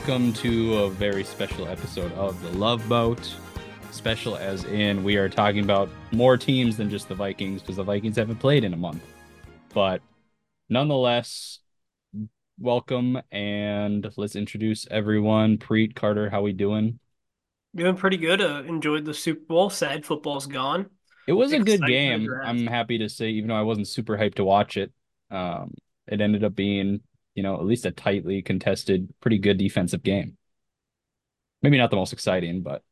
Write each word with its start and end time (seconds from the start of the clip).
welcome 0.00 0.32
to 0.32 0.78
a 0.78 0.88
very 0.88 1.22
special 1.22 1.68
episode 1.68 2.10
of 2.12 2.40
the 2.42 2.48
Love 2.56 2.88
Boat. 2.88 3.34
Special 3.90 4.34
as 4.34 4.64
in 4.64 5.04
we 5.04 5.16
are 5.16 5.28
talking 5.28 5.62
about 5.62 5.90
more 6.10 6.38
teams 6.38 6.78
than 6.78 6.88
just 6.88 7.06
the 7.06 7.14
Vikings 7.14 7.60
because 7.60 7.76
the 7.76 7.82
Vikings 7.82 8.16
haven't 8.16 8.38
played 8.38 8.64
in 8.64 8.72
a 8.72 8.78
month. 8.78 9.02
But 9.74 10.00
nonetheless, 10.70 11.58
welcome 12.58 13.20
and 13.30 14.10
let's 14.16 14.36
introduce 14.36 14.86
everyone. 14.90 15.58
Preet 15.58 15.94
Carter, 15.94 16.30
how 16.30 16.40
we 16.40 16.54
doing? 16.54 16.98
Doing 17.76 17.94
pretty 17.94 18.16
good. 18.16 18.40
Uh, 18.40 18.62
enjoyed 18.66 19.04
the 19.04 19.12
Super 19.12 19.44
Bowl. 19.44 19.68
Sad 19.68 20.06
football's 20.06 20.46
gone. 20.46 20.88
It 21.28 21.34
was 21.34 21.52
a 21.52 21.58
good 21.58 21.74
Excited 21.74 21.80
for 21.80 21.86
the 21.86 21.92
game. 21.92 22.30
I'm 22.42 22.66
happy 22.66 22.96
to 22.98 23.10
say, 23.10 23.28
even 23.32 23.48
though 23.48 23.54
I 23.60 23.62
wasn't 23.62 23.86
super 23.86 24.16
hyped 24.16 24.36
to 24.36 24.44
watch 24.44 24.78
it, 24.78 24.92
um, 25.30 25.74
it 26.06 26.22
ended 26.22 26.42
up 26.42 26.54
being, 26.54 27.02
you 27.34 27.42
know, 27.42 27.54
at 27.56 27.64
least 27.66 27.86
a 27.86 27.90
tightly 27.92 28.42
contested, 28.42 29.12
pretty 29.20 29.38
good 29.38 29.58
defensive 29.58 30.02
game. 30.02 30.36
Maybe 31.62 31.78
not 31.78 31.90
the 31.90 31.96
most 31.96 32.12
exciting, 32.12 32.62
but 32.62 32.82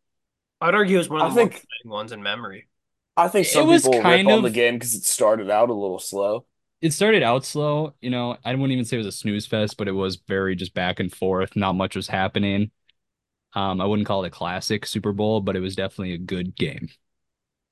I'd 0.61 0.75
argue 0.75 0.97
it 0.97 0.99
was 0.99 1.09
one 1.09 1.21
of 1.21 1.27
the 1.27 1.31
more 1.31 1.49
think- 1.49 1.53
exciting 1.53 1.91
ones 1.91 2.13
in 2.13 2.23
memory. 2.23 2.69
I 3.17 3.29
think 3.29 3.47
It 3.51 3.51
some 3.51 3.67
was 3.67 3.83
people 3.83 4.03
rip 4.03 4.03
kind 4.03 4.29
on 4.29 4.43
the 4.43 4.51
game 4.51 4.75
because 4.75 4.95
it 4.95 5.05
started 5.05 5.51
out 5.51 5.71
a 5.71 5.75
little 5.75 5.99
slow. 5.99 6.47
it 6.81 6.93
started 6.93 7.23
out 7.23 7.45
slow. 7.45 7.95
You 8.01 8.11
know, 8.11 8.37
I 8.45 8.53
wouldn't 8.55 8.73
even 8.73 8.85
say 8.85 8.97
it 8.97 8.99
was 8.99 9.07
a 9.07 9.13
snooze 9.13 9.47
fest, 9.47 9.77
but 9.77 9.89
it 9.89 9.93
was 9.93 10.17
very 10.29 10.55
just 10.55 10.75
back 10.75 11.01
and 11.01 11.13
forth. 11.13 11.57
Not 11.57 11.75
much 11.75 11.97
was 11.97 12.07
happening. 12.09 12.71
Um, 13.55 13.81
I 13.81 13.87
wouldn't 13.87 14.09
call 14.09 14.25
it 14.25 14.29
a 14.29 14.31
classic 14.31 14.87
Super 14.87 15.13
Bowl, 15.13 15.41
but 15.41 15.57
it 15.57 15.61
was 15.61 15.77
definitely 15.77 16.15
a 16.15 16.19
good 16.19 16.57
game. 16.57 16.89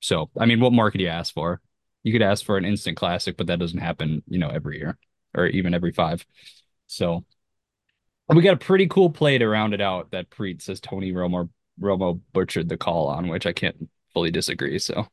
So, 0.01 0.29
I 0.39 0.45
mean, 0.47 0.59
what 0.61 0.73
more 0.73 0.91
could 0.91 1.01
you 1.01 1.07
ask 1.09 1.33
for? 1.33 1.61
You 2.03 2.13
could 2.13 2.23
ask 2.23 2.45
for 2.45 2.57
an 2.57 2.65
instant 2.65 2.97
classic, 2.97 3.37
but 3.37 3.47
that 3.47 3.59
doesn't 3.59 3.79
happen, 3.79 4.23
you 4.27 4.39
know, 4.39 4.49
every 4.49 4.79
year 4.79 4.97
or 5.35 5.47
even 5.47 5.73
every 5.73 5.93
five. 5.93 6.25
So, 6.87 7.25
we 8.29 8.41
got 8.41 8.55
a 8.55 8.57
pretty 8.57 8.87
cool 8.87 9.09
play 9.09 9.37
to 9.37 9.47
round 9.47 9.73
it 9.73 9.81
out 9.81 10.11
that 10.11 10.29
Preet 10.29 10.61
says 10.61 10.79
Tony 10.79 11.11
Romo 11.11 11.49
Romo 11.79 12.19
butchered 12.33 12.69
the 12.69 12.77
call 12.77 13.07
on, 13.07 13.27
which 13.27 13.45
I 13.45 13.53
can't 13.53 13.89
fully 14.13 14.31
disagree. 14.31 14.79
So, 14.79 15.07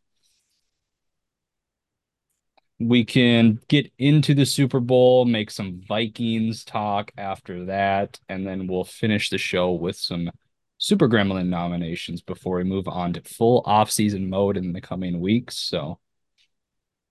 we 2.81 3.05
can 3.05 3.61
get 3.69 3.93
into 3.99 4.35
the 4.35 4.47
Super 4.47 4.81
Bowl, 4.81 5.25
make 5.25 5.51
some 5.51 5.81
Vikings 5.87 6.65
talk 6.65 7.13
after 7.17 7.67
that, 7.67 8.19
and 8.29 8.47
then 8.47 8.67
we'll 8.67 8.85
finish 8.85 9.31
the 9.31 9.39
show 9.39 9.73
with 9.73 9.97
some 9.97 10.31
Super 10.79 11.09
Gremlin 11.09 11.47
nominations 11.47 12.21
before 12.21 12.57
we 12.57 12.65
move 12.65 12.89
on 12.89 13.13
to 13.13 13.23
full 13.23 13.63
off-season 13.65 14.29
mode 14.29 14.57
in 14.57 14.73
the 14.73 14.81
coming 14.81 15.21
weeks. 15.21 15.57
So 15.57 15.99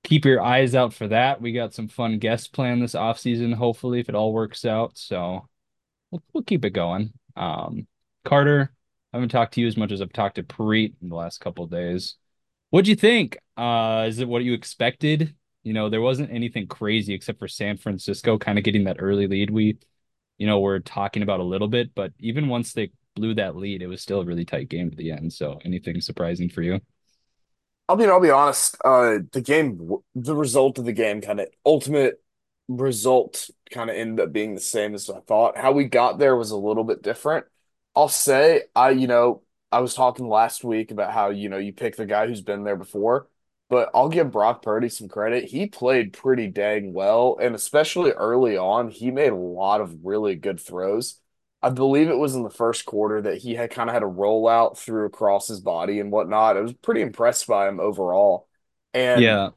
keep 0.04 0.26
your 0.26 0.42
eyes 0.42 0.76
out 0.76 0.94
for 0.94 1.08
that. 1.08 1.42
We 1.42 1.54
got 1.54 1.74
some 1.74 1.88
fun 1.88 2.20
guests 2.20 2.48
planned 2.48 2.82
this 2.82 2.96
off-season, 2.96 3.54
hopefully, 3.54 4.00
if 4.00 4.10
it 4.10 4.16
all 4.16 4.34
works 4.34 4.66
out. 4.66 4.98
So 4.98 5.48
we'll, 6.12 6.24
we'll 6.34 6.44
keep 6.44 6.66
it 6.66 6.72
going. 6.72 7.14
Um, 7.36 7.88
Carter, 8.26 8.74
I 9.12 9.18
haven't 9.18 9.30
talked 9.30 9.54
to 9.56 9.62
you 9.62 9.68
as 9.68 9.78
much 9.78 9.92
as 9.92 10.02
I've 10.02 10.14
talked 10.14 10.36
to 10.36 10.44
Preet 10.44 10.94
in 11.02 11.10
the 11.10 11.16
last 11.16 11.40
couple 11.40 11.66
days. 11.68 12.16
What'd 12.70 12.88
you 12.88 12.96
think? 12.96 13.38
Uh, 13.56 14.06
is 14.08 14.20
it 14.20 14.28
what 14.28 14.44
you 14.44 14.54
expected? 14.54 15.36
You 15.64 15.74
know, 15.74 15.90
there 15.90 16.02
wasn't 16.02 16.32
anything 16.32 16.68
crazy 16.68 17.14
except 17.14 17.40
for 17.40 17.48
San 17.48 17.78
Francisco 17.78 18.38
kind 18.38 18.58
of 18.58 18.64
getting 18.64 18.86
that 18.86 18.98
early 19.00 19.28
lead 19.28 19.50
we, 19.50 19.78
you 20.38 20.48
know, 20.48 20.60
were 20.60 20.80
talking 20.80 21.24
about 21.24 21.40
a 21.40 21.44
little 21.44 21.68
bit, 21.68 21.94
but 21.96 22.12
even 22.20 22.48
once 22.48 22.74
they 22.74 22.92
blew 23.16 23.36
that 23.36 23.56
lead, 23.56 23.82
it 23.82 23.88
was 23.88 24.02
still 24.02 24.22
a 24.22 24.26
really 24.26 24.44
tight 24.44 24.68
game 24.68 24.90
to 24.90 24.98
the 24.98 25.12
end. 25.12 25.32
So 25.32 25.60
anything 25.64 26.02
surprising 26.02 26.50
for 26.50 26.64
you? 26.64 26.82
I 27.90 27.96
mean, 27.96 28.10
I'll 28.10 28.20
be 28.22 28.30
honest. 28.32 28.78
Uh, 28.84 29.20
the 29.32 29.42
game, 29.42 29.80
the 30.16 30.36
result 30.36 30.78
of 30.80 30.86
the 30.86 30.94
game, 30.94 31.22
kind 31.22 31.40
of 31.40 31.48
ultimate 31.66 32.22
result, 32.68 33.50
kind 33.72 33.90
of 33.90 33.96
ended 33.96 34.26
up 34.26 34.32
being 34.34 34.56
the 34.56 34.62
same 34.62 34.94
as 34.96 35.10
I 35.10 35.20
thought. 35.22 35.58
How 35.58 35.72
we 35.74 35.86
got 35.86 36.18
there 36.18 36.36
was 36.36 36.52
a 36.52 36.58
little 36.58 36.84
bit 36.84 37.04
different. 37.04 37.46
I'll 37.96 38.10
say, 38.10 38.64
I, 38.76 38.92
you 38.92 39.08
know, 39.08 39.44
I 39.72 39.80
was 39.82 39.94
talking 39.96 40.28
last 40.28 40.64
week 40.64 40.92
about 40.92 41.12
how, 41.14 41.30
you 41.30 41.50
know, 41.50 41.58
you 41.58 41.74
pick 41.74 41.96
the 41.96 42.06
guy 42.06 42.26
who's 42.28 42.42
been 42.42 42.64
there 42.64 42.76
before, 42.78 43.28
but 43.70 43.90
I'll 43.94 44.10
give 44.10 44.32
Brock 44.32 44.62
Purdy 44.64 44.90
some 44.90 45.10
credit. 45.10 45.46
He 45.46 45.68
played 45.68 46.14
pretty 46.14 46.48
dang 46.48 46.94
well, 46.94 47.38
and 47.42 47.54
especially 47.54 48.12
early 48.12 48.58
on, 48.58 48.90
he 48.90 49.12
made 49.12 49.32
a 49.32 49.36
lot 49.36 49.82
of 49.82 50.06
really 50.06 50.36
good 50.36 50.60
throws. 50.60 51.20
I 51.64 51.70
believe 51.70 52.10
it 52.10 52.18
was 52.18 52.36
in 52.36 52.44
the 52.44 52.50
first 52.50 52.86
quarter 52.86 53.22
that 53.22 53.38
he 53.38 53.56
had 53.56 53.72
kind 53.72 53.90
of 53.90 53.94
had 53.94 54.04
a 54.04 54.08
rollout 54.08 54.78
through 54.78 55.06
across 55.06 55.48
his 55.48 55.62
body 55.62 56.02
and 56.02 56.12
whatnot. 56.12 56.58
I 56.58 56.62
was 56.62 56.74
pretty 56.74 57.02
impressed 57.02 57.48
by 57.48 57.70
him 57.70 57.80
overall. 57.80 58.50
And 58.94 59.24
Yeah. 59.24 59.50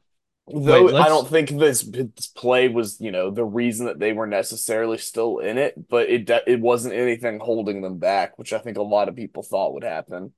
though 0.47 0.85
Wait, 0.85 0.95
I 0.95 1.09
don't 1.09 1.27
think 1.27 1.49
this, 1.49 1.81
this 1.81 2.27
play 2.27 2.69
was, 2.69 3.01
you 3.01 3.11
know, 3.11 3.29
the 3.29 3.43
reason 3.43 3.87
that 3.87 3.99
they 3.99 4.13
were 4.13 4.25
necessarily 4.25 4.97
still 4.97 5.39
in 5.39 5.57
it, 5.57 5.75
but 5.89 6.09
it 6.09 6.29
it 6.47 6.61
wasn't 6.61 6.95
anything 6.95 7.39
holding 7.39 7.81
them 7.81 7.97
back, 7.97 8.39
which 8.39 8.53
I 8.53 8.59
think 8.59 8.77
a 8.77 8.83
lot 8.83 9.09
of 9.09 9.15
people 9.17 9.43
thought 9.43 9.73
would 9.73 9.83
happen. 9.83 10.31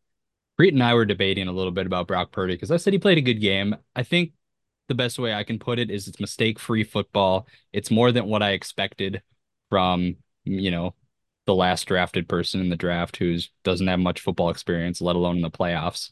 Preet 0.60 0.74
and 0.74 0.84
I 0.84 0.96
were 0.96 1.06
debating 1.06 1.48
a 1.48 1.54
little 1.54 1.72
bit 1.72 1.86
about 1.86 2.08
Brock 2.08 2.32
Purdy 2.32 2.56
because 2.56 2.72
I 2.72 2.78
said 2.78 2.94
he 2.94 3.00
played 3.00 3.20
a 3.20 3.22
good 3.22 3.40
game. 3.40 3.76
I 3.96 4.04
think 4.04 4.32
the 4.88 4.96
best 4.96 5.20
way 5.20 5.34
I 5.34 5.44
can 5.44 5.60
put 5.60 5.78
it 5.78 5.92
is 5.92 6.08
it's 6.08 6.20
mistake-free 6.20 6.84
football. 6.86 7.48
It's 7.72 7.92
more 7.92 8.12
than 8.12 8.26
what 8.26 8.42
I 8.42 8.52
expected 8.52 9.22
from, 9.70 10.16
you 10.44 10.72
know, 10.72 10.96
the 11.50 11.56
last 11.56 11.86
drafted 11.88 12.30
person 12.30 12.62
in 12.62 12.70
the 12.70 12.76
draft 12.76 13.18
who's 13.18 13.50
doesn't 13.64 13.88
have 13.88 14.00
much 14.00 14.22
football 14.22 14.52
experience, 14.52 15.02
let 15.02 15.16
alone 15.16 15.38
in 15.38 15.42
the 15.42 15.50
playoffs. 15.50 16.12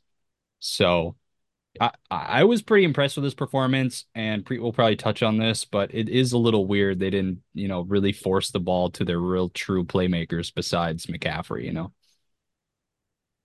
So 0.57 1.15
I, 1.79 1.91
I 2.09 2.43
was 2.45 2.63
pretty 2.63 2.85
impressed 2.85 3.17
with 3.17 3.23
his 3.23 3.35
performance, 3.35 4.05
and 4.15 4.43
we'll 4.49 4.73
probably 4.73 4.95
touch 4.95 5.21
on 5.21 5.37
this, 5.37 5.63
but 5.63 5.93
it 5.93 6.09
is 6.09 6.33
a 6.33 6.39
little 6.39 6.65
weird 6.65 6.99
they 6.99 7.11
didn't, 7.11 7.43
you 7.53 7.67
know, 7.67 7.81
really 7.81 8.13
force 8.13 8.49
the 8.49 8.59
ball 8.59 8.89
to 8.91 9.05
their 9.05 9.19
real 9.19 9.49
true 9.49 9.83
playmakers 9.85 10.51
besides 10.51 11.05
McCaffrey, 11.05 11.65
you 11.65 11.71
know. 11.73 11.93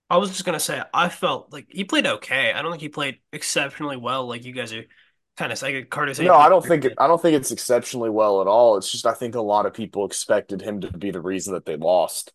I 0.08 0.16
was 0.16 0.30
just 0.30 0.46
gonna 0.46 0.60
say 0.60 0.82
I 0.94 1.10
felt 1.10 1.52
like 1.52 1.66
he 1.68 1.84
played 1.84 2.06
okay. 2.06 2.54
I 2.54 2.62
don't 2.62 2.70
think 2.70 2.80
he 2.80 2.88
played 2.88 3.18
exceptionally 3.34 3.98
well, 3.98 4.26
like 4.26 4.46
you 4.46 4.52
guys 4.54 4.72
are 4.72 4.84
kind 5.36 5.52
of 5.52 5.58
saying. 5.58 5.86
Carter 5.90 6.14
saying 6.14 6.28
No, 6.28 6.34
I 6.34 6.48
don't 6.48 6.64
think 6.64 6.84
it, 6.84 6.94
I 6.98 7.06
don't 7.06 7.20
think 7.20 7.36
it's 7.36 7.50
exceptionally 7.50 8.10
well 8.10 8.40
at 8.40 8.46
all. 8.46 8.76
It's 8.76 8.90
just 8.90 9.06
I 9.06 9.14
think 9.14 9.34
a 9.34 9.40
lot 9.40 9.66
of 9.66 9.74
people 9.74 10.04
expected 10.04 10.62
him 10.62 10.80
to 10.82 10.92
be 10.96 11.10
the 11.10 11.20
reason 11.20 11.54
that 11.54 11.66
they 11.66 11.76
lost. 11.76 12.32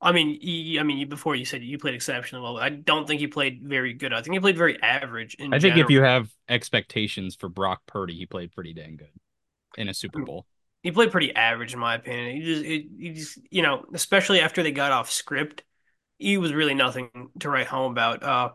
I 0.00 0.12
mean, 0.12 0.38
he, 0.40 0.78
I 0.78 0.82
mean, 0.82 1.08
before 1.08 1.34
you 1.34 1.46
said 1.46 1.62
you 1.62 1.78
played 1.78 1.94
exceptionally 1.94 2.42
well. 2.42 2.58
I 2.58 2.68
don't 2.68 3.08
think 3.08 3.20
he 3.20 3.28
played 3.28 3.62
very 3.62 3.94
good. 3.94 4.12
I 4.12 4.20
think 4.20 4.34
he 4.34 4.40
played 4.40 4.58
very 4.58 4.80
average. 4.82 5.34
In 5.34 5.54
I 5.54 5.58
think 5.58 5.76
if 5.78 5.88
you 5.88 6.02
have 6.02 6.30
expectations 6.48 7.34
for 7.34 7.48
Brock 7.48 7.80
Purdy, 7.86 8.14
he 8.14 8.26
played 8.26 8.52
pretty 8.52 8.74
dang 8.74 8.96
good 8.96 9.08
in 9.78 9.88
a 9.88 9.94
Super 9.94 10.22
Bowl. 10.22 10.46
he 10.82 10.92
played 10.92 11.10
pretty 11.10 11.34
average 11.34 11.72
in 11.72 11.80
my 11.80 11.94
opinion. 11.94 12.36
He 12.36 12.42
just, 12.42 12.64
he, 12.64 12.88
he 12.98 13.12
just, 13.14 13.38
you 13.50 13.62
know, 13.62 13.86
especially 13.94 14.40
after 14.40 14.62
they 14.62 14.70
got 14.70 14.92
off 14.92 15.10
script, 15.10 15.64
he 16.18 16.36
was 16.36 16.52
really 16.52 16.74
nothing 16.74 17.10
to 17.40 17.48
write 17.48 17.66
home 17.66 17.92
about. 17.92 18.22
Uh, 18.22 18.50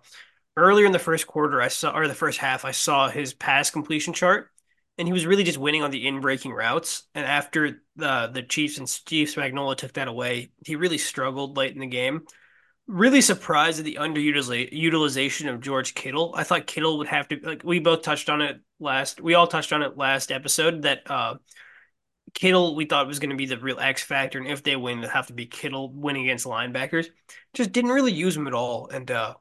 earlier 0.58 0.86
in 0.86 0.92
the 0.92 1.00
first 1.00 1.28
quarter, 1.28 1.62
I 1.62 1.68
saw, 1.70 1.96
or 1.96 2.08
the 2.08 2.14
first 2.14 2.40
half, 2.40 2.66
I 2.66 2.72
saw 2.72 3.10
his 3.10 3.34
pass 3.34 3.70
completion 3.70 4.14
chart, 4.14 4.50
and 4.98 5.08
he 5.08 5.14
was 5.14 5.26
really 5.26 5.44
just 5.44 5.58
winning 5.58 5.84
on 5.84 5.92
the 5.92 6.08
in-breaking 6.08 6.52
routes. 6.52 7.04
And 7.16 7.26
after 7.26 7.82
the 7.96 8.30
the 8.32 8.44
Chiefs 8.44 8.78
and 8.78 8.90
Steve 8.90 9.28
Spagnuolo 9.30 9.76
took 9.76 9.94
that 9.94 10.08
away, 10.08 10.52
he 10.66 10.76
really 10.76 10.98
struggled 10.98 11.58
late 11.58 11.74
in 11.74 11.80
the 11.80 11.88
game. 11.88 12.22
Really 12.88 13.22
surprised 13.22 13.80
at 13.80 13.86
the 13.86 14.00
underutilization 14.02 15.54
of 15.54 15.62
George 15.62 15.94
Kittle. 15.96 16.34
I 16.36 16.44
thought 16.44 16.68
Kittle 16.68 16.98
would 16.98 17.08
have 17.08 17.28
to 17.30 17.40
like 17.42 17.64
we 17.64 17.80
both 17.80 18.02
touched 18.02 18.30
on 18.30 18.42
it 18.42 18.60
last. 18.80 19.22
We 19.22 19.34
all 19.34 19.48
touched 19.48 19.72
on 19.72 19.82
it 19.82 19.98
last 19.98 20.32
episode 20.32 20.82
that 20.82 21.10
uh 21.10 21.36
Kittle, 22.34 22.76
we 22.76 22.86
thought 22.86 23.08
was 23.08 23.20
going 23.20 23.32
to 23.32 23.36
be 23.36 23.46
the 23.46 23.58
real 23.58 23.80
X 23.80 24.04
factor, 24.04 24.40
and 24.40 24.48
if 24.48 24.64
they 24.64 24.78
win, 24.78 25.00
it'll 25.00 25.10
have 25.10 25.28
to 25.28 25.34
be 25.34 25.48
Kittle 25.48 25.92
winning 25.92 26.24
against 26.24 26.46
linebackers. 26.46 27.08
Just 27.54 27.74
didn't 27.74 27.92
really 27.92 28.14
use 28.14 28.38
him 28.38 28.48
at 28.48 28.54
all, 28.54 28.88
and 28.88 29.12
uh, 29.12 29.34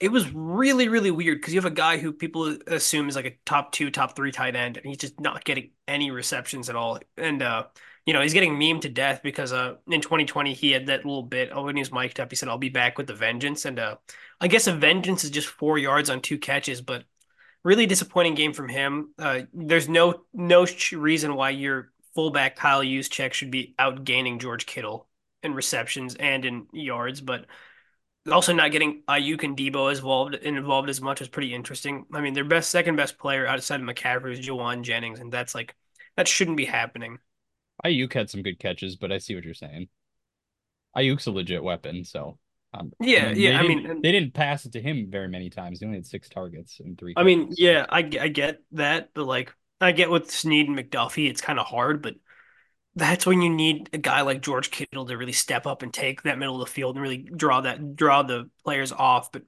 it 0.00 0.08
was 0.08 0.32
really, 0.32 0.88
really 0.88 1.10
weird 1.10 1.38
because 1.38 1.54
you 1.54 1.60
have 1.60 1.70
a 1.70 1.74
guy 1.74 1.98
who 1.98 2.12
people 2.12 2.56
assume 2.66 3.08
is 3.08 3.16
like 3.16 3.24
a 3.26 3.36
top 3.46 3.72
two, 3.72 3.90
top 3.90 4.16
three 4.16 4.32
tight 4.32 4.56
end, 4.56 4.76
and 4.76 4.86
he's 4.86 4.98
just 4.98 5.20
not 5.20 5.44
getting 5.44 5.70
any 5.86 6.10
receptions 6.10 6.68
at 6.68 6.76
all. 6.76 6.98
And 7.16 7.42
uh, 7.42 7.64
you 8.04 8.12
know, 8.12 8.20
he's 8.20 8.34
getting 8.34 8.56
memed 8.58 8.82
to 8.82 8.88
death 8.88 9.20
because 9.22 9.52
uh, 9.52 9.76
in 9.88 10.00
2020 10.00 10.52
he 10.52 10.72
had 10.72 10.86
that 10.86 11.04
little 11.04 11.22
bit. 11.22 11.50
Oh, 11.52 11.64
when 11.64 11.76
he 11.76 11.80
was 11.80 11.92
mic'd 11.92 12.20
up, 12.20 12.30
he 12.30 12.36
said, 12.36 12.48
"I'll 12.48 12.58
be 12.58 12.68
back 12.68 12.98
with 12.98 13.06
the 13.06 13.14
vengeance," 13.14 13.64
and 13.64 13.78
uh, 13.78 13.96
I 14.40 14.48
guess 14.48 14.66
a 14.66 14.72
vengeance 14.72 15.24
is 15.24 15.30
just 15.30 15.48
four 15.48 15.78
yards 15.78 16.10
on 16.10 16.20
two 16.20 16.38
catches, 16.38 16.80
but 16.80 17.04
really 17.62 17.86
disappointing 17.86 18.34
game 18.34 18.52
from 18.52 18.68
him. 18.68 19.14
Uh, 19.18 19.42
there's 19.54 19.88
no 19.88 20.24
no 20.32 20.66
reason 20.92 21.34
why 21.34 21.50
your 21.50 21.92
fullback 22.14 22.56
Kyle 22.56 22.82
Juszczyk 22.82 23.32
should 23.32 23.50
be 23.50 23.74
outgaining 23.78 24.40
George 24.40 24.66
Kittle 24.66 25.08
in 25.42 25.54
receptions 25.54 26.14
and 26.16 26.44
in 26.44 26.66
yards, 26.72 27.20
but 27.20 27.46
also 28.30 28.52
not 28.52 28.72
getting 28.72 29.02
Aiyuk 29.08 29.42
and 29.42 29.56
Deebo 29.56 29.94
involved 29.94 30.34
involved 30.36 30.88
as 30.88 31.00
much 31.00 31.20
is 31.20 31.28
pretty 31.28 31.54
interesting. 31.54 32.06
I 32.12 32.20
mean, 32.20 32.34
their 32.34 32.44
best 32.44 32.70
second 32.70 32.96
best 32.96 33.18
player 33.18 33.46
outside 33.46 33.80
of 33.80 33.86
McCaffrey 33.86 34.32
is 34.32 34.46
Jauan 34.46 34.82
Jennings, 34.82 35.20
and 35.20 35.32
that's 35.32 35.54
like 35.54 35.74
that 36.16 36.28
shouldn't 36.28 36.56
be 36.56 36.64
happening. 36.64 37.18
Aiyuk 37.84 38.12
had 38.12 38.30
some 38.30 38.42
good 38.42 38.58
catches, 38.58 38.96
but 38.96 39.12
I 39.12 39.18
see 39.18 39.34
what 39.34 39.44
you're 39.44 39.54
saying. 39.54 39.88
Aiyuk's 40.96 41.26
a 41.26 41.32
legit 41.32 41.62
weapon, 41.62 42.04
so 42.04 42.38
um, 42.72 42.92
Yeah, 43.00 43.32
they 43.32 43.40
yeah, 43.40 43.58
I 43.58 43.66
mean- 43.66 44.00
they 44.00 44.12
didn't 44.12 44.34
pass 44.34 44.64
it 44.64 44.72
to 44.72 44.80
him 44.80 45.08
very 45.10 45.28
many 45.28 45.50
times. 45.50 45.80
He 45.80 45.86
only 45.86 45.98
had 45.98 46.06
six 46.06 46.28
targets 46.28 46.80
and 46.80 46.96
three. 46.96 47.14
I 47.16 47.24
mean, 47.24 47.50
yeah, 47.56 47.86
I, 47.88 47.98
I 47.98 48.28
get 48.28 48.60
that, 48.72 49.10
but 49.14 49.26
like, 49.26 49.52
I 49.80 49.92
get 49.92 50.10
with 50.10 50.30
Snead 50.30 50.68
and 50.68 50.78
McDuffie, 50.78 51.28
it's 51.28 51.40
kind 51.40 51.58
of 51.58 51.66
hard, 51.66 52.00
but 52.00 52.14
that's 52.96 53.26
when 53.26 53.42
you 53.42 53.50
need 53.50 53.90
a 53.92 53.98
guy 53.98 54.22
like 54.22 54.42
George 54.42 54.70
Kittle 54.70 55.06
to 55.06 55.16
really 55.16 55.32
step 55.32 55.66
up 55.66 55.82
and 55.82 55.92
take 55.92 56.22
that 56.22 56.38
middle 56.38 56.60
of 56.60 56.66
the 56.68 56.72
field 56.72 56.96
and 56.96 57.02
really 57.02 57.18
draw 57.18 57.60
that 57.62 57.96
draw 57.96 58.22
the 58.22 58.50
players 58.64 58.92
off. 58.92 59.32
But 59.32 59.42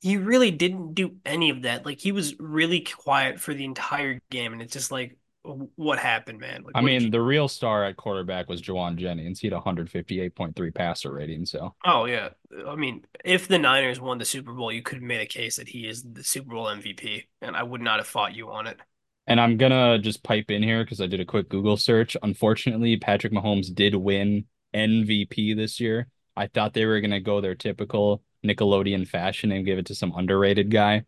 he 0.00 0.16
really 0.16 0.50
didn't 0.50 0.94
do 0.94 1.16
any 1.26 1.50
of 1.50 1.62
that. 1.62 1.84
Like 1.84 2.00
he 2.00 2.12
was 2.12 2.38
really 2.38 2.80
quiet 2.80 3.40
for 3.40 3.54
the 3.54 3.64
entire 3.64 4.20
game, 4.30 4.52
and 4.52 4.62
it's 4.62 4.72
just 4.72 4.90
like, 4.90 5.16
what 5.42 5.98
happened, 5.98 6.38
man? 6.40 6.62
Like, 6.64 6.74
I 6.74 6.80
mean, 6.82 7.04
you- 7.04 7.10
the 7.10 7.20
real 7.20 7.48
star 7.48 7.84
at 7.84 7.96
quarterback 7.96 8.48
was 8.48 8.62
Jauan 8.62 8.96
Jennings. 8.96 9.40
He 9.40 9.46
had 9.48 9.54
158.3 9.54 10.70
passer 10.70 11.12
rating. 11.12 11.46
So 11.46 11.74
oh 11.84 12.04
yeah, 12.04 12.30
I 12.66 12.74
mean, 12.76 13.04
if 13.24 13.48
the 13.48 13.58
Niners 13.58 14.00
won 14.00 14.18
the 14.18 14.24
Super 14.24 14.52
Bowl, 14.52 14.72
you 14.72 14.82
could 14.82 14.96
have 14.96 15.02
made 15.02 15.20
a 15.20 15.26
case 15.26 15.56
that 15.56 15.68
he 15.68 15.86
is 15.88 16.02
the 16.02 16.22
Super 16.24 16.50
Bowl 16.50 16.68
MVP, 16.68 17.26
and 17.40 17.56
I 17.56 17.62
would 17.62 17.80
not 17.80 17.98
have 17.98 18.06
fought 18.06 18.34
you 18.34 18.50
on 18.50 18.66
it. 18.66 18.78
And 19.30 19.40
I'm 19.40 19.56
gonna 19.56 19.96
just 20.00 20.24
pipe 20.24 20.50
in 20.50 20.60
here 20.60 20.82
because 20.82 21.00
I 21.00 21.06
did 21.06 21.20
a 21.20 21.24
quick 21.24 21.48
Google 21.48 21.76
search. 21.76 22.16
Unfortunately, 22.20 22.96
Patrick 22.96 23.32
Mahomes 23.32 23.72
did 23.72 23.94
win 23.94 24.44
MVP 24.74 25.56
this 25.56 25.78
year. 25.78 26.08
I 26.36 26.48
thought 26.48 26.74
they 26.74 26.84
were 26.84 27.00
gonna 27.00 27.20
go 27.20 27.40
their 27.40 27.54
typical 27.54 28.22
Nickelodeon 28.44 29.06
fashion 29.06 29.52
and 29.52 29.64
give 29.64 29.78
it 29.78 29.86
to 29.86 29.94
some 29.94 30.12
underrated 30.16 30.68
guy, 30.68 31.04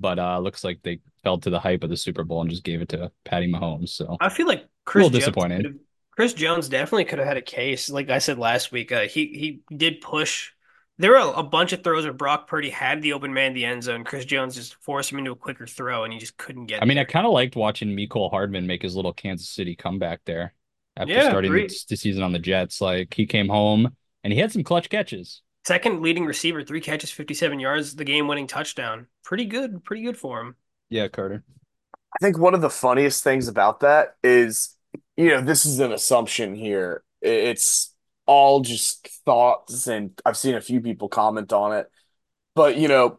but 0.00 0.18
uh, 0.18 0.38
looks 0.38 0.64
like 0.64 0.80
they 0.82 1.00
fell 1.24 1.36
to 1.40 1.50
the 1.50 1.60
hype 1.60 1.84
of 1.84 1.90
the 1.90 1.96
Super 1.96 2.24
Bowl 2.24 2.40
and 2.40 2.48
just 2.48 2.64
gave 2.64 2.80
it 2.80 2.88
to 2.88 3.12
Patty 3.24 3.52
Mahomes. 3.52 3.90
So 3.90 4.16
I 4.18 4.30
feel 4.30 4.46
like 4.46 4.66
Chris 4.86 5.04
little 5.04 5.10
Jones 5.10 5.24
disappointed. 5.26 5.78
Chris 6.12 6.32
Jones 6.32 6.70
definitely 6.70 7.04
could 7.04 7.18
have 7.18 7.28
had 7.28 7.36
a 7.36 7.42
case. 7.42 7.90
Like 7.90 8.08
I 8.08 8.18
said 8.18 8.38
last 8.38 8.72
week, 8.72 8.92
uh, 8.92 9.02
he 9.02 9.26
he 9.68 9.76
did 9.76 10.00
push. 10.00 10.52
There 10.98 11.10
were 11.10 11.16
a, 11.16 11.30
a 11.30 11.42
bunch 11.42 11.72
of 11.72 11.82
throws 11.82 12.04
where 12.04 12.12
Brock 12.12 12.46
Purdy 12.46 12.70
had 12.70 13.02
the 13.02 13.14
open 13.14 13.32
man 13.32 13.48
in 13.48 13.54
the 13.54 13.64
end 13.64 13.82
zone. 13.82 14.04
Chris 14.04 14.24
Jones 14.24 14.54
just 14.54 14.74
forced 14.76 15.10
him 15.10 15.18
into 15.18 15.32
a 15.32 15.36
quicker 15.36 15.66
throw, 15.66 16.04
and 16.04 16.12
he 16.12 16.18
just 16.18 16.36
couldn't 16.36 16.66
get. 16.66 16.82
I 16.82 16.84
mean, 16.84 16.98
I 16.98 17.04
kind 17.04 17.26
of 17.26 17.32
liked 17.32 17.56
watching 17.56 17.96
Mecole 17.96 18.30
Hardman 18.30 18.66
make 18.66 18.82
his 18.82 18.94
little 18.94 19.12
Kansas 19.12 19.48
City 19.48 19.74
comeback 19.74 20.20
there 20.26 20.54
after 20.96 21.12
Yeah, 21.12 21.30
starting 21.30 21.52
the, 21.52 21.80
the 21.88 21.96
season 21.96 22.22
on 22.22 22.32
the 22.32 22.38
Jets. 22.38 22.80
Like 22.80 23.14
he 23.14 23.26
came 23.26 23.48
home 23.48 23.96
and 24.22 24.32
he 24.32 24.38
had 24.38 24.52
some 24.52 24.62
clutch 24.62 24.90
catches. 24.90 25.42
second 25.64 26.02
leading 26.02 26.24
receiver, 26.26 26.62
three 26.62 26.80
catches, 26.80 27.10
fifty-seven 27.10 27.60
yards, 27.60 27.94
the 27.94 28.04
game-winning 28.04 28.46
touchdown. 28.46 29.06
Pretty 29.24 29.44
good, 29.44 29.84
pretty 29.84 30.02
good 30.02 30.16
for 30.16 30.40
him. 30.40 30.56
Yeah, 30.90 31.08
Carter. 31.08 31.42
I 31.94 32.18
think 32.20 32.38
one 32.38 32.54
of 32.54 32.60
the 32.60 32.70
funniest 32.70 33.24
things 33.24 33.48
about 33.48 33.80
that 33.80 34.16
is, 34.22 34.76
you 35.16 35.28
know, 35.28 35.40
this 35.40 35.64
is 35.64 35.80
an 35.80 35.92
assumption 35.92 36.54
here. 36.54 37.02
It's 37.22 37.91
all 38.26 38.60
just 38.60 39.08
thoughts, 39.24 39.86
and 39.86 40.18
I've 40.24 40.36
seen 40.36 40.54
a 40.54 40.60
few 40.60 40.80
people 40.80 41.08
comment 41.08 41.52
on 41.52 41.76
it. 41.76 41.90
But, 42.54 42.76
you 42.76 42.88
know, 42.88 43.18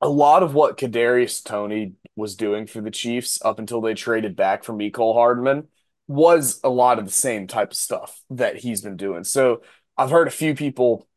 a 0.00 0.08
lot 0.08 0.42
of 0.42 0.54
what 0.54 0.78
Kadarius 0.78 1.44
Toney 1.44 1.94
was 2.16 2.36
doing 2.36 2.66
for 2.66 2.80
the 2.80 2.90
Chiefs 2.90 3.38
up 3.44 3.58
until 3.58 3.80
they 3.80 3.94
traded 3.94 4.36
back 4.36 4.64
from 4.64 4.78
Mecole 4.78 5.14
Hardman 5.14 5.68
was 6.08 6.60
a 6.62 6.68
lot 6.68 6.98
of 6.98 7.04
the 7.04 7.12
same 7.12 7.46
type 7.46 7.72
of 7.72 7.76
stuff 7.76 8.20
that 8.30 8.56
he's 8.56 8.80
been 8.80 8.96
doing. 8.96 9.24
So 9.24 9.62
I've 9.96 10.10
heard 10.10 10.28
a 10.28 10.32
few 10.32 10.54
people 10.54 11.08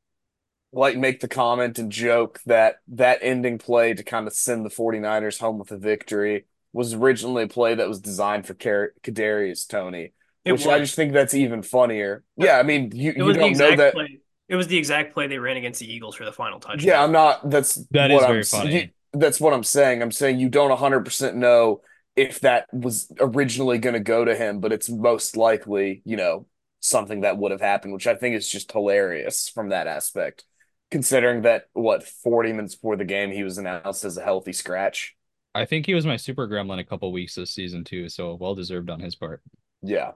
like 0.72 0.98
make 0.98 1.20
the 1.20 1.28
comment 1.28 1.80
and 1.80 1.92
joke 1.92 2.40
that 2.46 2.76
that 2.90 3.20
ending 3.22 3.58
play 3.58 3.94
to 3.94 4.04
kind 4.04 4.28
of 4.28 4.34
send 4.34 4.66
the 4.66 4.70
49ers 4.70 5.40
home 5.40 5.58
with 5.58 5.72
a 5.72 5.78
victory 5.78 6.46
was 6.74 6.94
originally 6.94 7.44
a 7.44 7.48
play 7.48 7.76
that 7.76 7.88
was 7.88 8.00
designed 8.00 8.46
for 8.46 8.54
Kadarius 8.54 9.68
Toney, 9.68 10.14
It 10.46 10.54
which 10.54 10.66
I 10.66 10.80
just 10.80 10.96
think 10.96 11.14
that's 11.14 11.34
even 11.34 11.62
funnier. 11.62 12.24
Yeah, 12.38 12.58
I 12.58 12.64
mean, 12.64 12.92
you, 12.94 13.14
you 13.16 13.34
don't 13.34 13.58
know 13.58 13.76
that. 13.76 13.94
play. 13.94 14.20
It 14.48 14.56
was 14.56 14.68
the 14.68 14.78
exact 14.78 15.14
play 15.14 15.28
they 15.28 15.38
ran 15.38 15.58
against 15.58 15.80
the 15.80 15.92
Eagles 15.92 16.16
for 16.16 16.26
the 16.26 16.32
final 16.32 16.60
touchdown. 16.60 16.88
Yeah, 16.88 17.04
I'm 17.04 17.12
not. 17.12 17.50
That's 17.50 17.76
That 17.92 18.10
what 18.10 18.18
is 18.18 18.24
I'm 18.24 18.30
very 18.30 18.40
s- 18.40 18.52
funny. 18.52 18.94
That's 19.14 19.40
what 19.40 19.54
I'm 19.54 19.64
saying. 19.64 20.02
I'm 20.02 20.12
saying 20.12 20.40
you 20.40 20.50
don't 20.50 20.72
100% 20.72 21.36
know 21.36 21.82
if 22.16 22.40
that 22.42 22.66
was 22.74 23.12
originally 23.20 23.78
going 23.78 23.94
to 23.94 24.00
go 24.00 24.26
to 24.26 24.36
him, 24.36 24.60
but 24.60 24.72
it's 24.74 24.90
most 24.90 25.38
likely, 25.38 26.02
you 26.06 26.18
know, 26.18 26.48
something 26.80 27.22
that 27.22 27.38
would 27.38 27.52
have 27.52 27.62
happened, 27.62 27.94
which 27.94 28.08
I 28.08 28.16
think 28.16 28.36
is 28.36 28.50
just 28.50 28.72
hilarious 28.72 29.50
from 29.50 29.70
that 29.70 29.88
aspect, 29.88 30.46
considering 30.90 31.44
that 31.44 31.66
what 31.74 32.04
40 32.04 32.54
minutes 32.54 32.76
before 32.76 32.96
the 32.96 33.06
game 33.06 33.32
he 33.32 33.44
was 33.44 33.58
announced 33.58 34.04
as 34.06 34.18
a 34.18 34.24
healthy 34.24 34.54
scratch. 34.54 35.16
I 35.54 35.66
think 35.66 35.86
he 35.86 35.94
was 35.94 36.06
my 36.06 36.18
super 36.18 36.48
gremlin 36.48 36.80
a 36.80 36.84
couple 36.84 37.12
weeks 37.12 37.36
this 37.36 37.52
season 37.52 37.84
too, 37.84 38.10
so 38.10 38.36
well 38.36 38.56
deserved 38.56 38.90
on 38.90 39.00
his 39.00 39.16
part. 39.16 39.42
Yeah. 39.82 40.12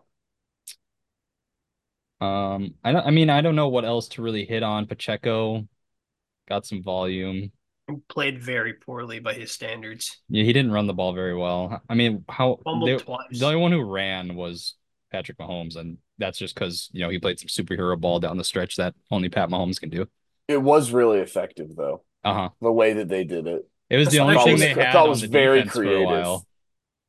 Um, 2.23 2.75
I 2.83 2.91
don't, 2.91 3.05
I 3.05 3.11
mean, 3.11 3.29
I 3.29 3.41
don't 3.41 3.55
know 3.55 3.67
what 3.69 3.85
else 3.85 4.07
to 4.09 4.21
really 4.21 4.45
hit 4.45 4.63
on. 4.63 4.85
Pacheco 4.87 5.67
got 6.47 6.65
some 6.65 6.81
volume. 6.83 7.51
Played 8.07 8.41
very 8.41 8.73
poorly 8.73 9.19
by 9.19 9.33
his 9.33 9.51
standards. 9.51 10.21
Yeah, 10.29 10.43
he 10.43 10.53
didn't 10.53 10.71
run 10.71 10.87
the 10.87 10.93
ball 10.93 11.13
very 11.13 11.35
well. 11.35 11.81
I 11.89 11.95
mean, 11.95 12.23
how 12.29 12.59
Fumbled 12.63 12.89
they- 12.89 12.97
twice. 12.97 13.37
the 13.39 13.45
only 13.45 13.57
one 13.57 13.71
who 13.73 13.83
ran 13.83 14.35
was 14.35 14.75
Patrick 15.11 15.37
Mahomes, 15.37 15.75
and 15.75 15.97
that's 16.17 16.37
just 16.37 16.55
because 16.55 16.89
you 16.93 17.01
know 17.01 17.09
he 17.09 17.19
played 17.19 17.39
some 17.39 17.49
superhero 17.49 17.99
ball 17.99 18.19
down 18.21 18.37
the 18.37 18.43
stretch 18.45 18.77
that 18.77 18.95
only 19.11 19.27
Pat 19.29 19.49
Mahomes 19.49 19.79
can 19.79 19.89
do. 19.89 20.07
It 20.47 20.61
was 20.61 20.91
really 20.91 21.19
effective 21.19 21.75
though, 21.75 22.03
Uh-huh. 22.23 22.49
the 22.61 22.71
way 22.71 22.93
that 22.93 23.09
they 23.09 23.25
did 23.25 23.47
it. 23.47 23.67
It 23.89 23.97
was 23.97 24.09
the 24.09 24.19
only 24.19 24.35
what 24.35 24.41
I 24.41 24.45
thing 24.45 24.53
was- 24.53 24.61
they 24.61 24.71
I 24.71 24.83
had 24.85 24.93
thought 24.93 25.03
on 25.03 25.09
was 25.09 25.21
the 25.21 25.27
very 25.27 25.57
defense 25.59 25.73
for 25.75 25.83
a 25.83 25.85
creative. 25.85 26.41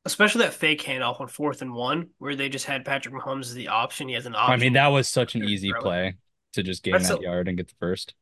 Especially 0.05 0.43
that 0.43 0.53
fake 0.53 0.83
handoff 0.83 1.19
on 1.19 1.27
fourth 1.27 1.61
and 1.61 1.73
one, 1.73 2.09
where 2.19 2.35
they 2.35 2.47
just 2.47 2.65
had 2.65 2.85
Patrick 2.85 3.13
Mahomes 3.13 3.41
as 3.41 3.55
the 3.55 3.69
option. 3.69 4.07
He 4.07 4.13
has 4.13 4.25
an 4.25 4.35
option. 4.35 4.53
I 4.53 4.57
mean, 4.57 4.73
that 4.73 4.87
was 4.87 5.07
such 5.07 5.35
an 5.35 5.43
easy 5.43 5.73
play 5.73 6.15
to 6.53 6.63
just 6.63 6.83
gain 6.83 6.93
That's 6.93 7.09
that 7.09 7.19
a- 7.19 7.23
yard 7.23 7.47
and 7.47 7.57
get 7.57 7.67
the 7.67 7.75
first. 7.79 8.13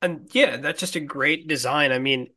And 0.00 0.28
yeah, 0.32 0.56
that's 0.56 0.80
just 0.80 0.96
a 0.96 1.00
great 1.00 1.46
design. 1.46 1.92
I 1.92 1.98
mean, 1.98 2.28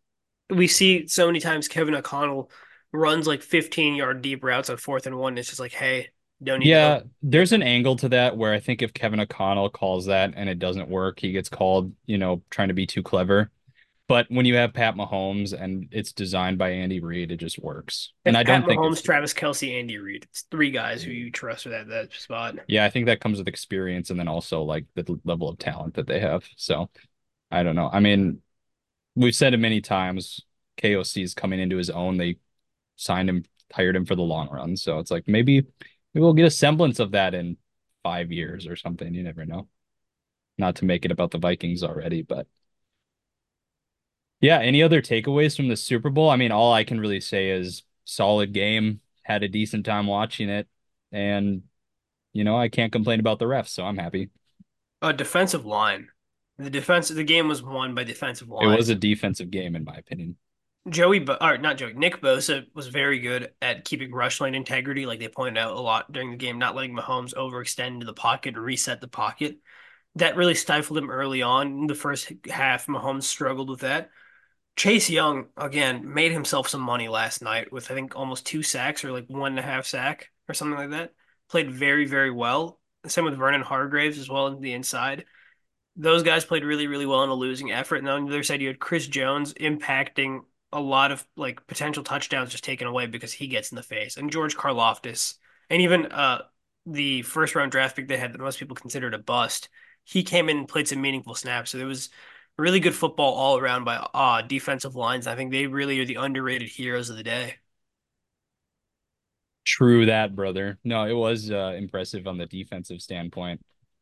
we 0.49 0.67
see 0.67 1.07
so 1.07 1.25
many 1.27 1.39
times 1.39 1.67
Kevin 1.67 1.95
O'Connell 1.95 2.51
runs 2.91 3.27
like 3.27 3.41
15 3.41 3.95
yard 3.95 4.21
deep 4.21 4.43
routes 4.43 4.69
on 4.69 4.77
fourth 4.77 5.07
and 5.07 5.17
one. 5.17 5.37
It's 5.37 5.47
just 5.47 5.59
like, 5.59 5.73
hey, 5.73 6.09
don't 6.43 6.59
need 6.59 6.69
Yeah, 6.69 7.01
there's 7.21 7.51
an 7.51 7.63
angle 7.63 7.95
to 7.97 8.09
that 8.09 8.37
where 8.37 8.53
I 8.53 8.59
think 8.59 8.81
if 8.81 8.93
Kevin 8.93 9.19
O'Connell 9.19 9.69
calls 9.69 10.05
that 10.05 10.33
and 10.35 10.49
it 10.49 10.59
doesn't 10.59 10.89
work, 10.89 11.19
he 11.19 11.31
gets 11.31 11.49
called, 11.49 11.93
you 12.05 12.17
know, 12.17 12.43
trying 12.49 12.67
to 12.67 12.73
be 12.73 12.85
too 12.85 13.03
clever. 13.03 13.51
But 14.07 14.27
when 14.29 14.45
you 14.45 14.55
have 14.55 14.73
Pat 14.73 14.95
Mahomes 14.95 15.59
and 15.59 15.87
it's 15.91 16.13
designed 16.13 16.59
by 16.59 16.69
Andy 16.69 16.99
Reid, 16.99 17.31
it 17.31 17.37
just 17.37 17.57
works. 17.57 18.13
And 18.23 18.37
I 18.37 18.43
Pat 18.43 18.61
don't 18.61 18.69
think 18.69 18.81
Mahomes, 18.81 19.03
Travis 19.03 19.33
Kelce, 19.33 19.79
Andy 19.79 19.97
Reid. 19.97 20.27
It's 20.29 20.43
three 20.51 20.69
guys 20.69 21.01
who 21.01 21.11
you 21.11 21.31
trust 21.31 21.63
for 21.63 21.69
that 21.69 21.87
that 21.87 22.13
spot. 22.13 22.57
Yeah, 22.67 22.85
I 22.85 22.89
think 22.89 23.07
that 23.07 23.19
comes 23.19 23.39
with 23.39 23.47
experience 23.47 24.11
and 24.11 24.19
then 24.19 24.27
also 24.27 24.61
like 24.61 24.85
the 24.93 25.19
level 25.23 25.49
of 25.49 25.57
talent 25.57 25.95
that 25.95 26.05
they 26.05 26.19
have. 26.19 26.47
So 26.55 26.91
I 27.49 27.63
don't 27.63 27.75
know. 27.75 27.89
I 27.91 27.99
mean, 27.99 28.41
we've 29.15 29.35
said 29.35 29.55
it 29.55 29.57
many 29.57 29.81
times. 29.81 30.41
KOC 30.77 31.23
is 31.23 31.33
coming 31.33 31.59
into 31.59 31.77
his 31.77 31.89
own. 31.89 32.17
They 32.17 32.37
signed 32.97 33.29
him, 33.29 33.43
hired 33.73 33.95
him 33.95 34.05
for 34.05 34.15
the 34.15 34.21
long 34.21 34.49
run. 34.49 34.77
So 34.77 34.99
it's 34.99 35.09
like 35.09 35.27
maybe 35.27 35.61
maybe 35.61 36.23
we'll 36.23 36.33
get 36.33 36.45
a 36.45 36.51
semblance 36.51 36.99
of 36.99 37.11
that 37.11 37.33
in 37.33 37.57
five 38.03 38.31
years 38.31 38.67
or 38.67 38.75
something. 38.75 39.13
You 39.15 39.23
never 39.23 39.45
know. 39.45 39.67
Not 40.59 40.75
to 40.77 40.85
make 40.85 41.05
it 41.05 41.11
about 41.11 41.31
the 41.31 41.39
Vikings 41.39 41.83
already, 41.83 42.21
but 42.21 42.47
yeah, 44.45 44.59
any 44.59 44.83
other 44.83 45.01
takeaways 45.01 45.55
from 45.55 45.67
the 45.67 45.75
Super 45.75 46.09
Bowl? 46.09 46.29
I 46.29 46.35
mean, 46.35 46.51
all 46.51 46.71
I 46.71 46.83
can 46.83 46.99
really 46.99 47.19
say 47.19 47.49
is 47.49 47.83
solid 48.03 48.53
game, 48.53 49.01
had 49.23 49.41
a 49.41 49.47
decent 49.47 49.85
time 49.85 50.05
watching 50.05 50.49
it, 50.49 50.67
and 51.11 51.63
you 52.31 52.43
know, 52.43 52.57
I 52.57 52.69
can't 52.69 52.91
complain 52.91 53.19
about 53.19 53.39
the 53.39 53.45
refs, 53.45 53.69
so 53.69 53.83
I'm 53.83 53.97
happy. 53.97 54.29
A 55.01 55.13
defensive 55.13 55.65
line. 55.65 56.09
The 56.57 56.69
defense, 56.69 57.09
the 57.09 57.23
game 57.23 57.47
was 57.47 57.63
won 57.63 57.95
by 57.95 58.03
defensive 58.03 58.47
line. 58.47 58.69
It 58.69 58.77
was 58.77 58.89
a 58.89 58.95
defensive 58.95 59.49
game, 59.49 59.75
in 59.75 59.83
my 59.83 59.95
opinion. 59.95 60.37
Joey, 60.87 61.19
Bo- 61.19 61.37
or 61.41 61.57
not 61.57 61.77
Joey, 61.77 61.93
Nick 61.93 62.21
Bosa 62.21 62.65
was 62.75 62.87
very 62.87 63.19
good 63.19 63.51
at 63.61 63.85
keeping 63.85 64.11
rush 64.11 64.39
line 64.39 64.53
integrity, 64.53 65.05
like 65.07 65.19
they 65.19 65.27
pointed 65.27 65.57
out 65.57 65.75
a 65.75 65.81
lot 65.81 66.11
during 66.11 66.31
the 66.31 66.37
game, 66.37 66.59
not 66.59 66.75
letting 66.75 66.95
Mahomes 66.95 67.33
overextend 67.33 67.87
into 67.87 68.05
the 68.05 68.13
pocket 68.13 68.55
and 68.55 68.63
reset 68.63 69.01
the 69.01 69.07
pocket. 69.07 69.57
That 70.15 70.37
really 70.37 70.55
stifled 70.55 70.99
him 70.99 71.09
early 71.09 71.41
on. 71.41 71.67
In 71.67 71.87
the 71.87 71.95
first 71.95 72.31
half, 72.49 72.85
Mahomes 72.85 73.23
struggled 73.23 73.69
with 73.69 73.81
that. 73.81 74.11
Chase 74.75 75.09
Young, 75.09 75.47
again, 75.55 76.13
made 76.13 76.31
himself 76.31 76.67
some 76.67 76.81
money 76.81 77.07
last 77.07 77.41
night 77.41 77.71
with, 77.71 77.89
I 77.89 77.93
think, 77.93 78.15
almost 78.15 78.45
two 78.45 78.61
sacks 78.61 79.03
or 79.05 79.11
like 79.11 79.25
one 79.27 79.53
and 79.53 79.59
a 79.59 79.63
half 79.63 79.85
sack 79.85 80.31
or 80.49 80.53
something 80.53 80.77
like 80.77 80.89
that. 80.91 81.13
Played 81.49 81.71
very, 81.71 82.05
very 82.05 82.31
well. 82.31 82.79
Same 83.07 83.25
with 83.25 83.37
Vernon 83.37 83.61
Hargraves 83.61 84.17
as 84.17 84.29
well 84.29 84.47
on 84.47 84.59
the 84.59 84.73
inside. 84.73 85.25
Those 85.95 86.23
guys 86.23 86.43
played 86.43 86.65
really, 86.65 86.87
really 86.87 87.05
well 87.05 87.23
in 87.23 87.29
a 87.29 87.33
losing 87.33 87.71
effort. 87.71 87.97
And 87.97 88.09
on 88.09 88.25
the 88.25 88.31
other 88.31 88.43
side, 88.43 88.61
you 88.61 88.67
had 88.67 88.79
Chris 88.79 89.07
Jones 89.07 89.53
impacting 89.53 90.41
a 90.73 90.79
lot 90.79 91.11
of 91.11 91.25
like 91.37 91.65
potential 91.67 92.03
touchdowns 92.03 92.51
just 92.51 92.63
taken 92.63 92.87
away 92.87 93.07
because 93.07 93.31
he 93.31 93.47
gets 93.47 93.71
in 93.71 93.77
the 93.77 93.83
face. 93.83 94.17
And 94.17 94.31
George 94.31 94.57
Karlaftis, 94.57 95.35
and 95.69 95.81
even 95.81 96.07
uh 96.07 96.41
the 96.85 97.21
first 97.23 97.55
round 97.55 97.71
draft 97.71 97.95
pick 97.95 98.07
they 98.07 98.17
had 98.17 98.33
that 98.33 98.41
most 98.41 98.59
people 98.59 98.75
considered 98.75 99.13
a 99.13 99.19
bust, 99.19 99.69
he 100.03 100.21
came 100.23 100.49
in 100.49 100.57
and 100.57 100.67
played 100.67 100.87
some 100.87 101.01
meaningful 101.01 101.33
snaps. 101.33 101.71
So 101.71 101.77
there 101.77 101.87
was 101.87 102.09
really 102.57 102.79
good 102.79 102.95
football 102.95 103.33
all 103.33 103.57
around 103.57 103.83
by 103.83 103.95
uh 103.97 104.41
defensive 104.41 104.95
lines. 104.95 105.27
I 105.27 105.35
think 105.35 105.51
they 105.51 105.67
really 105.67 105.99
are 105.99 106.05
the 106.05 106.15
underrated 106.15 106.69
heroes 106.69 107.09
of 107.09 107.17
the 107.17 107.23
day. 107.23 107.55
True 109.65 110.05
that, 110.05 110.35
brother. 110.35 110.77
No, 110.83 111.05
it 111.05 111.13
was 111.13 111.49
uh, 111.51 111.73
impressive 111.77 112.27
on 112.27 112.37
the 112.37 112.45
defensive 112.45 113.01
standpoint. 113.01 113.61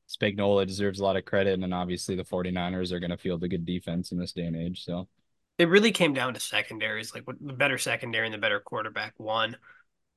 Spagnuolo 0.09 0.67
deserves 0.67 0.99
a 0.99 1.03
lot 1.03 1.15
of 1.15 1.23
credit, 1.25 1.53
and 1.53 1.63
then 1.63 1.71
obviously 1.73 2.15
the 2.15 2.25
49ers 2.25 2.91
are 2.91 2.99
going 2.99 3.11
to 3.11 3.17
field 3.17 3.43
a 3.43 3.47
good 3.47 3.65
defense 3.65 4.11
in 4.11 4.19
this 4.19 4.33
day 4.33 4.43
and 4.45 4.55
age. 4.57 4.83
So 4.83 5.07
It 5.57 5.69
really 5.69 5.91
came 5.91 6.13
down 6.13 6.33
to 6.33 6.39
secondaries, 6.39 7.13
like 7.13 7.27
what 7.27 7.37
the 7.39 7.53
better 7.53 7.77
secondary 7.77 8.25
and 8.27 8.33
the 8.33 8.39
better 8.39 8.59
quarterback 8.59 9.13
won. 9.19 9.57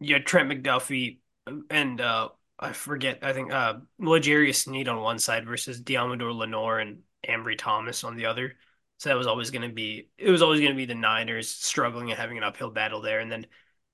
you 0.00 0.14
had 0.14 0.26
Trent 0.26 0.50
McDuffie 0.50 1.18
and 1.70 2.00
uh, 2.00 2.30
I 2.58 2.72
forget. 2.74 3.20
I 3.22 3.32
think 3.34 3.52
uh, 3.52 3.76
L'Jarius 4.00 4.64
Sneed 4.64 4.88
on 4.88 5.02
one 5.02 5.18
side 5.20 5.46
versus 5.46 5.82
Deommodore 5.82 6.34
Lenoir 6.36 6.80
and 6.80 7.00
Ambry 7.28 7.56
Thomas 7.58 8.04
on 8.04 8.16
the 8.16 8.26
other. 8.26 8.54
So 8.98 9.10
that 9.10 9.16
was 9.16 9.26
always 9.26 9.50
going 9.50 9.68
to 9.68 9.74
be 9.74 10.08
it 10.18 10.30
was 10.30 10.42
always 10.42 10.60
going 10.60 10.72
to 10.72 10.76
be 10.76 10.86
the 10.86 10.94
Niners 10.94 11.48
struggling 11.48 12.10
and 12.10 12.18
having 12.18 12.38
an 12.38 12.44
uphill 12.44 12.70
battle 12.70 13.00
there. 13.00 13.20
And 13.20 13.30
then 13.30 13.46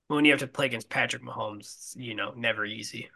when 0.07 0.25
you 0.25 0.31
have 0.31 0.39
to 0.41 0.47
play 0.47 0.67
against 0.67 0.89
Patrick 0.89 1.23
Mahomes, 1.23 1.95
you 1.95 2.15
know, 2.15 2.33
never 2.35 2.65
easy. 2.65 3.09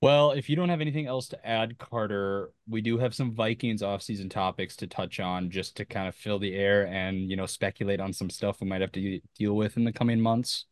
Well, 0.00 0.32
if 0.32 0.50
you 0.50 0.56
don't 0.56 0.68
have 0.68 0.82
anything 0.82 1.06
else 1.06 1.28
to 1.28 1.46
add, 1.46 1.78
Carter, 1.78 2.52
we 2.68 2.82
do 2.82 2.98
have 2.98 3.14
some 3.14 3.32
Vikings 3.32 3.80
offseason 3.80 4.30
topics 4.30 4.76
to 4.76 4.86
touch 4.86 5.18
on 5.18 5.50
just 5.50 5.78
to 5.78 5.86
kind 5.86 6.06
of 6.08 6.14
fill 6.14 6.38
the 6.38 6.54
air 6.54 6.86
and, 6.86 7.30
you 7.30 7.36
know, 7.36 7.46
speculate 7.46 8.00
on 8.00 8.12
some 8.12 8.28
stuff 8.28 8.60
we 8.60 8.66
might 8.66 8.82
have 8.82 8.92
to 8.92 9.20
deal 9.38 9.56
with 9.56 9.78
in 9.78 9.84
the 9.84 9.92
coming 9.92 10.20
months. 10.20 10.66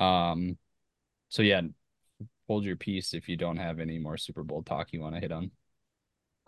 Um, 0.00 0.58
so 1.28 1.42
yeah, 1.42 1.60
hold 2.48 2.64
your 2.64 2.74
peace 2.74 3.14
if 3.14 3.28
you 3.28 3.36
don't 3.36 3.58
have 3.58 3.78
any 3.78 4.00
more 4.00 4.16
Super 4.16 4.42
Bowl 4.42 4.64
talk 4.64 4.92
you 4.92 5.00
want 5.00 5.14
to 5.14 5.20
hit 5.20 5.30
on. 5.30 5.52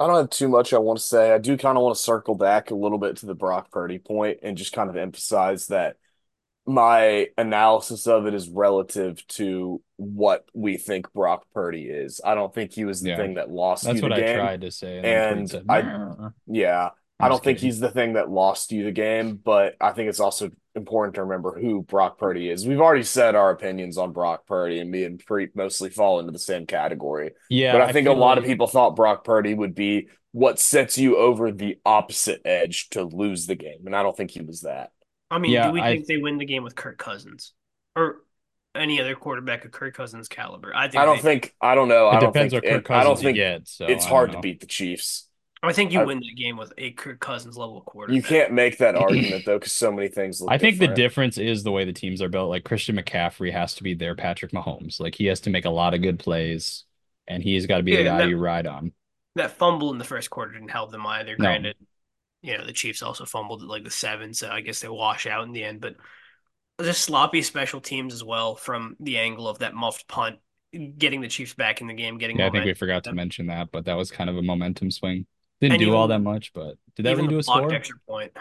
I 0.03 0.07
don't 0.09 0.17
have 0.17 0.31
too 0.31 0.49
much 0.49 0.73
I 0.73 0.79
want 0.79 0.99
to 0.99 1.05
say. 1.05 1.33
I 1.33 1.39
do 1.39 1.57
kind 1.57 1.77
of 1.79 1.85
want 1.85 1.97
to 1.97 2.03
circle 2.03 2.35
back 2.35 2.71
a 2.71 2.75
little 2.75 2.99
bit 2.99 3.17
to 3.19 3.27
the 3.27 3.35
Brock 3.35 3.71
Purdy 3.71 3.99
point 3.99 4.39
and 4.43 4.57
just 4.57 4.73
kind 4.73 4.91
of 4.91 4.97
emphasize 4.97 5.69
that 5.69 5.97
my 6.67 7.29
analysis 7.37 8.07
of 8.07 8.27
it 8.27 8.35
is 8.35 8.49
relative 8.49 9.27
to 9.27 9.83
what 9.97 10.45
we 10.55 10.77
think 10.77 11.13
Brock 11.13 11.45
Purdy 11.55 11.85
is. 11.89 12.21
I 12.25 12.35
don't 12.35 12.55
think 12.55 12.73
he 12.73 12.85
was 12.85 13.01
the 13.01 13.11
Yeah. 13.11 13.17
thing 13.17 13.35
that 13.35 13.51
lost 13.51 13.85
That's 13.85 13.97
you 13.97 14.03
the 14.03 14.09
what 14.09 14.19
I 14.23 14.35
tried 14.35 14.61
to 14.61 14.71
say. 14.71 14.99
And, 14.99 15.07
and 15.07 15.51
said, 15.51 15.65
I- 15.69 15.83
"Nah." 15.83 16.31
Yeah. 16.47 16.91
I'm 17.19 17.27
I 17.27 17.29
don't 17.29 17.43
think 17.43 17.59
kidding. 17.59 17.69
he's 17.69 17.81
the 17.81 17.91
thing 17.91 18.13
that 18.15 18.31
lost 18.31 18.73
you 18.73 18.85
the 18.85 18.93
game, 18.93 19.37
but 19.37 19.77
I 19.81 19.93
think 19.93 20.09
it's 20.09 20.19
also 20.21 20.51
important 20.75 21.15
to 21.17 21.23
remember 21.25 21.59
who 21.61 21.83
Brock 21.83 22.19
Purdy 22.19 22.49
is. 22.51 22.67
We've 22.67 22.81
already 22.81 23.03
said 23.03 23.35
our 23.35 23.51
opinions 23.51 23.99
on 23.99 24.13
Brock 24.13 24.47
Purdy, 24.47 24.81
and 24.81 24.91
me 24.91 25.05
and 25.05 25.25
Preet 25.25 25.51
mostly 25.55 25.91
fall 25.91 26.21
into 26.21 26.33
the 26.33 26.39
same 26.39 26.67
category. 26.67 27.33
Yeah, 27.51 27.73
But 27.73 27.83
I 27.83 27.93
think 27.93 28.07
a 28.09 28.11
feel 28.11 28.19
lot 28.19 28.39
of 28.39 28.45
people 28.45 28.67
thought 28.67 28.97
Brock 28.97 29.25
Purdy 29.25 29.55
would 29.55 29.75
be 29.75 30.09
what 30.33 30.59
sets 30.59 30.97
you 30.97 31.19
over 31.19 31.53
the 31.53 31.79
opposite 31.85 32.41
edge 32.45 32.89
to 32.91 33.03
lose 33.05 33.47
the 33.47 33.55
game, 33.55 33.83
and 33.87 33.95
I 33.95 34.03
don't 34.03 34.17
think 34.17 34.31
he 34.31 34.41
was 34.41 34.63
that. 34.63 34.91
I 35.31 35.39
mean, 35.39 35.53
Yeah, 35.53 35.67
do 35.69 35.73
we 35.73 35.81
I- 35.81 35.93
think 35.95 36.07
they 36.07 36.17
win 36.19 36.39
the 36.39 36.47
game 36.47 36.63
with 36.65 36.75
Kirk 36.75 36.99
Cousins 36.99 37.53
or 37.97 38.23
any 38.75 38.99
other 39.01 39.15
quarterback 39.15 39.65
of 39.67 39.73
Kirk 39.73 39.95
Cousins 39.95 40.29
caliber? 40.29 40.73
I 40.75 40.89
think 40.89 41.03
I 41.03 41.05
don't 41.05 41.17
they- 41.17 41.23
think 41.23 41.55
I 41.61 41.75
don't 41.75 41.89
know. 41.89 42.09
It 42.09 42.13
I 42.15 42.21
don't 42.21 42.33
depends 42.33 42.53
think 42.55 42.65
what 42.65 42.73
Kirk 42.73 42.91
it- 42.91 42.95
I 42.95 43.03
don't 43.05 43.13
Cousins 43.15 43.23
you 43.23 43.29
think 43.29 43.37
get. 43.37 43.69
So 43.69 43.87
it's 43.87 44.07
I 44.07 44.09
hard 44.09 44.29
don't 44.29 44.33
to 44.33 44.39
know. 44.39 44.53
beat 44.53 44.61
the 44.61 44.67
Chiefs. 44.67 45.29
I 45.65 45.73
think 45.73 45.93
you 45.93 46.01
I- 46.01 46.05
win 46.05 46.21
the 46.21 46.33
game 46.35 46.57
with 46.57 46.73
a 46.77 46.91
Kirk 46.93 47.21
Cousins 47.21 47.57
level 47.57 47.81
quarterback. 47.83 48.17
You 48.17 48.23
can't 48.23 48.53
make 48.53 48.79
that 48.79 48.95
argument 48.97 49.45
though, 49.45 49.59
because 49.59 49.73
so 49.73 49.93
many 49.93 50.09
things 50.09 50.41
look 50.41 50.51
I 50.51 50.59
think 50.59 50.79
the 50.79 50.89
difference 50.89 51.39
is 51.39 51.63
the 51.63 51.71
way 51.71 51.85
the 51.85 51.93
teams 51.93 52.21
are 52.21 52.29
built. 52.29 52.51
Like 52.51 52.65
Christian 52.65 52.97
McCaffrey 52.97 53.53
has 53.53 53.75
to 53.75 53.83
be 53.83 53.95
their 53.95 54.15
Patrick 54.15 54.53
Mahomes. 54.53 54.99
Like 55.01 55.15
he 55.15 55.27
has 55.27 55.41
to 55.43 55.51
make 55.51 55.65
a 55.65 55.71
lot 55.71 55.95
of 55.95 56.03
good 56.03 56.19
plays, 56.19 56.85
and 57.29 57.43
he's 57.43 57.67
got 57.67 57.77
to 57.77 57.83
be 57.83 57.97
the 57.97 58.05
guy 58.05 58.19
that- 58.19 58.29
you 58.29 58.39
ride 58.39 58.67
on. 58.67 58.93
that 59.37 59.53
fumble 59.53 59.93
in 59.93 59.99
the 59.99 60.05
first 60.05 60.31
quarter 60.31 60.53
didn't 60.53 60.71
help 60.71 60.91
them 60.91 61.07
either. 61.07 61.37
No. 61.39 61.45
Granted, 61.45 61.77
you 62.43 62.59
know 62.59 62.67
the 62.67 62.73
Chiefs 62.73 63.03
also 63.03 63.25
fumbled 63.25 63.63
at 63.63 63.69
like 63.69 63.85
the 63.85 63.91
seven, 63.91 64.35
so 64.35 64.51
I 64.51 64.61
guess 64.63 64.81
they 64.81 64.89
wash 64.89 65.27
out 65.27 65.45
in 65.45 65.53
the 65.53 65.63
end. 65.63 65.81
But 65.81 65.95
just 66.81 67.03
sloppy 67.05 67.43
special 67.43 67.81
teams 67.81 68.13
as 68.13 68.25
well 68.25 68.57
from 68.57 68.97
the 68.99 69.19
angle 69.19 69.47
of 69.47 69.61
that 69.61 69.75
muffed 69.75 70.09
punt, 70.09 70.39
getting 70.99 71.21
the 71.21 71.29
Chiefs 71.29 71.55
back 71.55 71.81
in 71.81 71.87
the 71.87 71.95
game, 71.95 72.19
getting 72.19 72.39
Yeah, 72.39 72.49
I 72.49 72.51
think 72.51 72.65
we 72.65 72.75
forgot 72.75 73.05
to 73.05 73.13
mention 73.13 73.47
that, 73.47 73.71
but 73.71 73.85
that 73.85 73.95
was 73.95 74.11
kind 74.11 74.29
of 74.29 74.37
a 74.37 74.43
momentum 74.43 74.91
swing. 74.91 75.27
Didn't 75.63 75.79
And 75.79 75.81
do 75.81 75.95
all 75.95 76.09
that 76.09 76.19
much, 76.19 76.53
but 76.53 76.77
did 76.97 77.05
that 77.05 77.17
Even 77.17 77.19
lead 77.19 77.31
to 77.31 77.39
a 77.39 77.43
blocked 77.47 77.73
score? 77.73 77.73
extra 77.73 77.99
point. 78.09 78.33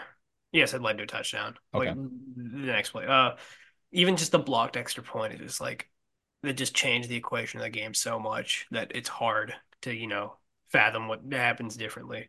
Yes, 0.52 0.74
it 0.74 0.82
led 0.82 0.98
to 0.98 1.04
a 1.04 1.06
touchdown. 1.06 1.56
Like 1.74 1.92
the 1.92 2.00
next 2.36 2.90
play. 2.90 3.06
Uh, 3.06 3.36
even 3.92 4.16
just 4.16 4.32
the 4.32 4.38
blocked 4.38 4.76
extra 4.76 5.02
point 5.02 5.34
is 5.34 5.40
just 5.40 5.60
like 5.60 5.90
that 6.42 6.54
just 6.54 6.74
changed 6.74 7.08
the 7.08 7.16
equation 7.16 7.60
of 7.60 7.64
the 7.64 7.70
game 7.70 7.94
so 7.94 8.18
much 8.18 8.66
that 8.70 8.92
it's 8.94 9.08
hard 9.08 9.54
to 9.82 9.94
you 9.94 10.06
know 10.06 10.36
fathom 10.70 11.08
what 11.08 11.22
happens 11.32 11.76
differently. 11.76 12.28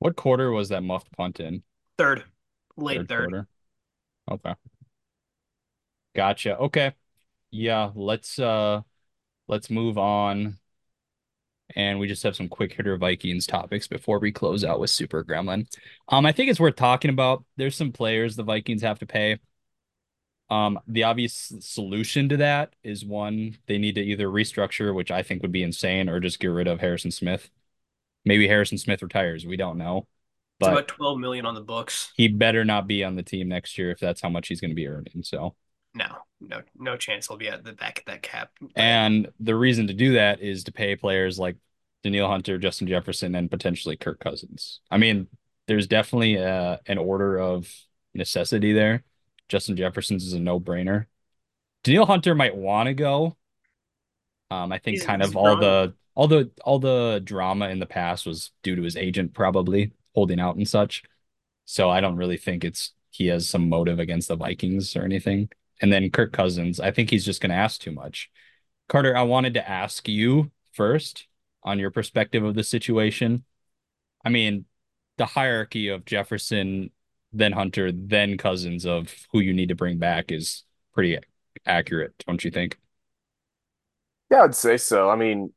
What 0.00 0.16
quarter 0.16 0.50
was 0.50 0.70
that 0.70 0.82
muffed 0.82 1.12
punt 1.12 1.38
in? 1.38 1.62
Third, 1.98 2.24
late 2.78 3.06
third. 3.08 3.30
quarter. 3.30 3.46
Okay. 4.30 4.54
Gotcha. 6.14 6.56
Okay. 6.58 6.94
Yeah, 7.50 7.92
let's 7.94 8.38
uh 8.38 8.82
let's 9.48 9.70
move 9.70 9.98
on. 9.98 10.58
And 11.76 11.98
we 11.98 12.08
just 12.08 12.22
have 12.22 12.34
some 12.36 12.48
quick 12.48 12.72
hitter 12.72 12.96
Vikings 12.96 13.46
topics 13.46 13.86
before 13.86 14.18
we 14.18 14.32
close 14.32 14.64
out 14.64 14.80
with 14.80 14.90
Super 14.90 15.22
Gremlin. 15.22 15.66
Um, 16.08 16.24
I 16.24 16.32
think 16.32 16.50
it's 16.50 16.60
worth 16.60 16.76
talking 16.76 17.10
about. 17.10 17.44
There's 17.56 17.76
some 17.76 17.92
players 17.92 18.36
the 18.36 18.42
Vikings 18.42 18.82
have 18.82 18.98
to 19.00 19.06
pay. 19.06 19.38
Um, 20.50 20.78
the 20.86 21.04
obvious 21.04 21.52
solution 21.60 22.30
to 22.30 22.38
that 22.38 22.74
is 22.82 23.04
one, 23.04 23.58
they 23.66 23.76
need 23.76 23.96
to 23.96 24.00
either 24.02 24.28
restructure, 24.28 24.94
which 24.94 25.10
I 25.10 25.22
think 25.22 25.42
would 25.42 25.52
be 25.52 25.62
insane, 25.62 26.08
or 26.08 26.20
just 26.20 26.40
get 26.40 26.46
rid 26.48 26.66
of 26.68 26.80
Harrison 26.80 27.10
Smith. 27.10 27.50
Maybe 28.24 28.48
Harrison 28.48 28.78
Smith 28.78 29.02
retires. 29.02 29.44
We 29.44 29.56
don't 29.56 29.76
know. 29.78 30.06
It's 30.60 30.68
But 30.68 30.72
about 30.72 30.88
12 30.88 31.18
million 31.18 31.44
on 31.46 31.54
the 31.54 31.60
books. 31.60 32.12
he 32.16 32.28
better 32.28 32.64
not 32.64 32.86
be 32.86 33.04
on 33.04 33.14
the 33.14 33.22
team 33.22 33.48
next 33.48 33.76
year 33.78 33.90
if 33.90 34.00
that's 34.00 34.20
how 34.22 34.28
much 34.30 34.48
he's 34.48 34.60
going 34.60 34.70
to 34.70 34.74
be 34.74 34.88
earning. 34.88 35.22
So, 35.22 35.54
No, 35.94 36.18
no, 36.40 36.62
no 36.78 36.96
chance 36.96 37.26
he'll 37.26 37.36
be 37.36 37.48
at 37.48 37.64
the 37.64 37.72
back 37.72 37.98
of 38.00 38.04
that 38.06 38.22
cap. 38.22 38.50
and 38.76 39.28
the 39.40 39.54
reason 39.56 39.86
to 39.88 39.94
do 39.94 40.12
that 40.12 40.40
is 40.40 40.64
to 40.64 40.72
pay 40.72 40.94
players 40.96 41.38
like 41.38 41.56
Danielle 42.04 42.28
Hunter, 42.28 42.58
Justin 42.58 42.86
Jefferson, 42.86 43.34
and 43.34 43.50
potentially 43.50 43.96
Kirk 43.96 44.20
Cousins. 44.20 44.80
I 44.90 44.98
mean, 44.98 45.26
there's 45.66 45.86
definitely 45.86 46.38
uh 46.38 46.78
an 46.86 46.98
order 46.98 47.38
of 47.38 47.72
necessity 48.14 48.72
there. 48.72 49.04
Justin 49.48 49.76
Jefferson's 49.76 50.24
is 50.24 50.32
a 50.32 50.38
no-brainer. 50.40 51.06
Danielle 51.84 52.06
Hunter 52.06 52.34
might 52.34 52.56
want 52.56 52.86
to 52.88 52.94
go. 52.94 53.36
Um, 54.50 54.72
I 54.72 54.78
think 54.78 54.96
He's- 54.96 55.06
kind 55.06 55.22
he's 55.22 55.30
of 55.30 55.36
all 55.36 55.56
grown. 55.56 55.60
the 55.60 55.94
all 56.14 56.28
the 56.28 56.50
all 56.64 56.78
the 56.78 57.20
drama 57.22 57.68
in 57.68 57.78
the 57.78 57.86
past 57.86 58.26
was 58.26 58.50
due 58.62 58.74
to 58.76 58.82
his 58.82 58.96
agent 58.96 59.34
probably 59.34 59.92
holding 60.14 60.40
out 60.40 60.56
and 60.56 60.68
such. 60.68 61.02
So 61.64 61.90
I 61.90 62.00
don't 62.00 62.16
really 62.16 62.36
think 62.38 62.64
it's 62.64 62.92
he 63.10 63.26
has 63.28 63.48
some 63.48 63.68
motive 63.68 63.98
against 63.98 64.28
the 64.28 64.36
Vikings 64.36 64.96
or 64.96 65.02
anything. 65.04 65.48
And 65.80 65.92
then 65.92 66.10
Kirk 66.10 66.32
Cousins, 66.32 66.80
I 66.80 66.90
think 66.90 67.10
he's 67.10 67.24
just 67.24 67.40
going 67.40 67.50
to 67.50 67.56
ask 67.56 67.80
too 67.80 67.92
much. 67.92 68.30
Carter, 68.88 69.16
I 69.16 69.22
wanted 69.22 69.54
to 69.54 69.68
ask 69.68 70.08
you 70.08 70.50
first 70.72 71.26
on 71.62 71.78
your 71.78 71.90
perspective 71.90 72.42
of 72.44 72.54
the 72.54 72.64
situation. 72.64 73.44
I 74.24 74.30
mean, 74.30 74.64
the 75.18 75.26
hierarchy 75.26 75.88
of 75.88 76.04
Jefferson, 76.04 76.90
then 77.32 77.52
Hunter, 77.52 77.92
then 77.92 78.38
Cousins 78.38 78.86
of 78.86 79.14
who 79.32 79.40
you 79.40 79.52
need 79.52 79.68
to 79.68 79.74
bring 79.74 79.98
back 79.98 80.32
is 80.32 80.64
pretty 80.94 81.18
accurate, 81.66 82.12
don't 82.26 82.42
you 82.44 82.50
think? 82.50 82.78
Yeah, 84.30 84.42
I'd 84.42 84.54
say 84.54 84.76
so. 84.76 85.08
I 85.08 85.16
mean, 85.16 85.52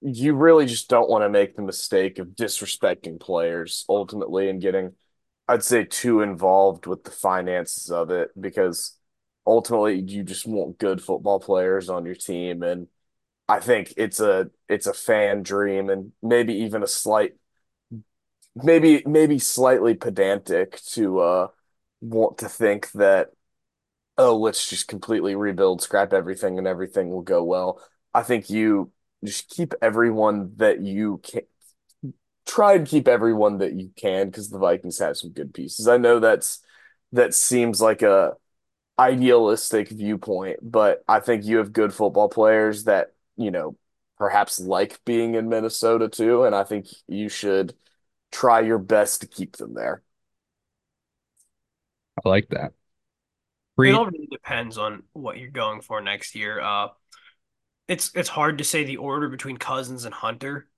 you 0.00 0.34
really 0.34 0.66
just 0.66 0.88
don't 0.88 1.08
want 1.08 1.22
to 1.24 1.28
make 1.28 1.56
the 1.56 1.62
mistake 1.62 2.18
of 2.18 2.28
disrespecting 2.28 3.18
players 3.18 3.84
ultimately 3.88 4.48
and 4.50 4.60
getting, 4.60 4.92
I'd 5.48 5.64
say, 5.64 5.84
too 5.84 6.20
involved 6.20 6.86
with 6.86 7.04
the 7.04 7.10
finances 7.10 7.90
of 7.90 8.10
it 8.10 8.30
because 8.38 8.96
ultimately 9.46 10.00
you 10.00 10.22
just 10.22 10.46
want 10.46 10.78
good 10.78 11.02
football 11.02 11.40
players 11.40 11.88
on 11.88 12.04
your 12.06 12.14
team. 12.14 12.62
And 12.62 12.88
I 13.48 13.60
think 13.60 13.94
it's 13.96 14.20
a 14.20 14.50
it's 14.68 14.86
a 14.86 14.94
fan 14.94 15.42
dream 15.42 15.90
and 15.90 16.12
maybe 16.22 16.54
even 16.54 16.82
a 16.82 16.88
slight 16.88 17.34
maybe 18.56 19.02
maybe 19.06 19.38
slightly 19.38 19.94
pedantic 19.94 20.80
to 20.82 21.20
uh 21.20 21.48
want 22.00 22.38
to 22.38 22.48
think 22.48 22.90
that 22.92 23.30
oh 24.18 24.36
let's 24.38 24.68
just 24.70 24.88
completely 24.88 25.34
rebuild, 25.36 25.82
scrap 25.82 26.12
everything 26.12 26.58
and 26.58 26.66
everything 26.66 27.10
will 27.10 27.22
go 27.22 27.44
well. 27.44 27.80
I 28.14 28.22
think 28.22 28.50
you 28.50 28.92
just 29.24 29.48
keep 29.50 29.74
everyone 29.82 30.52
that 30.56 30.82
you 30.82 31.20
can 31.24 31.42
try 32.46 32.74
and 32.74 32.86
keep 32.86 33.08
everyone 33.08 33.58
that 33.58 33.72
you 33.74 33.90
can 33.96 34.26
because 34.26 34.50
the 34.50 34.58
Vikings 34.58 34.98
have 34.98 35.16
some 35.16 35.30
good 35.30 35.54
pieces. 35.54 35.88
I 35.88 35.96
know 35.96 36.20
that's 36.20 36.60
that 37.12 37.34
seems 37.34 37.80
like 37.80 38.02
a 38.02 38.34
idealistic 38.98 39.88
viewpoint, 39.88 40.58
but 40.62 41.04
I 41.08 41.20
think 41.20 41.44
you 41.44 41.58
have 41.58 41.72
good 41.72 41.92
football 41.92 42.28
players 42.28 42.84
that, 42.84 43.12
you 43.36 43.50
know, 43.50 43.76
perhaps 44.18 44.60
like 44.60 45.04
being 45.04 45.34
in 45.34 45.48
Minnesota 45.48 46.08
too, 46.08 46.44
and 46.44 46.54
I 46.54 46.64
think 46.64 46.86
you 47.08 47.28
should 47.28 47.74
try 48.32 48.60
your 48.60 48.78
best 48.78 49.22
to 49.22 49.26
keep 49.28 49.56
them 49.56 49.74
there. 49.74 50.02
I 52.24 52.28
like 52.28 52.48
that. 52.50 52.72
It 53.82 53.92
all 53.94 54.06
really 54.06 54.28
depends 54.30 54.78
on 54.78 55.02
what 55.12 55.36
you're 55.38 55.50
going 55.50 55.80
for 55.80 56.00
next 56.00 56.34
year. 56.34 56.60
Uh, 56.60 56.88
it's 57.88 58.10
it's 58.14 58.28
hard 58.28 58.58
to 58.58 58.64
say 58.64 58.84
the 58.84 58.96
order 58.98 59.28
between 59.28 59.56
Cousins 59.56 60.04
and 60.04 60.14
Hunter. 60.14 60.68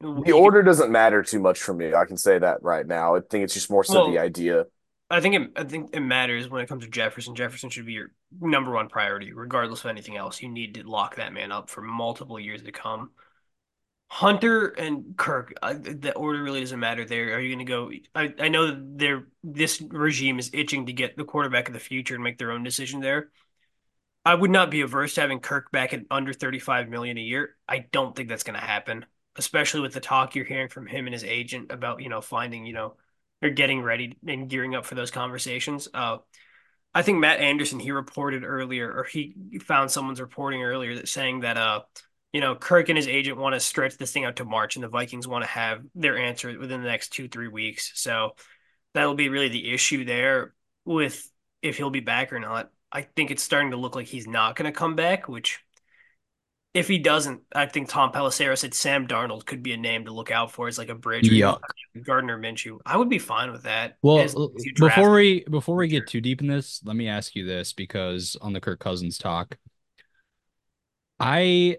The 0.00 0.32
order 0.32 0.62
doesn't 0.62 0.92
matter 0.92 1.22
too 1.22 1.40
much 1.40 1.60
for 1.60 1.74
me. 1.74 1.94
I 1.94 2.04
can 2.04 2.16
say 2.16 2.38
that 2.38 2.62
right 2.62 2.86
now. 2.86 3.16
I 3.16 3.20
think 3.20 3.44
it's 3.44 3.54
just 3.54 3.70
more 3.70 3.84
so 3.84 4.00
the 4.00 4.18
idea. 4.18 4.66
I 5.10 5.20
think 5.20 5.34
it, 5.34 5.50
I 5.56 5.64
think 5.64 5.90
it 5.94 6.00
matters 6.00 6.48
when 6.48 6.62
it 6.62 6.68
comes 6.68 6.84
to 6.84 6.90
Jefferson. 6.90 7.34
Jefferson 7.34 7.70
should 7.70 7.86
be 7.86 7.94
your 7.94 8.12
number 8.40 8.70
one 8.70 8.88
priority, 8.88 9.32
regardless 9.32 9.84
of 9.84 9.90
anything 9.90 10.16
else. 10.16 10.42
You 10.42 10.50
need 10.50 10.74
to 10.74 10.82
lock 10.82 11.16
that 11.16 11.32
man 11.32 11.50
up 11.50 11.70
for 11.70 11.80
multiple 11.80 12.38
years 12.38 12.62
to 12.62 12.72
come. 12.72 13.10
Hunter 14.10 14.68
and 14.68 15.16
Kirk, 15.16 15.52
uh, 15.62 15.74
the 15.74 16.14
order 16.14 16.42
really 16.42 16.60
doesn't 16.60 16.80
matter 16.80 17.04
there. 17.04 17.34
Are 17.34 17.40
you 17.40 17.54
going 17.54 17.66
to 17.66 17.70
go? 17.70 17.90
I, 18.14 18.34
I 18.38 18.48
know 18.48 18.68
that 18.68 18.98
they're 18.98 19.26
this 19.44 19.82
regime 19.82 20.38
is 20.38 20.50
itching 20.52 20.86
to 20.86 20.92
get 20.92 21.16
the 21.16 21.24
quarterback 21.24 21.68
of 21.68 21.74
the 21.74 21.80
future 21.80 22.14
and 22.14 22.24
make 22.24 22.38
their 22.38 22.52
own 22.52 22.62
decision 22.62 23.00
there. 23.00 23.30
I 24.24 24.34
would 24.34 24.50
not 24.50 24.70
be 24.70 24.80
averse 24.80 25.14
to 25.14 25.22
having 25.22 25.40
Kirk 25.40 25.70
back 25.70 25.92
at 25.94 26.04
under 26.10 26.32
35 26.32 26.88
million 26.88 27.16
a 27.18 27.22
year. 27.22 27.56
I 27.66 27.86
don't 27.92 28.14
think 28.14 28.28
that's 28.28 28.42
going 28.42 28.58
to 28.58 28.64
happen, 28.66 29.06
especially 29.36 29.80
with 29.80 29.94
the 29.94 30.00
talk 30.00 30.34
you're 30.34 30.44
hearing 30.44 30.68
from 30.68 30.86
him 30.86 31.06
and 31.06 31.14
his 31.14 31.24
agent 31.24 31.70
about, 31.70 32.02
you 32.02 32.08
know, 32.08 32.20
finding, 32.20 32.66
you 32.66 32.72
know, 32.74 32.96
or 33.42 33.50
getting 33.50 33.82
ready 33.82 34.16
and 34.26 34.48
gearing 34.48 34.74
up 34.74 34.84
for 34.84 34.94
those 34.94 35.10
conversations. 35.10 35.88
Uh, 35.92 36.18
I 36.94 37.02
think 37.02 37.18
Matt 37.18 37.40
Anderson 37.40 37.78
he 37.78 37.92
reported 37.92 38.44
earlier, 38.44 38.90
or 38.90 39.04
he 39.04 39.34
found 39.62 39.90
someone's 39.90 40.20
reporting 40.20 40.62
earlier 40.62 40.96
that 40.96 41.08
saying 41.08 41.40
that 41.40 41.56
uh 41.56 41.80
you 42.32 42.40
know, 42.40 42.54
Kirk 42.54 42.88
and 42.88 42.98
his 42.98 43.08
agent 43.08 43.38
want 43.38 43.54
to 43.54 43.60
stretch 43.60 43.96
this 43.96 44.12
thing 44.12 44.24
out 44.24 44.36
to 44.36 44.44
March, 44.44 44.76
and 44.76 44.84
the 44.84 44.88
Vikings 44.88 45.26
want 45.26 45.44
to 45.44 45.50
have 45.50 45.82
their 45.94 46.18
answer 46.18 46.58
within 46.58 46.82
the 46.82 46.88
next 46.88 47.08
two, 47.08 47.28
three 47.28 47.48
weeks. 47.48 47.92
So 47.94 48.32
that'll 48.94 49.14
be 49.14 49.30
really 49.30 49.48
the 49.48 49.72
issue 49.72 50.04
there 50.04 50.54
with 50.84 51.30
if 51.62 51.76
he'll 51.76 51.90
be 51.90 52.00
back 52.00 52.32
or 52.32 52.40
not. 52.40 52.70
I 52.92 53.02
think 53.02 53.30
it's 53.30 53.42
starting 53.42 53.70
to 53.70 53.76
look 53.76 53.94
like 53.94 54.06
he's 54.06 54.26
not 54.26 54.56
going 54.56 54.70
to 54.70 54.78
come 54.78 54.94
back, 54.94 55.28
which 55.28 55.60
if 56.74 56.86
he 56.86 56.98
doesn't, 56.98 57.40
I 57.54 57.66
think 57.66 57.88
Tom 57.88 58.12
Pelissero 58.12 58.56
said 58.56 58.74
Sam 58.74 59.06
Darnold 59.06 59.46
could 59.46 59.62
be 59.62 59.72
a 59.72 59.76
name 59.76 60.04
to 60.04 60.12
look 60.12 60.30
out 60.30 60.52
for 60.52 60.68
as 60.68 60.78
like 60.78 60.90
a 60.90 60.94
bridge. 60.94 61.28
Yuck. 61.28 61.60
Gardner 62.04 62.38
Minshew. 62.38 62.78
I 62.84 62.96
would 62.96 63.08
be 63.08 63.18
fine 63.18 63.50
with 63.50 63.62
that. 63.62 63.96
Well, 64.02 64.20
as 64.20 64.34
as 64.34 64.72
before 64.78 65.12
we 65.12 65.44
before 65.50 65.76
we 65.76 65.88
get 65.88 66.06
too 66.06 66.20
deep 66.20 66.40
in 66.40 66.46
this, 66.46 66.80
let 66.84 66.94
me 66.94 67.08
ask 67.08 67.34
you 67.34 67.44
this 67.44 67.72
because 67.72 68.36
on 68.40 68.52
the 68.52 68.60
Kirk 68.60 68.80
Cousins 68.80 69.18
talk, 69.18 69.56
I 71.18 71.78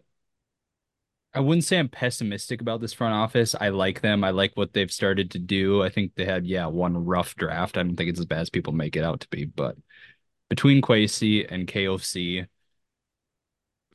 I 1.33 1.41
wouldn't 1.41 1.63
say 1.63 1.77
I'm 1.77 1.89
pessimistic 1.89 2.59
about 2.59 2.81
this 2.81 2.93
front 2.93 3.13
office. 3.13 3.53
I 3.59 3.69
like 3.69 4.01
them. 4.01 4.23
I 4.23 4.31
like 4.31 4.53
what 4.55 4.73
they've 4.73 4.91
started 4.91 5.31
to 5.31 5.39
do. 5.39 5.83
I 5.83 5.89
think 5.89 6.15
they 6.15 6.25
had 6.25 6.47
yeah 6.47 6.65
one 6.65 7.05
rough 7.05 7.35
draft. 7.35 7.77
I 7.77 7.83
don't 7.83 7.95
think 7.95 8.09
it's 8.09 8.19
as 8.19 8.25
bad 8.25 8.39
as 8.39 8.49
people 8.49 8.73
make 8.73 8.95
it 8.95 9.03
out 9.03 9.21
to 9.21 9.27
be, 9.29 9.45
but 9.45 9.77
between 10.49 10.81
Kwesi 10.81 11.45
and 11.47 11.67
KOC, 11.67 12.47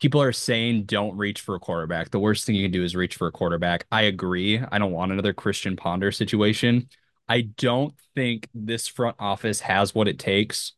people 0.04 0.20
are 0.20 0.32
saying 0.32 0.84
don't 0.84 1.16
reach 1.16 1.40
for 1.40 1.54
a 1.54 1.58
quarterback. 1.58 2.10
The 2.10 2.18
worst 2.18 2.44
thing 2.44 2.54
you 2.54 2.64
can 2.64 2.70
do 2.70 2.84
is 2.84 2.94
reach 2.94 3.16
for 3.16 3.26
a 3.26 3.32
quarterback. 3.32 3.86
I 3.90 4.02
agree. 4.02 4.60
I 4.60 4.76
don't 4.76 4.92
want 4.92 5.12
another 5.12 5.32
Christian 5.32 5.76
Ponder 5.76 6.12
situation. 6.12 6.90
I 7.26 7.40
don't 7.56 7.94
think 8.14 8.50
this 8.52 8.86
front 8.86 9.16
office 9.18 9.60
has 9.60 9.94
what 9.94 10.06
it 10.06 10.18
takes 10.18 10.72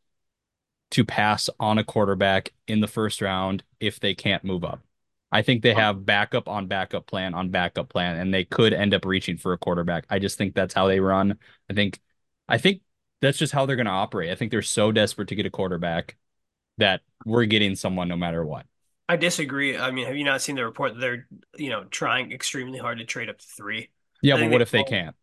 to 0.93 1.05
pass 1.05 1.51
on 1.59 1.77
a 1.77 1.83
quarterback 1.83 2.53
in 2.69 2.79
the 2.79 2.87
first 2.87 3.21
round 3.21 3.65
if 3.81 3.99
they 3.99 4.15
can't 4.15 4.45
move 4.45 4.63
up. 4.63 4.85
I 5.33 5.43
think 5.43 5.63
they 5.63 5.75
have 5.75 6.07
backup 6.07 6.49
on 6.49 6.69
backup 6.69 7.09
plan 7.09 7.35
on 7.35 7.51
backup 7.51 7.89
plan, 7.89 8.21
and 8.21 8.33
they 8.33 8.45
could 8.45 8.73
end 8.73 8.95
up 8.95 9.05
reaching 9.05 9.39
for 9.39 9.53
a 9.53 9.59
quarterback. 9.59 10.07
I 10.09 10.21
just 10.21 10.39
think 10.39 10.55
that's 10.55 10.73
how 10.73 10.87
they 10.87 11.01
run. 11.01 11.37
I 11.69 11.75
think, 11.75 11.99
I 12.49 12.59
think 12.59 12.83
that's 13.21 13.39
just 13.39 13.53
how 13.53 13.67
they're 13.67 13.75
going 13.75 13.87
to 13.87 13.91
operate. 13.91 14.31
I 14.31 14.37
think 14.37 14.53
they're 14.53 14.63
so 14.63 14.93
desperate 14.93 15.27
to 15.31 15.35
get 15.35 15.47
a 15.47 15.51
quarterback 15.51 16.17
that 16.79 17.01
we're 17.25 17.47
getting 17.47 17.75
someone 17.75 18.07
no 18.07 18.17
matter 18.17 18.47
what. 18.47 18.67
I 19.09 19.17
disagree. 19.17 19.77
I 19.77 19.91
mean, 19.91 20.07
have 20.07 20.17
you 20.17 20.25
not 20.25 20.43
seen 20.43 20.57
the 20.57 20.65
report 20.65 20.95
that 20.95 21.01
they're, 21.01 21.27
you 21.57 21.71
know, 21.71 21.85
trying 21.85 22.33
extremely 22.33 22.79
hard 22.79 22.99
to 22.99 23.05
trade 23.05 23.29
up 23.29 23.39
to 23.39 23.47
three? 23.57 23.91
Yeah, 24.23 24.37
but 24.37 24.51
what 24.51 24.63
if 24.63 24.71
they 24.71 24.83
can't? 24.83 25.15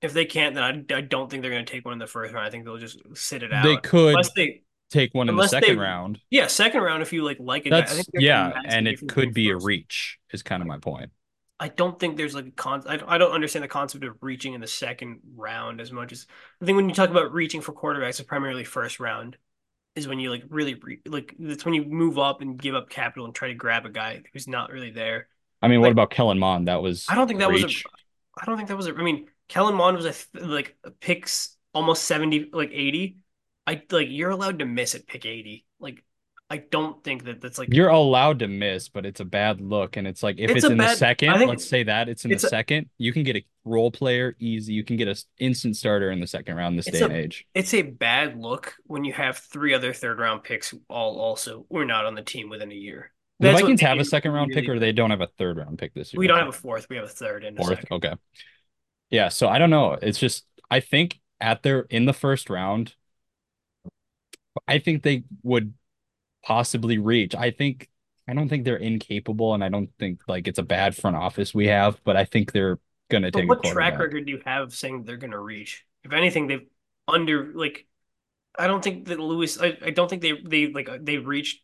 If 0.00 0.12
they 0.12 0.24
can't, 0.24 0.54
then 0.54 0.64
I, 0.64 0.96
I 0.96 1.00
don't 1.02 1.30
think 1.30 1.42
they're 1.42 1.50
going 1.52 1.64
to 1.64 1.70
take 1.72 1.84
one 1.84 1.92
in 1.92 1.98
the 1.98 2.06
first 2.06 2.32
round. 2.34 2.46
I 2.46 2.50
think 2.50 2.64
they'll 2.64 2.78
just 2.78 2.98
sit 3.14 3.42
it 3.42 3.52
out. 3.52 3.64
They 3.64 3.76
could 3.76 4.08
unless 4.08 4.32
they, 4.32 4.62
take 4.90 5.14
one 5.14 5.28
in 5.28 5.36
the 5.36 5.46
second 5.46 5.76
they- 5.76 5.80
round. 5.80 6.20
yeah, 6.30 6.46
second 6.46 6.82
round. 6.82 7.02
If 7.02 7.12
you 7.12 7.22
like 7.22 7.38
like 7.38 7.66
a 7.66 7.70
guy, 7.70 7.76
I 7.76 7.80
That's 7.80 7.94
think 7.94 8.06
there's 8.12 8.24
a 8.24 8.26
yeah, 8.26 8.52
and 8.64 8.88
it 8.88 9.06
could 9.08 9.32
be 9.34 9.50
a 9.50 9.56
reach. 9.56 10.18
Is 10.32 10.42
kind 10.42 10.62
of 10.62 10.66
my 10.66 10.78
point. 10.78 11.10
I 11.60 11.68
don't 11.68 12.00
think 12.00 12.16
there's 12.16 12.34
like 12.34 12.46
a 12.46 12.50
con. 12.50 12.82
I, 12.88 12.98
I 13.06 13.18
don't 13.18 13.30
understand 13.30 13.62
the 13.62 13.68
concept 13.68 14.02
of 14.02 14.16
reaching 14.20 14.54
in 14.54 14.60
the 14.60 14.66
second 14.66 15.20
round 15.36 15.80
as 15.80 15.92
much 15.92 16.10
as 16.10 16.26
I 16.60 16.64
think 16.64 16.76
when 16.76 16.88
you 16.88 16.94
talk 16.94 17.10
about 17.10 17.32
reaching 17.32 17.60
for 17.60 17.72
quarterbacks, 17.72 18.18
it's 18.18 18.22
primarily 18.22 18.64
first 18.64 18.98
round 18.98 19.36
is 19.94 20.08
when 20.08 20.18
you 20.20 20.30
like 20.30 20.44
really 20.48 20.74
re, 20.74 21.00
like 21.06 21.34
that's 21.38 21.64
when 21.64 21.74
you 21.74 21.84
move 21.84 22.18
up 22.18 22.40
and 22.40 22.58
give 22.58 22.74
up 22.74 22.88
capital 22.88 23.24
and 23.26 23.34
try 23.34 23.48
to 23.48 23.54
grab 23.54 23.86
a 23.86 23.90
guy 23.90 24.22
who's 24.32 24.48
not 24.48 24.70
really 24.70 24.90
there. 24.90 25.28
I 25.60 25.68
mean, 25.68 25.80
what 25.80 25.92
about 25.92 26.10
Kellen 26.10 26.38
Mond? 26.38 26.68
That 26.68 26.82
was 26.82 27.06
I 27.08 27.14
don't 27.14 27.28
think 27.28 27.40
that 27.40 27.50
was 27.50 27.62
a. 27.62 27.66
reach. 27.66 27.84
I 28.40 28.46
don't 28.46 28.56
think 28.56 28.68
that 28.68 28.76
was 28.76 28.86
a. 28.86 28.94
I 28.94 29.02
mean, 29.02 29.28
Kellen 29.48 29.74
Mond 29.74 29.96
was 29.96 30.06
a 30.06 30.12
th- 30.12 30.44
like 30.44 30.76
picks 31.00 31.56
almost 31.74 32.04
seventy, 32.04 32.48
like 32.52 32.70
eighty. 32.72 33.18
I 33.66 33.82
like 33.90 34.08
you're 34.10 34.30
allowed 34.30 34.58
to 34.58 34.64
miss 34.64 34.94
at 34.94 35.06
pick 35.06 35.26
eighty. 35.26 35.66
Like 35.78 36.02
I 36.52 36.58
don't 36.58 37.02
think 37.02 37.24
that 37.24 37.40
that's 37.40 37.58
like 37.58 37.72
You're 37.72 37.88
allowed 37.88 38.40
to 38.40 38.46
miss, 38.46 38.90
but 38.90 39.06
it's 39.06 39.20
a 39.20 39.24
bad 39.24 39.62
look. 39.62 39.96
And 39.96 40.06
it's 40.06 40.22
like 40.22 40.36
if 40.38 40.50
It's 40.50 40.64
it's, 40.64 40.70
in 40.70 40.76
the 40.76 40.94
second, 40.96 41.46
let's 41.48 41.66
say 41.66 41.84
that 41.84 42.10
it's 42.10 42.26
in 42.26 42.30
the 42.30 42.36
a- 42.36 42.40
second, 42.40 42.90
you 42.98 43.10
can 43.10 43.22
get 43.22 43.36
a 43.36 43.46
role 43.64 43.90
player 43.90 44.36
easy. 44.38 44.74
You 44.74 44.84
can 44.84 44.98
get 44.98 45.08
a 45.08 45.12
s- 45.12 45.24
instant 45.38 45.78
starter 45.78 46.10
in 46.10 46.20
the 46.20 46.26
second 46.26 46.56
round 46.56 46.78
this 46.78 46.84
day 46.84 47.00
a- 47.00 47.04
and 47.06 47.12
age. 47.14 47.46
it's 47.54 47.72
a 47.72 47.80
bad 47.80 48.38
look 48.38 48.74
when 48.84 49.02
you 49.02 49.14
have 49.14 49.38
three 49.38 49.72
other 49.72 49.94
third 49.94 50.18
round 50.18 50.42
picks 50.44 50.74
all 50.90 51.18
also 51.18 51.64
were 51.70 51.86
not 51.86 52.04
on 52.04 52.14
the 52.14 52.22
team 52.22 52.50
within 52.50 52.70
a 52.70 52.74
year. 52.74 53.12
The 53.40 53.46
That's 53.46 53.54
what 53.54 53.62
Vikings 53.62 53.80
have 53.80 53.98
a 53.98 54.04
second 54.04 54.32
round 54.32 54.52
pick, 54.52 54.68
or 54.68 54.78
they 54.78 54.92
don't 54.92 55.08
have 55.10 55.22
a 55.22 55.28
third 55.38 55.56
round 55.56 55.78
pick 55.78 55.94
this 55.94 56.12
year. 56.12 56.18
we 56.18 56.26
don't 56.26 56.38
have 56.38 56.48
a 56.48 56.52
fourth. 56.52 56.86
We 56.90 56.96
have 56.96 57.06
a 57.06 57.08
third 57.08 57.44
and 57.44 57.58
a 57.58 57.62
fourth. 57.64 57.82
Okay. 57.90 58.12
Yeah, 59.08 59.30
so 59.30 59.48
I 59.48 59.58
don't 59.58 59.70
know. 59.70 59.94
It's 60.02 60.18
just 60.18 60.44
I 60.70 60.80
think 60.80 61.18
at 61.40 61.62
their 61.62 61.80
in 61.88 62.04
the 62.04 62.12
first 62.12 62.50
round, 62.50 62.94
I 64.68 64.80
think 64.80 65.02
they 65.02 65.24
would 65.42 65.72
possibly 66.44 66.98
reach. 66.98 67.34
I 67.34 67.50
think 67.50 67.88
I 68.28 68.34
don't 68.34 68.48
think 68.48 68.64
they're 68.64 68.76
incapable, 68.76 69.54
and 69.54 69.64
I 69.64 69.68
don't 69.68 69.90
think 69.98 70.22
like 70.28 70.46
it's 70.48 70.58
a 70.58 70.64
bad 70.64 70.96
front 70.96 71.16
office 71.16 71.54
we 71.54 71.66
have, 71.68 72.00
but 72.04 72.16
I 72.16 72.24
think 72.24 72.52
they're 72.52 72.78
gonna 73.10 73.30
But 73.30 73.40
take 73.40 73.44
a 73.44 73.48
what 73.48 73.64
track 73.64 73.98
record 73.98 74.26
do 74.26 74.32
you 74.32 74.42
have 74.44 74.74
saying 74.74 75.04
they're 75.04 75.16
going 75.16 75.32
to 75.32 75.38
reach? 75.38 75.84
If 76.04 76.12
anything, 76.12 76.46
they've 76.46 76.66
under 77.08 77.52
like. 77.54 77.86
I 78.58 78.66
don't 78.66 78.84
think 78.84 79.06
that 79.08 79.18
Lewis. 79.18 79.58
I, 79.60 79.78
I 79.82 79.90
don't 79.90 80.08
think 80.08 80.22
they 80.22 80.32
they 80.32 80.70
like 80.70 80.88
uh, 80.88 80.98
they 81.00 81.16
reached 81.16 81.62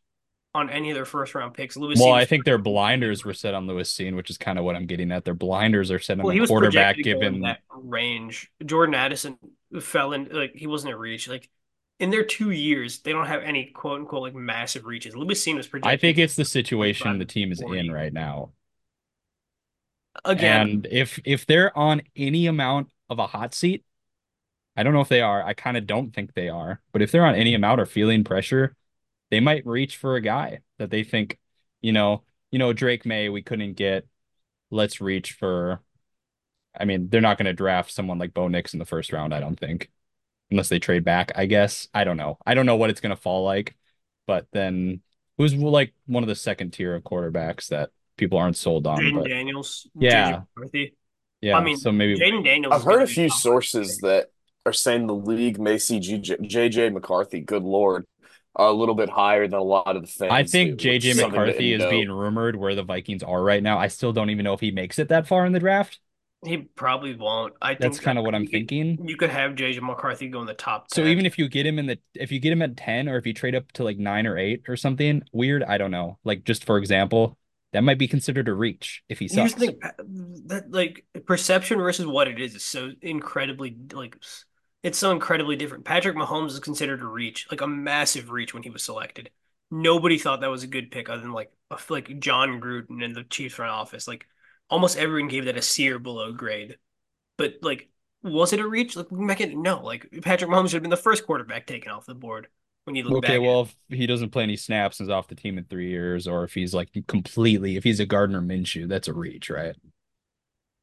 on 0.54 0.70
any 0.70 0.90
of 0.90 0.94
their 0.94 1.04
first 1.04 1.34
round 1.34 1.54
picks. 1.54 1.76
Lewis. 1.76 1.98
Well, 2.00 2.12
I 2.12 2.24
think 2.24 2.44
their 2.44 2.58
blinders 2.58 3.24
were 3.24 3.34
set 3.34 3.54
on 3.54 3.66
Lewis 3.66 3.92
Cine, 3.94 4.16
which 4.16 4.30
is 4.30 4.38
kind 4.38 4.58
of 4.58 4.64
what 4.64 4.74
I'm 4.74 4.86
getting 4.86 5.12
at. 5.12 5.24
Their 5.24 5.34
blinders 5.34 5.90
are 5.90 5.98
set 5.98 6.18
on 6.18 6.24
Well, 6.24 6.32
he 6.32 6.40
the 6.40 6.46
quarterback 6.46 6.96
projected 6.96 7.04
to 7.04 7.10
go 7.12 7.16
in 7.18 7.20
given 7.20 7.40
that 7.42 7.60
range. 7.70 8.50
Jordan 8.64 8.94
Addison 8.94 9.38
fell 9.80 10.12
in 10.12 10.28
like 10.32 10.52
he 10.54 10.66
wasn't 10.66 10.94
a 10.94 10.96
reach. 10.96 11.28
Like 11.28 11.48
in 12.00 12.10
their 12.10 12.24
two 12.24 12.50
years, 12.50 13.00
they 13.00 13.12
don't 13.12 13.26
have 13.26 13.42
any 13.42 13.66
quote 13.66 14.00
unquote 14.00 14.22
like 14.22 14.34
massive 14.34 14.86
reaches. 14.86 15.16
Lewis 15.16 15.44
Cine 15.44 15.56
was 15.56 15.66
projected. 15.66 15.92
I 15.92 16.00
think 16.00 16.18
it's 16.18 16.36
the 16.36 16.44
situation 16.44 17.18
the 17.18 17.24
team 17.24 17.52
is 17.52 17.60
40. 17.60 17.78
in 17.78 17.92
right 17.92 18.12
now. 18.12 18.52
again. 20.24 20.68
And 20.68 20.88
if 20.90 21.20
if 21.24 21.46
they're 21.46 21.76
on 21.76 22.02
any 22.16 22.46
amount 22.46 22.90
of 23.08 23.18
a 23.18 23.26
hot 23.26 23.54
seat, 23.54 23.84
I 24.76 24.82
don't 24.82 24.92
know 24.92 25.00
if 25.00 25.08
they 25.08 25.22
are. 25.22 25.42
I 25.42 25.54
kind 25.54 25.76
of 25.76 25.86
don't 25.86 26.14
think 26.14 26.34
they 26.34 26.48
are. 26.48 26.80
But 26.92 27.02
if 27.02 27.10
they're 27.10 27.26
on 27.26 27.34
any 27.34 27.54
amount 27.54 27.80
or 27.80 27.86
feeling 27.86 28.24
pressure, 28.24 28.76
they 29.30 29.40
might 29.40 29.66
reach 29.66 29.96
for 29.96 30.16
a 30.16 30.20
guy 30.20 30.60
that 30.78 30.90
they 30.90 31.02
think, 31.04 31.38
you 31.80 31.92
know, 31.92 32.22
you 32.50 32.58
know, 32.58 32.72
Drake 32.72 33.04
Maye, 33.04 33.28
we 33.28 33.42
couldn't 33.42 33.74
get. 33.74 34.06
Let's 34.70 35.00
reach 35.00 35.32
for. 35.32 35.82
I 36.78 36.84
mean, 36.84 37.08
they're 37.08 37.20
not 37.20 37.38
going 37.38 37.46
to 37.46 37.52
draft 37.54 37.90
someone 37.90 38.18
like 38.18 38.34
Bo 38.34 38.46
Nix 38.46 38.72
in 38.72 38.78
the 38.78 38.84
first 38.84 39.12
round, 39.12 39.34
I 39.34 39.40
don't 39.40 39.58
think. 39.58 39.90
Unless 40.50 40.70
they 40.70 40.78
trade 40.78 41.04
back, 41.04 41.32
I 41.36 41.46
guess. 41.46 41.88
I 41.92 42.04
don't 42.04 42.16
know. 42.16 42.38
I 42.46 42.54
don't 42.54 42.66
know 42.66 42.76
what 42.76 42.90
it's 42.90 43.00
going 43.00 43.14
to 43.14 43.20
fall 43.20 43.44
like. 43.44 43.76
But 44.26 44.46
then 44.52 45.02
who's 45.36 45.54
like 45.54 45.94
one 46.06 46.22
of 46.22 46.28
the 46.28 46.34
second 46.34 46.72
tier 46.72 46.94
of 46.94 47.02
quarterbacks 47.02 47.68
that 47.68 47.90
people 48.16 48.38
aren't 48.38 48.56
sold 48.56 48.86
on? 48.86 48.98
Jayden 48.98 49.28
Daniels, 49.28 49.88
Yeah. 49.98 50.30
JJ 50.30 50.46
McCarthy. 50.56 50.96
yeah, 51.40 51.56
I 51.56 51.62
mean, 51.64 51.76
so 51.76 51.92
maybe 51.92 52.18
Jayden 52.18 52.44
Daniels. 52.44 52.74
I've 52.74 52.82
heard 52.84 53.02
a 53.02 53.06
few 53.06 53.30
sources 53.30 53.96
pick. 53.96 54.02
that 54.02 54.30
are 54.66 54.72
saying 54.72 55.06
the 55.06 55.14
league 55.14 55.58
may 55.58 55.78
see 55.78 56.00
JJ, 56.00 56.40
JJ 56.50 56.92
McCarthy, 56.92 57.40
good 57.40 57.62
lord, 57.62 58.06
a 58.56 58.72
little 58.72 58.94
bit 58.94 59.08
higher 59.08 59.46
than 59.46 59.58
a 59.58 59.62
lot 59.62 59.96
of 59.96 60.02
the 60.02 60.08
fans. 60.08 60.32
I 60.32 60.44
think 60.44 60.78
do, 60.78 60.90
which 60.90 61.04
JJ 61.04 61.30
McCarthy 61.30 61.72
is 61.72 61.80
note. 61.80 61.90
being 61.90 62.10
rumored 62.10 62.56
where 62.56 62.74
the 62.74 62.82
Vikings 62.82 63.22
are 63.22 63.42
right 63.42 63.62
now. 63.62 63.78
I 63.78 63.88
still 63.88 64.12
don't 64.12 64.30
even 64.30 64.44
know 64.44 64.54
if 64.54 64.60
he 64.60 64.70
makes 64.72 64.98
it 64.98 65.08
that 65.08 65.26
far 65.26 65.46
in 65.46 65.52
the 65.52 65.60
draft. 65.60 66.00
He 66.44 66.58
probably 66.58 67.16
won't. 67.16 67.54
I 67.60 67.70
think 67.70 67.80
That's 67.80 67.98
kind 67.98 68.16
of 68.16 68.24
what 68.24 68.34
I'm 68.34 68.42
you 68.42 68.48
could- 68.48 68.52
thinking. 68.68 68.98
You 69.08 69.16
could 69.16 69.30
have 69.30 69.52
JJ 69.52 69.80
McCarthy 69.82 70.28
go 70.28 70.40
in 70.40 70.46
the 70.46 70.54
top. 70.54 70.86
So 70.92 71.04
even 71.04 71.26
if 71.26 71.36
you 71.38 71.48
get 71.48 71.66
him 71.66 71.78
in 71.78 71.86
the 71.86 71.98
if 72.14 72.30
you 72.30 72.38
get 72.38 72.52
him 72.52 72.62
at 72.62 72.76
10 72.76 73.08
or 73.08 73.16
if 73.18 73.26
you 73.26 73.34
trade 73.34 73.54
up 73.56 73.72
to 73.72 73.84
like 73.84 73.98
9 73.98 74.26
or 74.26 74.38
8 74.38 74.62
or 74.68 74.76
something 74.76 75.22
weird, 75.32 75.64
I 75.64 75.78
don't 75.78 75.90
know. 75.90 76.18
Like 76.24 76.44
just 76.44 76.64
for 76.64 76.78
example, 76.78 77.36
that 77.72 77.82
might 77.82 77.98
be 77.98 78.06
considered 78.06 78.48
a 78.48 78.54
reach 78.54 79.02
if 79.08 79.18
he 79.18 79.24
Here's 79.30 79.50
sucks. 79.50 79.54
the 79.54 79.66
thing 79.66 79.78
uh, 79.82 79.90
that 80.46 80.70
like 80.70 81.04
perception 81.26 81.78
versus 81.78 82.06
what 82.06 82.28
it 82.28 82.40
is 82.40 82.54
is 82.54 82.64
so 82.64 82.92
incredibly 83.02 83.76
like 83.92 84.16
it's 84.84 84.96
so 84.98 85.10
incredibly 85.10 85.56
different. 85.56 85.84
Patrick 85.84 86.16
Mahomes 86.16 86.50
is 86.52 86.60
considered 86.60 87.02
a 87.02 87.06
reach, 87.06 87.48
like 87.50 87.62
a 87.62 87.66
massive 87.66 88.30
reach 88.30 88.54
when 88.54 88.62
he 88.62 88.70
was 88.70 88.84
selected. 88.84 89.28
Nobody 89.72 90.18
thought 90.18 90.40
that 90.42 90.50
was 90.50 90.62
a 90.62 90.68
good 90.68 90.92
pick 90.92 91.10
other 91.10 91.20
than 91.22 91.32
like 91.32 91.50
like 91.90 92.20
Jon 92.20 92.60
Gruden 92.60 93.04
and 93.04 93.14
the 93.16 93.24
Chiefs 93.24 93.56
front 93.56 93.72
office. 93.72 94.06
Like 94.06 94.24
almost 94.70 94.98
everyone 94.98 95.28
gave 95.28 95.46
that 95.46 95.56
a 95.56 95.62
C 95.62 95.90
or 95.90 95.98
below 95.98 96.32
grade. 96.32 96.78
But 97.36 97.58
like, 97.62 97.88
was 98.22 98.52
it 98.52 98.60
a 98.60 98.66
reach? 98.66 98.96
Like 98.96 99.06
back 99.10 99.40
in 99.40 99.62
no, 99.62 99.80
like 99.82 100.08
Patrick 100.22 100.50
Mahomes 100.50 100.66
should 100.70 100.74
have 100.74 100.82
been 100.82 100.90
the 100.90 100.96
first 100.96 101.26
quarterback 101.26 101.66
taken 101.66 101.92
off 101.92 102.06
the 102.06 102.14
board 102.14 102.48
when 102.84 102.96
you 102.96 103.04
look 103.04 103.22
back. 103.22 103.30
Okay, 103.30 103.36
at 103.36 103.42
well, 103.42 103.62
if 103.62 103.98
he 103.98 104.06
doesn't 104.06 104.30
play 104.30 104.42
any 104.42 104.56
snaps 104.56 105.00
and 105.00 105.08
is 105.08 105.12
off 105.12 105.28
the 105.28 105.34
team 105.34 105.58
in 105.58 105.64
three 105.64 105.88
years, 105.90 106.26
or 106.26 106.44
if 106.44 106.54
he's 106.54 106.74
like 106.74 106.90
completely, 107.06 107.76
if 107.76 107.84
he's 107.84 108.00
a 108.00 108.06
Gardner 108.06 108.40
Minshew, 108.40 108.88
that's 108.88 109.08
a 109.08 109.12
reach, 109.12 109.50
right? 109.50 109.76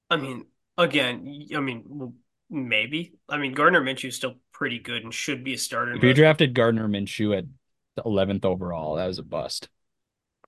I 0.10 0.18
mean, 0.18 0.46
again, 0.78 1.48
I 1.56 1.60
mean, 1.60 2.14
maybe. 2.50 3.16
I 3.28 3.38
mean, 3.38 3.54
Gardner 3.54 3.82
Minshew 3.82 4.10
is 4.10 4.16
still 4.16 4.36
pretty 4.52 4.80
good 4.80 5.04
and 5.04 5.14
should 5.14 5.44
be 5.44 5.54
a 5.54 5.58
starter. 5.58 5.92
in 5.92 5.98
If 5.98 6.04
you 6.04 6.10
most- 6.10 6.18
drafted 6.18 6.54
Gardner 6.54 6.88
Minshew 6.88 7.38
at 7.38 7.46
the 7.96 8.04
11th 8.04 8.46
overall, 8.46 8.96
that 8.96 9.08
was 9.08 9.20
a 9.20 9.24
bust. 9.24 9.68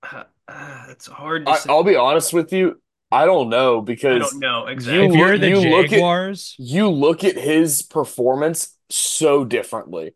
Uh, 0.02 0.24
uh, 0.46 0.84
it's 0.90 1.06
hard 1.06 1.44
to 1.46 1.52
I, 1.52 1.58
say. 1.58 1.70
I'll 1.70 1.84
be 1.84 1.96
honest 1.96 2.32
with 2.32 2.52
you. 2.52 2.80
I 3.10 3.24
don't 3.24 3.48
know 3.48 3.78
I 3.80 3.84
because 3.84 4.30
don't 4.30 4.40
know 4.40 4.66
exactly. 4.66 5.06
You 5.06 5.16
you're 5.16 5.32
look- 5.38 5.40
the 5.40 5.48
you 5.48 5.70
look 5.70 5.84
at- 5.86 5.90
Jaguars, 5.90 6.54
you 6.58 6.88
look 6.88 7.24
at 7.24 7.36
his 7.36 7.82
performance 7.82 8.76
so 8.90 9.44
differently. 9.44 10.14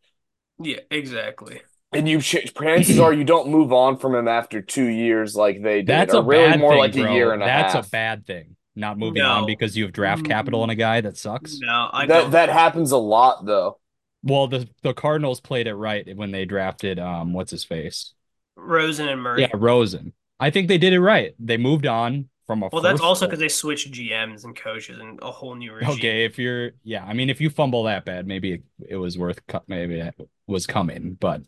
Yeah, 0.61 0.81
exactly. 0.90 1.62
And 1.94 2.09
you 2.09 2.20
ch- 2.22 2.52
chances 2.59 2.98
are 2.98 3.12
you 3.12 3.24
don't 3.24 3.50
move 3.50 3.72
on 3.72 3.98
from 3.98 4.14
him 4.14 4.26
after 4.28 4.62
two 4.62 4.87
years 4.87 5.35
like 5.37 5.62
they 5.62 5.78
did, 5.78 5.87
that's 5.88 6.14
or 6.14 6.20
a 6.20 6.24
really 6.24 6.50
bad 6.52 6.61
more 6.61 6.72
thing, 6.72 6.78
like 6.78 6.92
bro. 6.94 7.05
a 7.05 7.14
year 7.14 7.33
and 7.33 7.42
a 7.42 7.46
half. 7.48 7.62
That's 7.62 7.74
half. 7.74 7.87
a 7.87 7.90
bad 7.90 8.26
thing. 8.26 8.57
Not 8.74 8.98
moving 8.98 9.22
on 9.22 9.44
because 9.44 9.76
you 9.76 9.85
have 9.85 9.92
draft 9.92 10.24
capital 10.24 10.62
on 10.62 10.70
a 10.70 10.74
guy 10.74 11.02
that 11.02 11.18
sucks. 11.18 11.59
No, 11.61 11.90
I 11.92 12.07
that 12.07 12.20
don't. 12.20 12.31
that 12.31 12.48
happens 12.48 12.90
a 12.92 12.96
lot 12.96 13.44
though. 13.44 13.78
Well, 14.22 14.46
the 14.48 14.66
the 14.83 14.94
Cardinals 14.94 15.40
played 15.42 15.66
it 15.66 15.74
right 15.74 16.16
when 16.16 16.31
they 16.31 16.46
drafted 16.46 16.98
um 16.98 17.35
what's 17.35 17.50
his 17.50 17.64
face? 17.64 18.14
Rosen 18.57 19.09
and 19.09 19.20
Murray. 19.20 19.42
Yeah, 19.42 19.50
Rosen. 19.55 20.14
I 20.40 20.48
think 20.48 20.68
they 20.68 20.78
did 20.78 20.94
it 20.94 21.00
right. 21.00 21.35
They 21.38 21.59
moved 21.59 21.87
on 21.87 22.31
from 22.52 22.62
a 22.62 22.68
Well, 22.70 22.82
that's 22.82 23.00
also 23.00 23.26
because 23.26 23.38
they 23.38 23.48
switched 23.48 23.92
GMs 23.92 24.44
and 24.44 24.54
coaches 24.54 24.98
and 25.00 25.18
a 25.22 25.30
whole 25.30 25.54
new 25.54 25.72
regime. 25.72 25.94
Okay, 25.94 26.24
if 26.24 26.38
you're 26.38 26.72
yeah, 26.84 27.04
I 27.04 27.14
mean 27.14 27.30
if 27.30 27.40
you 27.40 27.50
fumble 27.50 27.84
that 27.84 28.04
bad, 28.04 28.26
maybe 28.26 28.52
it, 28.52 28.62
it 28.88 28.96
was 28.96 29.16
worth 29.18 29.40
maybe 29.68 29.98
it 30.00 30.14
was 30.46 30.66
coming, 30.66 31.14
but 31.14 31.42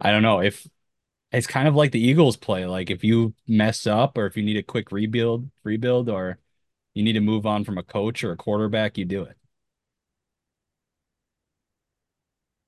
I 0.00 0.10
don't 0.10 0.22
know 0.22 0.40
if 0.40 0.66
it's 1.32 1.46
kind 1.46 1.68
of 1.68 1.74
like 1.74 1.92
the 1.92 2.00
Eagles 2.00 2.36
play. 2.36 2.66
Like 2.66 2.90
if 2.90 3.04
you 3.04 3.34
mess 3.46 3.86
up 3.86 4.16
or 4.16 4.26
if 4.26 4.36
you 4.36 4.42
need 4.42 4.56
a 4.56 4.62
quick 4.62 4.90
rebuild, 4.90 5.50
rebuild 5.64 6.08
or 6.08 6.38
you 6.94 7.02
need 7.02 7.14
to 7.14 7.20
move 7.20 7.44
on 7.44 7.64
from 7.64 7.76
a 7.76 7.82
coach 7.82 8.24
or 8.24 8.32
a 8.32 8.36
quarterback, 8.36 8.96
you 8.96 9.04
do 9.04 9.22
it. 9.22 9.36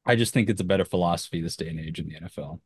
I 0.05 0.17
just 0.17 0.33
think 0.33 0.49
it's 0.49 0.61
a 0.61 0.65
better 0.65 0.85
philosophy 0.85 1.41
this 1.41 1.57
day 1.57 1.69
and 1.69 1.81
age 1.81 1.99
in 1.99 2.09
the 2.09 2.17
NFL. 2.17 2.61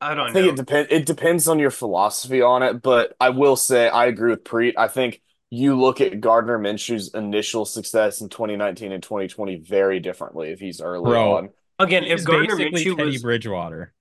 I 0.00 0.14
don't 0.14 0.30
I 0.30 0.32
think 0.32 0.46
know. 0.46 0.52
it 0.52 0.56
depends. 0.56 0.88
It 0.92 1.06
depends 1.06 1.48
on 1.48 1.58
your 1.58 1.70
philosophy 1.70 2.42
on 2.42 2.62
it, 2.62 2.82
but 2.82 3.14
I 3.20 3.30
will 3.30 3.56
say 3.56 3.88
I 3.88 4.06
agree 4.06 4.30
with 4.30 4.44
Preet. 4.44 4.74
I 4.76 4.88
think 4.88 5.22
you 5.50 5.78
look 5.80 6.00
at 6.00 6.20
Gardner 6.20 6.58
Minshew's 6.58 7.14
initial 7.14 7.64
success 7.64 8.20
in 8.20 8.28
2019 8.28 8.92
and 8.92 9.02
2020 9.02 9.56
very 9.56 10.00
differently 10.00 10.50
if 10.50 10.60
he's 10.60 10.80
early 10.80 11.12
Bro. 11.12 11.34
on. 11.36 11.50
Again, 11.78 12.04
if 12.04 12.20
He's 12.20 12.24
Gardner 12.24 12.56
basically 12.56 12.86
Minshew 12.86 12.96
Teddy 12.96 13.18
was 13.18 13.18
Bridgewater. 13.18 13.94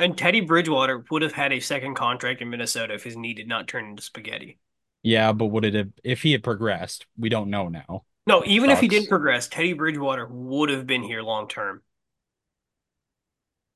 and 0.00 0.18
Teddy 0.18 0.40
Bridgewater 0.40 1.04
would 1.12 1.22
have 1.22 1.34
had 1.34 1.52
a 1.52 1.60
second 1.60 1.94
contract 1.94 2.42
in 2.42 2.50
Minnesota 2.50 2.94
if 2.94 3.04
his 3.04 3.16
knee 3.16 3.34
did 3.34 3.46
not 3.46 3.68
turn 3.68 3.84
into 3.90 4.02
spaghetti. 4.02 4.58
Yeah, 5.02 5.32
but 5.32 5.46
would 5.46 5.64
it 5.64 5.74
have 5.74 5.90
if 6.04 6.22
he 6.22 6.32
had 6.32 6.42
progressed? 6.42 7.06
We 7.18 7.28
don't 7.28 7.50
know 7.50 7.68
now. 7.68 8.04
No, 8.26 8.42
even 8.46 8.70
if 8.70 8.80
he 8.80 8.88
didn't 8.88 9.08
progress, 9.08 9.48
Teddy 9.48 9.72
Bridgewater 9.74 10.26
would 10.26 10.70
have 10.70 10.86
been 10.86 11.02
here 11.02 11.22
long 11.22 11.48
term. 11.48 11.82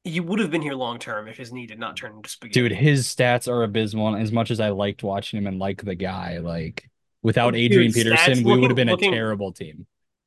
He 0.04 0.20
would 0.20 0.38
have 0.38 0.50
been 0.50 0.62
here 0.62 0.74
long 0.74 0.98
term 0.98 1.28
if 1.28 1.36
his 1.36 1.52
knee 1.52 1.66
did 1.66 1.78
not 1.78 1.96
turn 1.96 2.12
into 2.12 2.28
spaghetti. 2.28 2.68
Dude, 2.68 2.72
his 2.78 3.06
stats 3.08 3.48
are 3.50 3.62
abysmal. 3.62 4.08
And 4.08 4.22
as 4.22 4.30
much 4.32 4.50
as 4.50 4.60
I 4.60 4.68
liked 4.68 5.02
watching 5.02 5.38
him 5.38 5.46
and 5.46 5.58
like 5.58 5.82
the 5.82 5.94
guy, 5.94 6.38
like 6.38 6.88
without 7.22 7.52
Dude, 7.52 7.60
Adrian 7.72 7.90
stats 7.92 7.94
Peterson, 7.94 8.44
we 8.44 8.58
would 8.58 8.70
have 8.70 8.76
been 8.76 8.88
looking- 8.88 9.12
a 9.12 9.16
terrible 9.16 9.52
team. 9.52 9.86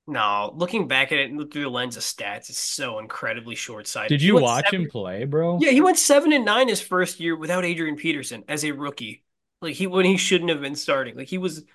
No, 0.09 0.53
looking 0.55 0.87
back 0.87 1.11
at 1.11 1.19
it 1.19 1.31
through 1.51 1.63
the 1.63 1.69
lens 1.69 1.97
of 1.97 2.03
stats, 2.03 2.49
it's 2.49 2.57
so 2.57 2.99
incredibly 2.99 3.55
short 3.55 3.87
sighted. 3.87 4.07
Did 4.07 4.21
you 4.21 4.37
watch 4.37 4.71
him 4.73 4.89
play, 4.89 5.25
bro? 5.25 5.59
Yeah, 5.61 5.71
he 5.71 5.81
went 5.81 5.99
seven 5.99 6.31
and 6.31 6.45
nine 6.45 6.69
his 6.69 6.79
first 6.81 7.19
year 7.19 7.35
without 7.35 7.65
Adrian 7.65 7.97
Peterson 7.97 8.45
as 8.47 8.63
a 8.63 8.71
rookie. 8.71 9.25
Like 9.61 9.75
he 9.75 9.85
when 9.85 10.05
he 10.05 10.15
shouldn't 10.15 10.49
have 10.49 10.61
been 10.61 10.75
starting. 10.75 11.17
Like 11.17 11.27
he 11.27 11.37
was 11.37 11.65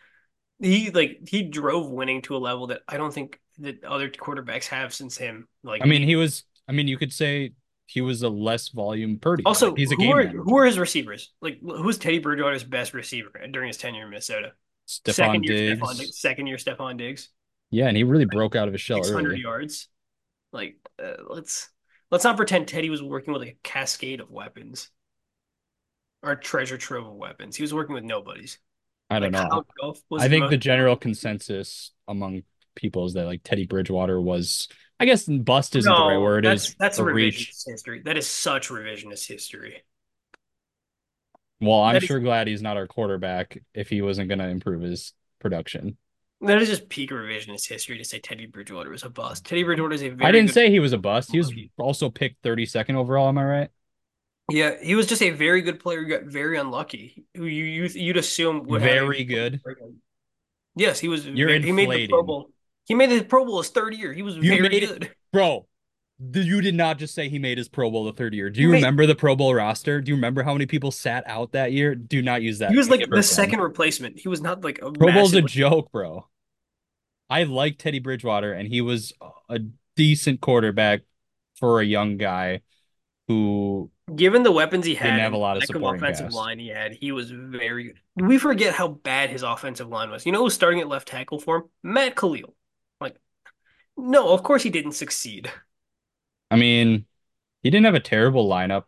he 0.59 0.91
like 0.91 1.29
he 1.29 1.43
drove 1.43 1.91
winning 1.91 2.23
to 2.23 2.35
a 2.35 2.39
level 2.39 2.69
that 2.69 2.81
I 2.89 2.97
don't 2.97 3.13
think 3.13 3.39
that 3.59 3.85
other 3.85 4.09
quarterbacks 4.09 4.67
have 4.69 4.95
since 4.95 5.19
him. 5.19 5.47
Like 5.63 5.83
I 5.83 5.87
mean, 5.87 6.03
he 6.03 6.17
was. 6.17 6.45
I 6.67 6.73
mean, 6.73 6.89
you 6.89 6.97
could 6.97 7.13
say 7.13 7.53
he 7.93 8.01
was 8.01 8.23
a 8.23 8.29
less 8.29 8.69
volume 8.69 9.19
Purdy. 9.19 9.45
also 9.45 9.69
Like, 9.69 9.77
he's 9.77 9.93
a 9.93 9.97
who 9.97 10.03
game 10.03 10.13
are 10.13 10.25
manager. 10.25 10.43
who 10.43 10.57
are 10.59 10.65
his 10.67 10.79
receivers? 10.79 11.31
Like 11.41 11.61
who's 11.61 11.99
Teddy 11.99 12.19
Bridgewater's 12.19 12.65
best 12.65 12.95
receiver 12.95 13.31
during 13.51 13.69
his 13.69 13.77
tenure 13.77 14.05
in 14.05 14.11
Minnesota? 14.11 14.53
Stefon 14.89 15.15
second 15.15 15.45
year 15.45 15.55
Diggs. 15.55 15.81
Stefon 15.81 15.99
Diggs. 15.99 16.19
Second 16.19 16.47
year 16.47 16.57
Stefon 16.57 16.97
Diggs. 16.97 17.31
Yeah, 17.71 17.89
and 17.89 17.97
he 17.97 18.05
really 18.05 18.27
broke 18.27 18.55
out 18.55 18.69
of 18.69 18.75
his 18.75 18.81
shell 18.81 19.03
Six 19.03 19.11
hundred 19.11 19.39
yards. 19.39 19.89
Like 20.53 20.77
uh, 21.03 21.15
let's 21.29 21.71
let's 22.11 22.25
not 22.25 22.37
pretend 22.37 22.69
Teddy 22.69 22.91
was 22.91 23.03
working 23.03 23.33
with 23.33 23.43
a 23.43 23.57
cascade 23.63 24.21
of 24.21 24.31
weapons. 24.31 24.91
Or 26.23 26.37
treasure 26.37 26.79
trove 26.79 27.07
of 27.07 27.15
weapons. 27.15 27.57
He 27.57 27.63
was 27.63 27.75
working 27.75 27.95
with 27.95 28.05
nobodies. 28.05 28.59
I 29.11 29.19
don't 29.19 29.33
Like, 29.33 29.51
know. 29.51 29.95
I 30.19 30.29
think 30.29 30.51
the 30.51 30.57
general 30.57 30.97
consensus 30.97 31.91
among 32.09 32.45
people 32.75 33.05
is 33.07 33.15
that 33.15 33.27
like 33.27 33.43
Teddy 33.43 33.67
Bridgewater 33.67 34.21
was. 34.21 34.69
I 35.01 35.05
guess 35.05 35.25
bust 35.25 35.75
isn't 35.75 35.93
the 35.93 36.01
right 36.01 36.19
word. 36.19 36.45
That's 36.45 36.69
Is 36.69 36.77
that's 36.79 36.99
a 37.01 37.03
a 37.05 37.13
reach. 37.13 37.51
revisionist 37.51 37.65
history. 37.67 38.03
That 38.05 38.17
is 38.17 38.27
such 38.29 38.69
revisionist 38.69 39.27
history. 39.27 39.83
Well, 41.61 41.81
I'm 41.81 41.95
that 41.95 42.03
is- 42.03 42.07
sure 42.07 42.21
glad 42.21 42.47
he's 42.47 42.63
not 42.63 42.77
our 42.77 42.87
quarterback 42.87 43.63
if 43.75 43.89
he 43.89 44.03
wasn't 44.03 44.29
going 44.29 44.39
to 44.39 44.49
improve 44.49 44.83
his 44.83 45.13
production. 45.41 45.97
That 46.41 46.61
is 46.61 46.69
just 46.69 46.89
peak 46.89 47.11
revisionist 47.11 47.69
history 47.69 47.99
to 47.99 48.05
say 48.05 48.19
Teddy 48.19 48.47
Bridgewater 48.47 48.91
was 48.91 49.05
a 49.05 49.11
bust. 49.11 49.45
Teddy 49.47 49.63
Bridgewater 49.63 49.95
is 49.95 50.03
a 50.03 50.09
very 50.09 50.29
I 50.29 50.33
didn't 50.33 50.51
say 50.51 50.71
he 50.71 50.81
was 50.81 50.93
a 50.93 50.99
bust. 50.99 51.31
He 51.31 51.39
was 51.39 51.53
also 51.79 52.11
picked 52.11 52.43
32nd 52.43 52.97
overall. 52.97 53.29
Am 53.29 53.39
I 53.39 53.45
right? 53.45 53.71
Yeah, 54.51 54.75
he 54.83 54.97
was 54.97 55.07
just 55.07 55.23
a 55.23 55.31
very 55.31 55.63
good 55.63 55.79
player 55.79 56.03
who 56.03 56.09
got 56.09 56.25
very 56.25 56.59
unlucky. 56.59 57.25
Who 57.37 57.45
you, 57.47 57.65
you 57.65 57.85
you'd 57.95 58.17
assume 58.17 58.65
would 58.65 58.83
have 58.83 58.91
Very 58.91 59.23
good. 59.23 59.61
Yes, 60.75 60.99
he 60.99 61.07
was. 61.07 61.25
You're 61.27 61.49
ve- 61.49 61.63
he 61.63 61.71
made 61.71 61.89
the 61.91 62.09
Pro 62.09 62.21
inflating. 62.21 62.27
Bowl. 62.27 62.51
He 62.87 62.95
made 62.95 63.11
his 63.11 63.23
Pro 63.23 63.45
Bowl 63.45 63.59
his 63.59 63.71
third 63.71 63.95
year. 63.95 64.13
He 64.13 64.23
was 64.23 64.37
You 64.37 64.43
very 64.57 64.63
made 64.69 64.83
it- 64.83 64.89
good. 64.89 65.11
Bro, 65.33 65.67
you 66.35 66.61
did 66.61 66.75
not 66.75 66.99
just 66.99 67.15
say 67.15 67.29
he 67.29 67.39
made 67.39 67.59
his 67.59 67.69
Pro 67.69 67.91
Bowl 67.91 68.05
the 68.05 68.13
third 68.13 68.35
year. 68.35 68.51
Do 68.51 68.61
you 68.61 68.69
He 68.69 68.73
made- 68.73 68.79
remember 68.79 69.07
the 69.07 69.15
Pro 69.15 69.35
Bowl 69.37 69.55
roster? 69.55 70.01
Do 70.01 70.11
you 70.11 70.17
remember 70.17 70.43
how 70.43 70.53
many 70.53 70.67
people 70.67 70.91
sat 70.91 71.25
out 71.27 71.53
that 71.53 71.73
year? 71.73 71.95
Do 71.95 72.21
not 72.23 72.43
use 72.43 72.59
that. 72.59 72.71
He 72.71 72.77
was 72.77 72.91
like 72.91 73.09
the 73.09 73.23
second 73.23 73.61
replacement. 73.61 74.19
He 74.19 74.29
was 74.29 74.41
not 74.41 74.63
like 74.63 74.79
a 74.83 74.91
Pro 74.93 75.13
Bowl's 75.13 75.35
a 75.35 75.43
joke, 75.43 75.91
bro. 75.93 76.27
I 77.31 77.45
like 77.45 77.79
Teddy 77.79 77.99
Bridgewater, 77.99 78.53
and 78.53 78.69
he 78.69 78.81
was 78.83 79.15
a 79.49 79.61
decent 79.97 80.41
quarterback 80.43 81.01
for 81.59 81.81
a 81.81 81.85
young 81.85 82.19
guy 82.19 82.61
who 83.29 83.91
Given 84.15 84.43
the 84.43 84.53
weapons 84.53 84.85
he 84.85 84.93
Didn't 84.95 85.07
had, 85.13 85.21
have 85.21 85.33
a 85.33 85.39
lot 85.39 85.57
of 85.57 85.65
supporting 85.65 86.03
offensive 86.03 86.27
cast. 86.27 86.37
line 86.37 86.59
he 86.59 86.69
had, 86.69 86.93
he 86.93 87.13
was 87.13 87.31
very 87.31 87.85
good. 87.85 87.99
We 88.17 88.37
forget 88.37 88.75
how 88.75 88.89
bad 88.89 89.31
his 89.31 89.43
offensive 89.43 89.89
line 89.89 90.11
was. 90.11 90.27
You 90.27 90.33
know 90.33 90.43
who's 90.43 90.53
starting 90.55 90.81
at 90.81 90.89
left 90.89 91.09
tackle 91.09 91.39
for 91.39 91.57
him? 91.59 91.63
Matt 91.83 92.17
Kalil. 92.17 92.55
No, 93.97 94.31
of 94.31 94.43
course 94.43 94.63
he 94.63 94.71
didn't 94.71 94.93
succeed. 94.93 95.51
I 96.51 96.57
mean, 96.57 97.07
he 97.63 97.71
didn't 97.71 97.87
have 97.87 97.95
a 97.95 98.01
terrible 98.01 98.49
lineup. 98.49 98.85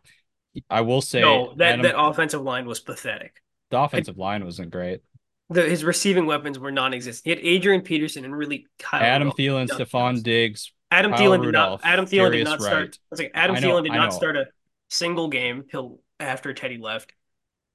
I 0.69 0.81
will 0.81 1.01
say 1.01 1.21
no, 1.21 1.53
that, 1.57 1.73
Adam- 1.73 1.81
that 1.83 1.99
offensive 1.99 2.41
line 2.41 2.65
was 2.65 2.79
pathetic. 2.79 3.41
the 3.71 3.79
offensive 3.79 4.17
line 4.17 4.43
wasn't 4.45 4.71
great. 4.71 5.01
The, 5.49 5.61
his 5.61 5.83
receiving 5.83 6.25
weapons 6.25 6.57
were 6.57 6.71
non-existent. 6.71 7.23
He 7.23 7.29
had 7.29 7.39
Adrian 7.39 7.81
Peterson 7.81 8.25
and 8.25 8.35
really 8.35 8.67
Kyle 8.79 9.01
Adam 9.01 9.31
Rudolph. 9.37 9.69
Thielen, 9.69 9.79
Stefon 9.79 10.49
else. 10.51 10.71
Adam 10.91 11.11
Kyle 11.11 11.19
Thielen 11.19 11.43
did 11.43 11.51
not. 11.51 11.81
Adam 11.83 12.05
Thielen 12.05 12.31
did 12.31 12.43
not 12.45 12.61
start. 12.61 12.75
Wright. 12.75 12.97
I 12.99 13.07
was 13.11 13.19
like, 13.19 13.31
Adam 13.35 13.55
I 13.55 13.59
know- 13.59 13.67
Thielen 13.69 13.83
did 13.83 13.91
not 13.93 14.13
start 14.13 14.37
a 14.37 14.45
single 14.89 15.27
game 15.27 15.65
till 15.69 15.99
after 16.19 16.53
Teddy 16.53 16.77
left. 16.77 17.13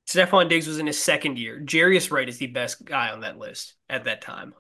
Stefon 0.09 0.49
Diggs 0.49 0.67
was 0.67 0.79
in 0.81 0.87
his 0.89 1.01
second 1.01 1.39
year. 1.39 1.61
Jarius 1.65 2.11
Wright 2.11 2.29
is 2.29 2.39
the 2.39 2.49
best 2.49 2.85
guy 2.85 3.11
on 3.11 3.21
that 3.21 3.39
list 3.39 3.75
at 3.89 4.05
that 4.05 4.21
time. 4.21 4.55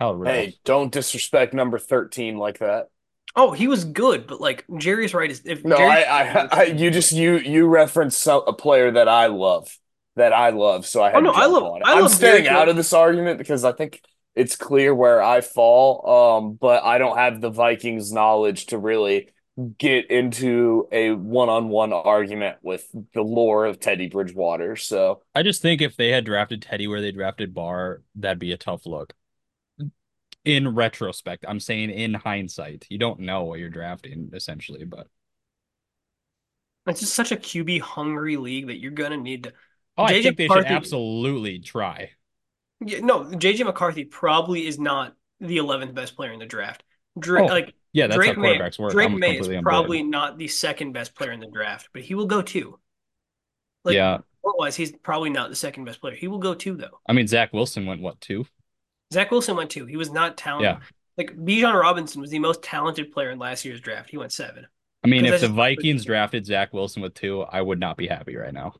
Kyle 0.00 0.14
Rudolph. 0.14 0.36
Hey, 0.36 0.56
don't 0.64 0.92
disrespect 0.92 1.54
number 1.54 1.78
13 1.78 2.36
like 2.38 2.58
that. 2.58 2.88
Oh, 3.36 3.52
he 3.52 3.68
was 3.68 3.84
good, 3.84 4.26
but 4.26 4.40
like 4.40 4.66
Jarius 4.68 5.14
Wright. 5.14 5.30
is. 5.30 5.42
If 5.44 5.64
No, 5.64 5.76
Jarius- 5.76 6.08
I, 6.08 6.22
I, 6.22 6.48
I, 6.52 6.62
you 6.64 6.90
just 6.90 7.12
you 7.12 7.36
you 7.38 7.66
reference 7.66 8.26
a 8.26 8.40
player 8.52 8.90
that 8.92 9.08
I 9.08 9.26
love, 9.26 9.76
that 10.16 10.32
I 10.32 10.50
love, 10.50 10.86
so 10.86 11.02
I 11.02 11.08
had 11.10 11.16
Oh, 11.18 11.20
no, 11.20 11.32
I 11.32 11.42
jump 11.42 11.52
love- 11.54 11.62
on 11.64 11.76
it. 11.78 11.86
I 11.86 11.92
I'm 11.94 12.02
love 12.02 12.12
staying 12.12 12.44
Derrick 12.44 12.46
out 12.48 12.60
Rose. 12.66 12.70
of 12.70 12.76
this 12.76 12.92
argument 12.92 13.38
because 13.38 13.64
I 13.64 13.72
think 13.72 14.00
it's 14.34 14.56
clear 14.56 14.94
where 14.94 15.22
I 15.22 15.40
fall. 15.40 16.08
Um, 16.38 16.54
but 16.54 16.84
I 16.84 16.98
don't 16.98 17.16
have 17.18 17.40
the 17.40 17.50
Vikings 17.50 18.12
knowledge 18.12 18.66
to 18.66 18.78
really 18.78 19.28
get 19.76 20.08
into 20.10 20.86
a 20.92 21.10
one-on-one 21.10 21.92
argument 21.92 22.58
with 22.62 22.86
the 23.12 23.22
lore 23.22 23.66
of 23.66 23.80
Teddy 23.80 24.08
Bridgewater. 24.08 24.76
So 24.76 25.22
I 25.34 25.42
just 25.42 25.60
think 25.62 25.80
if 25.82 25.96
they 25.96 26.10
had 26.10 26.24
drafted 26.24 26.62
Teddy 26.62 26.86
where 26.86 27.00
they 27.00 27.10
drafted 27.10 27.52
Barr, 27.54 28.02
that'd 28.14 28.38
be 28.38 28.52
a 28.52 28.56
tough 28.56 28.86
look. 28.86 29.14
In 30.44 30.74
retrospect, 30.74 31.44
I'm 31.46 31.60
saying 31.60 31.90
in 31.90 32.14
hindsight, 32.14 32.86
you 32.88 32.98
don't 32.98 33.20
know 33.20 33.44
what 33.44 33.58
you're 33.58 33.68
drafting 33.68 34.30
essentially, 34.32 34.84
but 34.84 35.08
it's 36.86 37.00
just 37.00 37.14
such 37.14 37.32
a 37.32 37.36
QB 37.36 37.80
hungry 37.80 38.36
league 38.36 38.68
that 38.68 38.78
you're 38.78 38.92
gonna 38.92 39.16
need 39.16 39.44
to. 39.44 39.52
oh, 39.96 40.04
I 40.04 40.22
think 40.22 40.36
they 40.36 40.48
should 40.48 40.64
absolutely 40.64 41.58
try. 41.58 42.10
Yeah, 42.80 43.00
no, 43.00 43.24
JJ 43.24 43.64
McCarthy 43.64 44.04
probably 44.04 44.66
is 44.66 44.78
not 44.78 45.14
the 45.40 45.58
11th 45.58 45.94
best 45.94 46.16
player 46.16 46.32
in 46.32 46.38
the 46.38 46.46
draft. 46.46 46.84
Drake, 47.18 47.44
Oh, 47.44 47.46
like 47.46 47.74
Yeah, 47.92 48.06
that's 48.06 48.16
Drake 48.16 48.36
how 48.36 48.42
May, 48.42 48.58
work. 48.58 48.92
Drake 48.92 49.10
I'm 49.10 49.18
May 49.18 49.38
is 49.38 49.48
probably 49.62 50.02
not 50.02 50.38
the 50.38 50.48
second 50.48 50.92
best 50.92 51.14
player 51.14 51.32
in 51.32 51.40
the 51.40 51.50
draft, 51.50 51.88
but 51.92 52.02
he 52.02 52.14
will 52.14 52.26
go 52.26 52.42
too. 52.42 52.78
Like, 53.84 53.96
yeah, 53.96 54.18
Otherwise, 54.44 54.76
he's 54.76 54.92
probably 54.92 55.30
not 55.30 55.50
the 55.50 55.56
second 55.56 55.84
best 55.84 56.00
player. 56.00 56.14
He 56.14 56.28
will 56.28 56.38
go 56.38 56.54
two 56.54 56.76
though. 56.76 57.00
I 57.08 57.12
mean, 57.12 57.26
Zach 57.26 57.52
Wilson 57.52 57.86
went 57.86 58.00
what 58.00 58.20
two? 58.20 58.46
Zach 59.12 59.30
Wilson 59.30 59.56
went 59.56 59.70
two. 59.70 59.86
He 59.86 59.96
was 59.96 60.10
not 60.10 60.36
talented. 60.36 60.78
Yeah. 60.80 60.86
Like 61.16 61.36
Bijan 61.36 61.78
Robinson 61.78 62.20
was 62.20 62.30
the 62.30 62.38
most 62.38 62.62
talented 62.62 63.12
player 63.12 63.30
in 63.30 63.38
last 63.38 63.64
year's 63.64 63.80
draft. 63.80 64.10
He 64.10 64.16
went 64.16 64.32
seven. 64.32 64.66
I 65.04 65.08
mean, 65.08 65.24
if 65.24 65.40
the 65.40 65.48
Vikings 65.48 66.04
drafted 66.04 66.46
Zach 66.46 66.72
Wilson 66.72 67.02
with 67.02 67.14
two, 67.14 67.42
I 67.42 67.62
would 67.62 67.80
not 67.80 67.96
be 67.96 68.06
happy 68.06 68.36
right 68.36 68.52
now. 68.52 68.74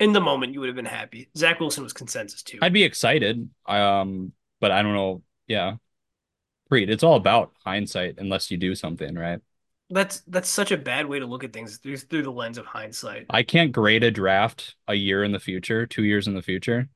In 0.00 0.12
the 0.12 0.20
moment, 0.20 0.52
you 0.52 0.60
would 0.60 0.68
have 0.68 0.76
been 0.76 0.84
happy. 0.84 1.30
Zach 1.36 1.60
Wilson 1.60 1.84
was 1.84 1.92
consensus 1.92 2.42
two. 2.42 2.58
I'd 2.60 2.72
be 2.72 2.82
excited. 2.82 3.48
Um, 3.66 4.32
but 4.60 4.70
I 4.70 4.82
don't 4.82 4.94
know. 4.94 5.22
Yeah. 5.46 5.76
Preet, 6.70 6.88
it's 6.88 7.02
all 7.02 7.16
about 7.16 7.52
hindsight 7.64 8.16
unless 8.18 8.50
you 8.50 8.56
do 8.56 8.74
something, 8.74 9.14
right? 9.14 9.40
That's 9.90 10.20
that's 10.26 10.48
such 10.48 10.72
a 10.72 10.78
bad 10.78 11.06
way 11.06 11.18
to 11.18 11.26
look 11.26 11.44
at 11.44 11.52
things 11.52 11.76
through 11.76 11.98
through 11.98 12.22
the 12.22 12.32
lens 12.32 12.58
of 12.58 12.66
hindsight. 12.66 13.26
I 13.30 13.42
can't 13.42 13.70
grade 13.70 14.02
a 14.02 14.10
draft 14.10 14.74
a 14.88 14.94
year 14.94 15.22
in 15.22 15.32
the 15.32 15.38
future, 15.38 15.86
two 15.86 16.04
years 16.04 16.26
in 16.26 16.34
the 16.34 16.42
future. 16.42 16.88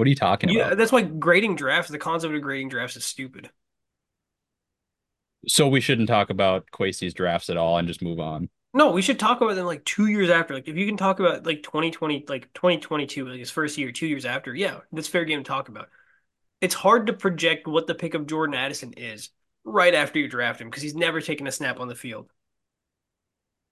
What 0.00 0.06
are 0.06 0.08
you 0.08 0.16
talking 0.16 0.48
about? 0.48 0.56
Yeah, 0.56 0.66
about? 0.68 0.78
that's 0.78 0.92
why 0.92 1.02
grading 1.02 1.56
drafts, 1.56 1.90
the 1.90 1.98
concept 1.98 2.34
of 2.34 2.40
grading 2.40 2.70
drafts 2.70 2.96
is 2.96 3.04
stupid. 3.04 3.50
So 5.46 5.68
we 5.68 5.82
shouldn't 5.82 6.08
talk 6.08 6.30
about 6.30 6.70
Kwesi's 6.72 7.12
drafts 7.12 7.50
at 7.50 7.58
all 7.58 7.76
and 7.76 7.86
just 7.86 8.00
move 8.00 8.18
on. 8.18 8.48
No, 8.72 8.92
we 8.92 9.02
should 9.02 9.18
talk 9.18 9.42
about 9.42 9.56
them 9.56 9.66
like 9.66 9.84
two 9.84 10.06
years 10.06 10.30
after. 10.30 10.54
Like 10.54 10.68
if 10.68 10.76
you 10.78 10.86
can 10.86 10.96
talk 10.96 11.20
about 11.20 11.44
like 11.44 11.62
2020, 11.62 12.24
like 12.30 12.50
2022, 12.54 13.28
like 13.28 13.38
his 13.40 13.50
first 13.50 13.76
year, 13.76 13.92
two 13.92 14.06
years 14.06 14.24
after, 14.24 14.54
yeah, 14.54 14.78
that's 14.90 15.06
fair 15.06 15.26
game 15.26 15.44
to 15.44 15.46
talk 15.46 15.68
about. 15.68 15.90
It's 16.62 16.74
hard 16.74 17.08
to 17.08 17.12
project 17.12 17.68
what 17.68 17.86
the 17.86 17.94
pick 17.94 18.14
of 18.14 18.26
Jordan 18.26 18.54
Addison 18.54 18.94
is 18.94 19.28
right 19.64 19.94
after 19.94 20.18
you 20.18 20.28
draft 20.28 20.62
him 20.62 20.70
because 20.70 20.82
he's 20.82 20.94
never 20.94 21.20
taken 21.20 21.46
a 21.46 21.52
snap 21.52 21.78
on 21.78 21.88
the 21.88 21.94
field. 21.94 22.30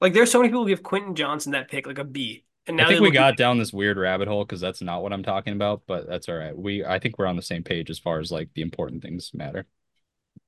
Like 0.03 0.13
there's 0.13 0.31
so 0.31 0.41
many 0.41 0.51
people 0.51 0.65
who 0.65 0.69
give 0.69 0.83
Quentin 0.83 1.15
Johnston 1.15 1.53
that 1.53 1.71
pick 1.71 1.87
like 1.87 1.99
a 1.99 2.05
B. 2.05 2.45
And 2.69 2.77
now 2.77 2.85
I 2.85 2.89
think 2.89 3.01
we 3.01 3.11
got 3.11 3.33
at- 3.33 3.39
down 3.39 3.59
this 3.59 3.73
weird 3.73 3.97
rabbit 3.97 4.29
hole 4.29 4.45
because 4.45 4.61
that's 4.61 4.83
not 4.83 5.03
what 5.03 5.13
I'm 5.13 5.23
talking 5.23 5.55
about, 5.55 5.83
but 5.87 6.07
that's 6.07 6.29
all 6.29 6.37
right. 6.37 6.57
We 6.57 6.85
I 6.85 6.99
think 6.99 7.19
we're 7.19 7.27
on 7.27 7.37
the 7.37 7.43
same 7.43 7.65
page 7.65 7.91
as 7.91 7.99
far 7.99 8.21
as 8.21 8.31
like 8.31 8.51
the 8.55 8.63
important 8.63 9.03
things 9.03 9.31
matter. 9.35 9.67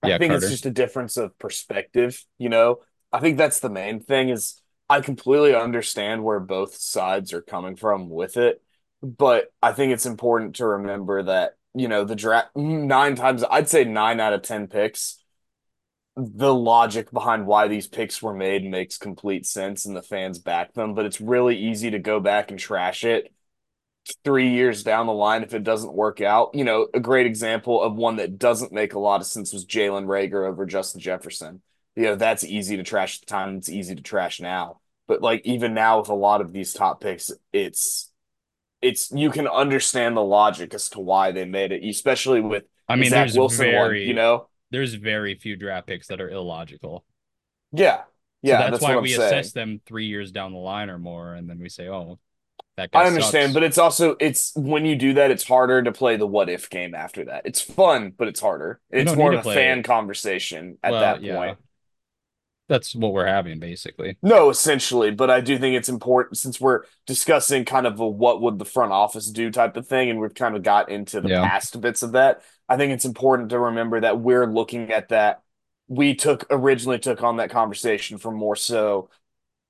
Yeah, 0.04 0.14
I 0.14 0.18
think 0.18 0.30
Carter. 0.30 0.44
it's 0.44 0.52
just 0.52 0.66
a 0.66 0.70
difference 0.70 1.16
of 1.16 1.36
perspective, 1.38 2.22
you 2.38 2.48
know. 2.48 2.80
I 3.12 3.20
think 3.20 3.38
that's 3.38 3.60
the 3.60 3.70
main 3.70 4.00
thing 4.00 4.28
is 4.28 4.60
I 4.88 5.00
completely 5.00 5.54
understand 5.54 6.22
where 6.22 6.40
both 6.40 6.76
sides 6.76 7.32
are 7.32 7.42
coming 7.42 7.76
from 7.76 8.08
with 8.08 8.36
it, 8.36 8.62
but 9.02 9.52
I 9.62 9.72
think 9.72 9.92
it's 9.92 10.06
important 10.06 10.56
to 10.56 10.66
remember 10.66 11.22
that, 11.24 11.56
you 11.74 11.88
know, 11.88 12.04
the 12.04 12.16
draft 12.16 12.54
nine 12.56 13.16
times 13.16 13.44
I'd 13.50 13.68
say 13.68 13.84
9 13.84 14.20
out 14.20 14.32
of 14.32 14.42
10 14.42 14.68
picks 14.68 15.19
the 16.20 16.54
logic 16.54 17.10
behind 17.10 17.46
why 17.46 17.68
these 17.68 17.86
picks 17.86 18.22
were 18.22 18.34
made 18.34 18.64
makes 18.64 18.98
complete 18.98 19.46
sense 19.46 19.86
and 19.86 19.96
the 19.96 20.02
fans 20.02 20.38
back 20.38 20.74
them, 20.74 20.94
but 20.94 21.06
it's 21.06 21.20
really 21.20 21.56
easy 21.56 21.90
to 21.90 21.98
go 21.98 22.20
back 22.20 22.50
and 22.50 22.58
trash 22.58 23.04
it 23.04 23.32
three 24.24 24.50
years 24.50 24.82
down 24.82 25.06
the 25.06 25.12
line 25.12 25.42
if 25.42 25.54
it 25.54 25.64
doesn't 25.64 25.92
work 25.92 26.20
out. 26.20 26.50
You 26.54 26.64
know, 26.64 26.88
a 26.94 27.00
great 27.00 27.26
example 27.26 27.82
of 27.82 27.94
one 27.94 28.16
that 28.16 28.38
doesn't 28.38 28.72
make 28.72 28.94
a 28.94 28.98
lot 28.98 29.20
of 29.20 29.26
sense 29.26 29.52
was 29.52 29.66
Jalen 29.66 30.06
Reagor 30.06 30.48
over 30.48 30.66
Justin 30.66 31.00
Jefferson. 31.00 31.62
You 31.96 32.04
know, 32.04 32.16
that's 32.16 32.44
easy 32.44 32.76
to 32.76 32.82
trash 32.82 33.16
at 33.16 33.20
the 33.20 33.26
time, 33.26 33.56
it's 33.56 33.68
easy 33.68 33.94
to 33.94 34.02
trash 34.02 34.40
now. 34.40 34.80
But 35.06 35.22
like 35.22 35.42
even 35.44 35.74
now 35.74 36.00
with 36.00 36.08
a 36.08 36.14
lot 36.14 36.40
of 36.40 36.52
these 36.52 36.72
top 36.72 37.00
picks, 37.00 37.30
it's 37.52 38.10
it's 38.80 39.10
you 39.10 39.30
can 39.30 39.46
understand 39.46 40.16
the 40.16 40.22
logic 40.22 40.72
as 40.72 40.88
to 40.90 41.00
why 41.00 41.32
they 41.32 41.44
made 41.44 41.72
it, 41.72 41.84
especially 41.84 42.40
with 42.40 42.64
I 42.88 42.96
mean, 42.96 43.10
Zach 43.10 43.34
Wilson 43.34 43.74
one, 43.74 43.94
you 43.96 44.14
know? 44.14 44.48
There's 44.70 44.94
very 44.94 45.34
few 45.36 45.56
draft 45.56 45.86
picks 45.88 46.08
that 46.08 46.20
are 46.20 46.30
illogical. 46.30 47.04
Yeah. 47.72 48.04
So 48.44 48.56
Yeah, 48.56 48.56
that's, 48.56 48.78
that's 48.78 48.80
why 48.80 48.96
we 48.96 49.12
saying. 49.12 49.12
assess 49.12 49.52
them 49.52 49.80
three 49.86 50.06
years 50.06 50.32
down 50.32 50.52
the 50.52 50.58
line 50.58 50.88
or 50.90 50.98
more, 50.98 51.34
and 51.34 51.48
then 51.48 51.58
we 51.58 51.68
say, 51.68 51.88
"Oh, 51.88 52.18
that 52.76 52.92
guy 52.92 53.02
I 53.02 53.06
understand, 53.06 53.54
sucks. 53.54 53.54
but 53.54 53.62
it's 53.62 53.78
also 53.78 54.16
it's 54.18 54.52
when 54.56 54.84
you 54.84 54.96
do 54.96 55.14
that, 55.14 55.30
it's 55.30 55.44
harder 55.44 55.80
to 55.82 55.92
play 55.92 56.16
the 56.16 56.26
what 56.26 56.48
if 56.48 56.68
game 56.70 56.94
after 56.94 57.24
that. 57.26 57.42
It's 57.44 57.60
fun, 57.60 58.12
but 58.16 58.26
it's 58.26 58.40
harder. 58.40 58.80
It's 58.90 59.14
more 59.14 59.30
of 59.30 59.36
a 59.36 59.42
fan 59.44 59.82
it. 59.82 59.84
conversation 59.84 60.78
at 60.82 60.90
Well, 60.90 61.00
that 61.00 61.22
yeah. 61.22 61.34
point. 61.36 61.58
That's 62.68 62.94
what 62.94 63.12
we're 63.12 63.26
having 63.26 63.58
basically. 63.58 64.18
No, 64.22 64.50
essentially, 64.50 65.10
but 65.12 65.30
I 65.30 65.40
do 65.40 65.58
think 65.58 65.76
it's 65.76 65.88
important 65.88 66.36
since 66.36 66.60
we're 66.60 66.82
discussing 67.06 67.64
kind 67.64 67.86
of 67.86 68.00
a 68.00 68.06
what 68.06 68.42
would 68.42 68.58
the 68.58 68.66
front 68.66 68.92
office 68.92 69.30
do 69.30 69.50
type 69.50 69.78
of 69.78 69.86
thing, 69.88 70.10
and 70.10 70.20
we've 70.20 70.34
kind 70.34 70.54
of 70.54 70.62
got 70.62 70.90
into 70.90 71.22
the 71.22 71.30
Yeah. 71.30 71.40
past 71.40 71.80
bits 71.80 72.02
of 72.02 72.12
that. 72.12 72.42
I 72.70 72.76
think 72.76 72.92
it's 72.92 73.04
important 73.04 73.50
to 73.50 73.58
remember 73.58 74.00
that 74.00 74.20
we're 74.20 74.46
looking 74.46 74.92
at 74.92 75.08
that. 75.08 75.42
We 75.88 76.14
took 76.14 76.46
originally 76.50 77.00
took 77.00 77.24
on 77.24 77.38
that 77.38 77.50
conversation 77.50 78.16
from 78.18 78.36
more 78.36 78.54
so 78.54 79.10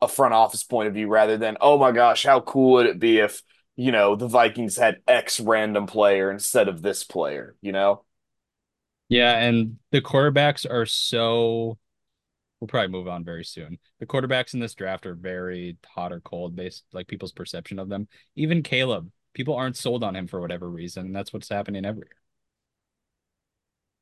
a 0.02 0.06
front 0.06 0.34
office 0.34 0.62
point 0.64 0.88
of 0.88 0.94
view 0.94 1.08
rather 1.08 1.38
than, 1.38 1.56
oh 1.62 1.78
my 1.78 1.92
gosh, 1.92 2.24
how 2.24 2.40
cool 2.40 2.72
would 2.72 2.86
it 2.86 2.98
be 2.98 3.18
if, 3.18 3.42
you 3.74 3.90
know, 3.90 4.16
the 4.16 4.28
Vikings 4.28 4.76
had 4.76 5.00
X 5.08 5.40
random 5.40 5.86
player 5.86 6.30
instead 6.30 6.68
of 6.68 6.82
this 6.82 7.02
player, 7.02 7.56
you 7.62 7.72
know? 7.72 8.04
Yeah, 9.08 9.38
and 9.38 9.78
the 9.92 10.02
quarterbacks 10.02 10.70
are 10.70 10.84
so. 10.86 11.78
We'll 12.60 12.68
probably 12.68 12.88
move 12.88 13.08
on 13.08 13.24
very 13.24 13.44
soon. 13.44 13.78
The 13.98 14.06
quarterbacks 14.06 14.52
in 14.52 14.60
this 14.60 14.74
draft 14.74 15.06
are 15.06 15.14
very 15.14 15.78
hot 15.86 16.12
or 16.12 16.20
cold 16.20 16.54
based, 16.54 16.84
like 16.92 17.08
people's 17.08 17.32
perception 17.32 17.78
of 17.78 17.88
them. 17.88 18.06
Even 18.36 18.62
Caleb, 18.62 19.10
people 19.32 19.54
aren't 19.54 19.78
sold 19.78 20.04
on 20.04 20.14
him 20.14 20.26
for 20.26 20.42
whatever 20.42 20.68
reason. 20.68 21.12
That's 21.12 21.32
what's 21.32 21.48
happening 21.48 21.86
every 21.86 22.04
year. 22.06 22.19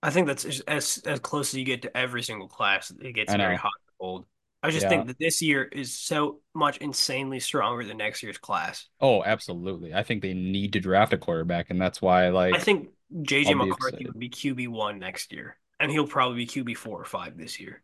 I 0.02 0.10
think 0.10 0.26
that's 0.26 0.44
as 0.44 0.98
as 1.06 1.20
close 1.20 1.50
as 1.50 1.54
you 1.58 1.64
get 1.64 1.82
to 1.82 1.96
every 1.96 2.22
single 2.22 2.48
class. 2.48 2.90
It 3.00 3.12
gets 3.14 3.34
very 3.34 3.56
hot 3.56 3.72
and 3.86 3.92
cold. 4.00 4.26
I 4.62 4.70
just 4.70 4.82
Yeah. 4.82 4.88
think 4.88 5.06
that 5.06 5.18
this 5.18 5.40
year 5.42 5.64
is 5.64 5.96
so 5.98 6.40
much 6.54 6.78
insanely 6.78 7.40
stronger 7.40 7.84
than 7.84 7.96
next 7.98 8.22
year's 8.22 8.38
class. 8.38 8.88
Oh, 9.00 9.22
absolutely. 9.24 9.94
I 9.94 10.02
think 10.02 10.22
they 10.22 10.34
need 10.34 10.72
to 10.74 10.80
draft 10.80 11.12
a 11.12 11.18
quarterback, 11.18 11.70
and 11.70 11.80
that's 11.80 12.02
why, 12.02 12.28
like, 12.30 12.52
I 12.52 12.58
think 12.58 12.90
JJ 13.22 13.54
McCarthy 13.54 14.06
would 14.06 14.18
be 14.18 14.28
QB 14.28 14.68
one 14.68 14.98
next 14.98 15.32
year, 15.32 15.58
and 15.80 15.90
he'll 15.90 16.06
probably 16.06 16.38
be 16.38 16.46
QB 16.46 16.74
four 16.74 17.00
or 17.00 17.04
five 17.04 17.36
this 17.36 17.60
year. 17.60 17.82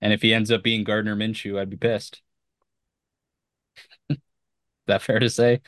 and 0.00 0.12
if 0.12 0.22
he 0.22 0.32
ends 0.34 0.50
up 0.50 0.62
being 0.62 0.84
Gardner 0.84 1.16
Minshew, 1.16 1.58
I'd 1.58 1.70
be 1.70 1.76
pissed. 1.76 2.22
Is 4.10 4.18
that 4.86 5.02
fair 5.02 5.18
to 5.18 5.30
say? 5.30 5.60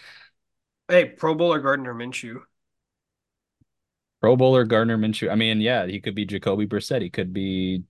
Hey, 0.88 1.06
Pro 1.06 1.34
Bowler 1.34 1.58
Gardner 1.60 1.92
Minshew. 1.94 2.42
Pro 4.22 4.36
Bowler 4.36 4.64
Gardner 4.64 4.96
Minshew. 4.96 5.30
I 5.30 5.34
mean, 5.34 5.60
yeah, 5.60 5.84
he 5.84 6.00
could 6.00 6.14
be 6.14 6.24
Jacoby 6.24 6.64
Brissett. 6.66 7.02
He 7.02 7.10
could 7.10 7.32
be 7.32 7.82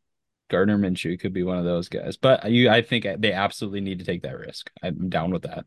Gardner 0.49 0.79
Minshew. 0.79 1.11
He 1.11 1.19
could 1.19 1.35
be 1.35 1.43
one 1.43 1.59
of 1.59 1.65
those 1.65 1.91
guys. 1.91 2.17
But 2.17 2.51
you, 2.51 2.71
I 2.71 2.81
think 2.81 3.07
they 3.19 3.33
absolutely 3.33 3.83
need 3.83 3.99
to 3.99 4.05
take 4.07 4.23
that 4.23 4.39
risk. 4.39 4.71
I'm 4.83 5.11
down 5.11 5.31
with 5.31 5.43
that. 5.43 5.67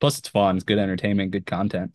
Plus, 0.00 0.18
it's 0.18 0.28
fun. 0.30 0.56
It's 0.56 0.64
good 0.64 0.78
entertainment, 0.78 1.32
good 1.32 1.44
content. 1.44 1.92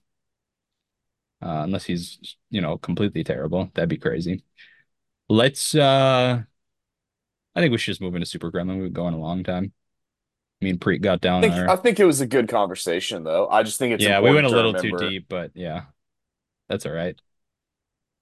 Uh, 1.42 1.62
unless 1.64 1.86
he's, 1.86 2.38
you 2.52 2.62
know, 2.62 2.78
completely 2.78 3.24
terrible, 3.24 3.72
that'd 3.74 3.90
be 3.90 3.98
crazy. 3.98 4.44
Let's. 5.28 5.74
uh 5.74 6.44
I 7.56 7.60
think 7.60 7.72
we 7.72 7.80
should 7.80 7.92
just 7.92 8.02
move 8.02 8.14
into 8.14 8.28
Super 8.28 8.52
Gremlin. 8.52 8.76
We've 8.76 8.86
been 8.86 8.94
going 8.94 9.16
a 9.16 9.20
long 9.20 9.44
time. 9.44 9.74
I 10.62 10.66
mean, 10.66 10.78
Preet 10.78 11.02
got 11.02 11.22
down 11.22 11.40
I 11.40 11.42
think, 11.42 11.56
there. 11.56 11.70
I 11.70 11.76
think 11.76 12.00
it 12.00 12.06
was 12.06 12.22
a 12.22 12.28
good 12.28 12.48
conversation, 12.48 13.24
though. 13.24 13.48
I 13.50 13.64
just 13.64 13.80
think 13.80 13.96
it's 13.96 14.04
yeah, 14.04 14.22
we 14.22 14.32
went 14.32 14.46
a 14.46 14.50
little 14.50 14.76
too 14.76 14.96
deep, 14.98 15.26
but 15.28 15.52
yeah, 15.56 15.86
that's 16.68 16.86
all 16.86 16.92
right. 16.92 17.20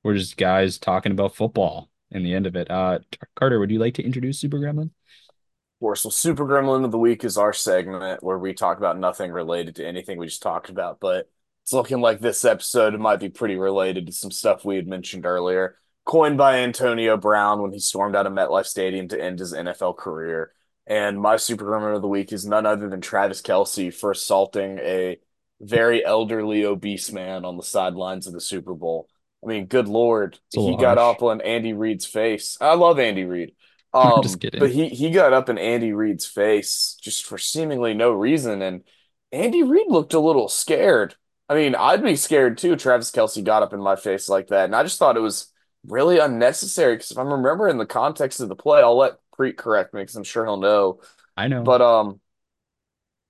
We're 0.08 0.16
just 0.16 0.38
guys 0.38 0.78
talking 0.78 1.12
about 1.12 1.36
football 1.36 1.90
in 2.12 2.24
the 2.24 2.34
end 2.34 2.48
of 2.48 2.56
it. 2.56 2.72
Uh, 2.72 3.00
Carter, 3.36 3.60
would 3.60 3.72
you 3.72 3.80
like 3.80 3.96
to 3.96 4.06
introduce 4.06 4.40
Super 4.40 4.58
Gremlin? 4.58 4.84
Of 4.86 5.80
course, 5.82 6.06
well, 6.06 6.12
Super 6.12 6.46
Gremlin 6.46 6.86
of 6.86 6.92
the 6.92 6.98
Week 6.98 7.26
is 7.26 7.38
our 7.38 7.52
segment 7.52 8.24
where 8.24 8.40
we 8.40 8.54
talk 8.54 8.78
about 8.78 8.98
nothing 8.98 9.34
related 9.34 9.76
to 9.76 9.86
anything 9.86 10.18
we 10.18 10.28
just 10.28 10.42
talked 10.42 10.70
about, 10.70 11.02
but 11.02 11.30
it's 11.62 11.74
looking 11.74 12.00
like 12.00 12.22
this 12.22 12.46
episode 12.46 12.98
might 12.98 13.20
be 13.20 13.28
pretty 13.28 13.58
related 13.58 14.08
to 14.08 14.14
some 14.14 14.32
stuff 14.32 14.64
we 14.64 14.78
had 14.78 14.88
mentioned 14.88 15.26
earlier. 15.26 15.78
Coined 16.06 16.38
by 16.38 16.60
Antonio 16.60 17.18
Brown 17.18 17.62
when 17.62 17.74
he 17.74 17.80
stormed 17.80 18.16
out 18.16 18.26
of 18.26 18.32
MetLife 18.32 18.66
Stadium 18.66 19.10
to 19.10 19.22
end 19.22 19.40
his 19.40 19.54
NFL 19.54 19.98
career. 19.98 20.54
And 20.86 21.20
my 21.20 21.36
Super 21.36 21.66
Gremlin 21.66 21.98
of 21.98 22.02
the 22.02 22.08
Week 22.08 22.32
is 22.32 22.46
none 22.46 22.66
other 22.66 22.88
than 22.88 23.02
Travis 23.02 23.42
Kelce 23.42 23.94
for 23.94 24.12
assaulting 24.12 24.80
a 24.80 25.20
very 25.60 26.06
elderly, 26.06 26.64
obese 26.64 27.12
man 27.12 27.44
on 27.44 27.58
the 27.58 27.64
sidelines 27.64 28.26
of 28.26 28.32
the 28.32 28.40
Super 28.40 28.74
Bowl. 28.74 29.10
I 29.44 29.48
mean, 29.48 29.66
good 29.66 29.88
Lord, 29.88 30.40
he 30.52 30.60
little 30.62 30.78
got 30.78 30.98
harsh. 30.98 31.18
up 31.18 31.22
on 31.24 31.42
Andy 31.42 31.74
Reid's 31.74 32.06
face. 32.06 32.58
I 32.60 32.74
love 32.76 33.00
Andy 33.00 33.24
Reid. 33.24 33.54
Um, 33.94 34.22
just 34.22 34.40
kidding. 34.40 34.60
but 34.60 34.70
he 34.70 34.90
he 34.90 35.12
got 35.12 35.34
up 35.34 35.50
in 35.50 35.58
Andy 35.58 35.94
Reid's 35.94 36.26
face 36.26 36.98
just 37.02 37.26
for 37.26 37.38
seemingly 37.38 37.94
no 37.94 38.12
reason, 38.12 38.62
and 38.62 38.84
Andy 39.32 39.64
Reid 39.64 39.88
looked 39.90 40.14
a 40.14 40.20
little 40.20 40.50
scared. 40.50 41.16
I 41.50 41.56
mean, 41.56 41.74
I'd 41.74 42.04
be 42.04 42.16
scared 42.16 42.58
too. 42.58 42.76
Travis 42.76 43.12
Kelce 43.12 43.44
got 43.44 43.64
up 43.64 43.74
in 43.74 43.80
my 43.82 43.96
face 43.96 44.28
like 44.30 44.48
that, 44.48 44.66
and 44.66 44.76
I 44.76 44.84
just 44.84 45.00
thought 45.00 45.18
it 45.18 45.22
was 45.22 45.52
really 45.86 46.20
unnecessary. 46.20 46.96
Because 46.96 47.12
if 47.12 47.18
I'm 47.18 47.32
remembering 47.32 47.78
the 47.78 47.86
context 47.86 48.42
of 48.42 48.50
the 48.50 48.56
play, 48.56 48.82
I'll 48.82 48.98
let 48.98 49.14
Preet 49.38 49.58
correct 49.58 49.94
me 49.94 50.02
because 50.02 50.16
I'm 50.16 50.24
sure 50.26 50.46
he'll 50.46 50.58
know. 50.58 51.00
I 51.38 51.48
know. 51.48 51.64
But 51.64 51.82
um, 51.82 52.20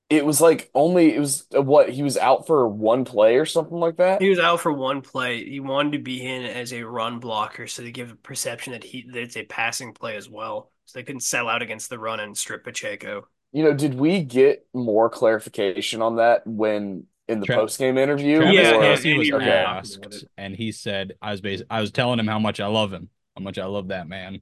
it 0.10 0.26
was 0.26 0.40
like 0.40 0.70
only 0.74 1.14
it 1.14 1.20
was 1.20 1.46
uh, 1.56 1.62
what 1.62 1.90
he 1.90 2.02
was 2.02 2.18
out 2.18 2.48
for 2.48 2.68
one 2.68 3.04
play 3.04 3.36
or 3.38 3.46
something 3.46 3.78
like 3.78 3.98
that. 3.98 4.22
He 4.22 4.30
was 4.30 4.40
out 4.40 4.62
for 4.62 4.72
one 4.72 5.02
play. 5.02 5.44
He 5.44 5.60
wanted 5.60 5.94
to 5.94 6.00
be 6.00 6.26
in 6.26 6.46
as 6.46 6.72
a 6.74 6.84
run 6.84 7.20
blocker, 7.20 7.68
so 7.68 7.82
they 7.82 7.92
give 7.92 8.12
a 8.12 8.16
perception 8.16 8.74
that 8.74 8.84
he 8.84 9.06
that 9.12 9.22
it's 9.22 9.38
a 9.38 9.44
passing 9.46 9.94
play 9.94 10.16
as 10.16 10.30
well. 10.30 10.72
So 10.86 11.00
they 11.00 11.04
couldn't 11.04 11.22
sell 11.22 11.50
out 11.50 11.62
against 11.62 11.90
the 11.90 12.00
run 12.00 12.20
and 12.22 12.38
strip 12.38 12.64
Pacheco. 12.64 13.28
You 13.52 13.64
know, 13.64 13.74
did 13.74 13.94
we 13.96 14.24
get 14.24 14.66
more 14.74 15.10
clarification 15.10 16.02
on 16.02 16.18
that 16.18 16.46
when 16.48 17.06
in 17.28 17.42
the 17.42 17.46
Tra- 17.46 17.56
post 17.58 17.78
game 17.78 17.98
interview? 17.98 18.38
Travis 18.38 18.56
Yeah, 18.56 18.76
or- 18.76 18.84
yeah, 18.84 18.92
was 18.92 19.06
Andy 19.06 19.32
Reid 19.34 19.34
asked, 19.34 19.94
talked 19.96 20.06
about 20.06 20.22
it. 20.24 20.30
and 20.38 20.56
he 20.56 20.72
said, 20.72 21.16
"I 21.22 21.32
was 21.32 21.42
bas- 21.42 21.64
I 21.70 21.82
was 21.82 21.92
telling 21.92 22.20
him 22.20 22.28
how 22.28 22.40
much 22.40 22.60
I 22.62 22.68
love 22.68 22.94
him, 22.94 23.10
how 23.36 23.44
much 23.44 23.58
I 23.58 23.66
love 23.66 23.90
that 23.90 24.08
man." 24.08 24.42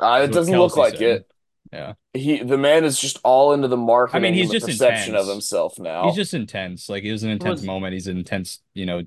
Uh, 0.00 0.22
it 0.24 0.32
doesn't 0.32 0.56
look 0.56 0.76
like 0.76 0.94
said. 0.94 1.02
it. 1.02 1.30
Yeah. 1.72 1.94
He 2.12 2.42
the 2.42 2.58
man 2.58 2.84
is 2.84 2.98
just 3.00 3.18
all 3.24 3.52
into 3.52 3.68
the 3.68 3.76
marketing. 3.76 4.34
he's 4.34 4.42
and 4.44 4.50
the 4.50 4.54
just 4.54 4.66
perception 4.66 5.14
intense. 5.14 5.28
of 5.28 5.32
himself 5.32 5.78
now. 5.78 6.06
He's 6.06 6.16
just 6.16 6.34
intense. 6.34 6.88
Like 6.88 7.04
it 7.04 7.12
was 7.12 7.22
an 7.22 7.30
intense 7.30 7.60
Was- 7.60 7.66
moment. 7.66 7.92
He's 7.92 8.06
an 8.06 8.16
intense, 8.18 8.60
you 8.74 8.86
know, 8.86 9.02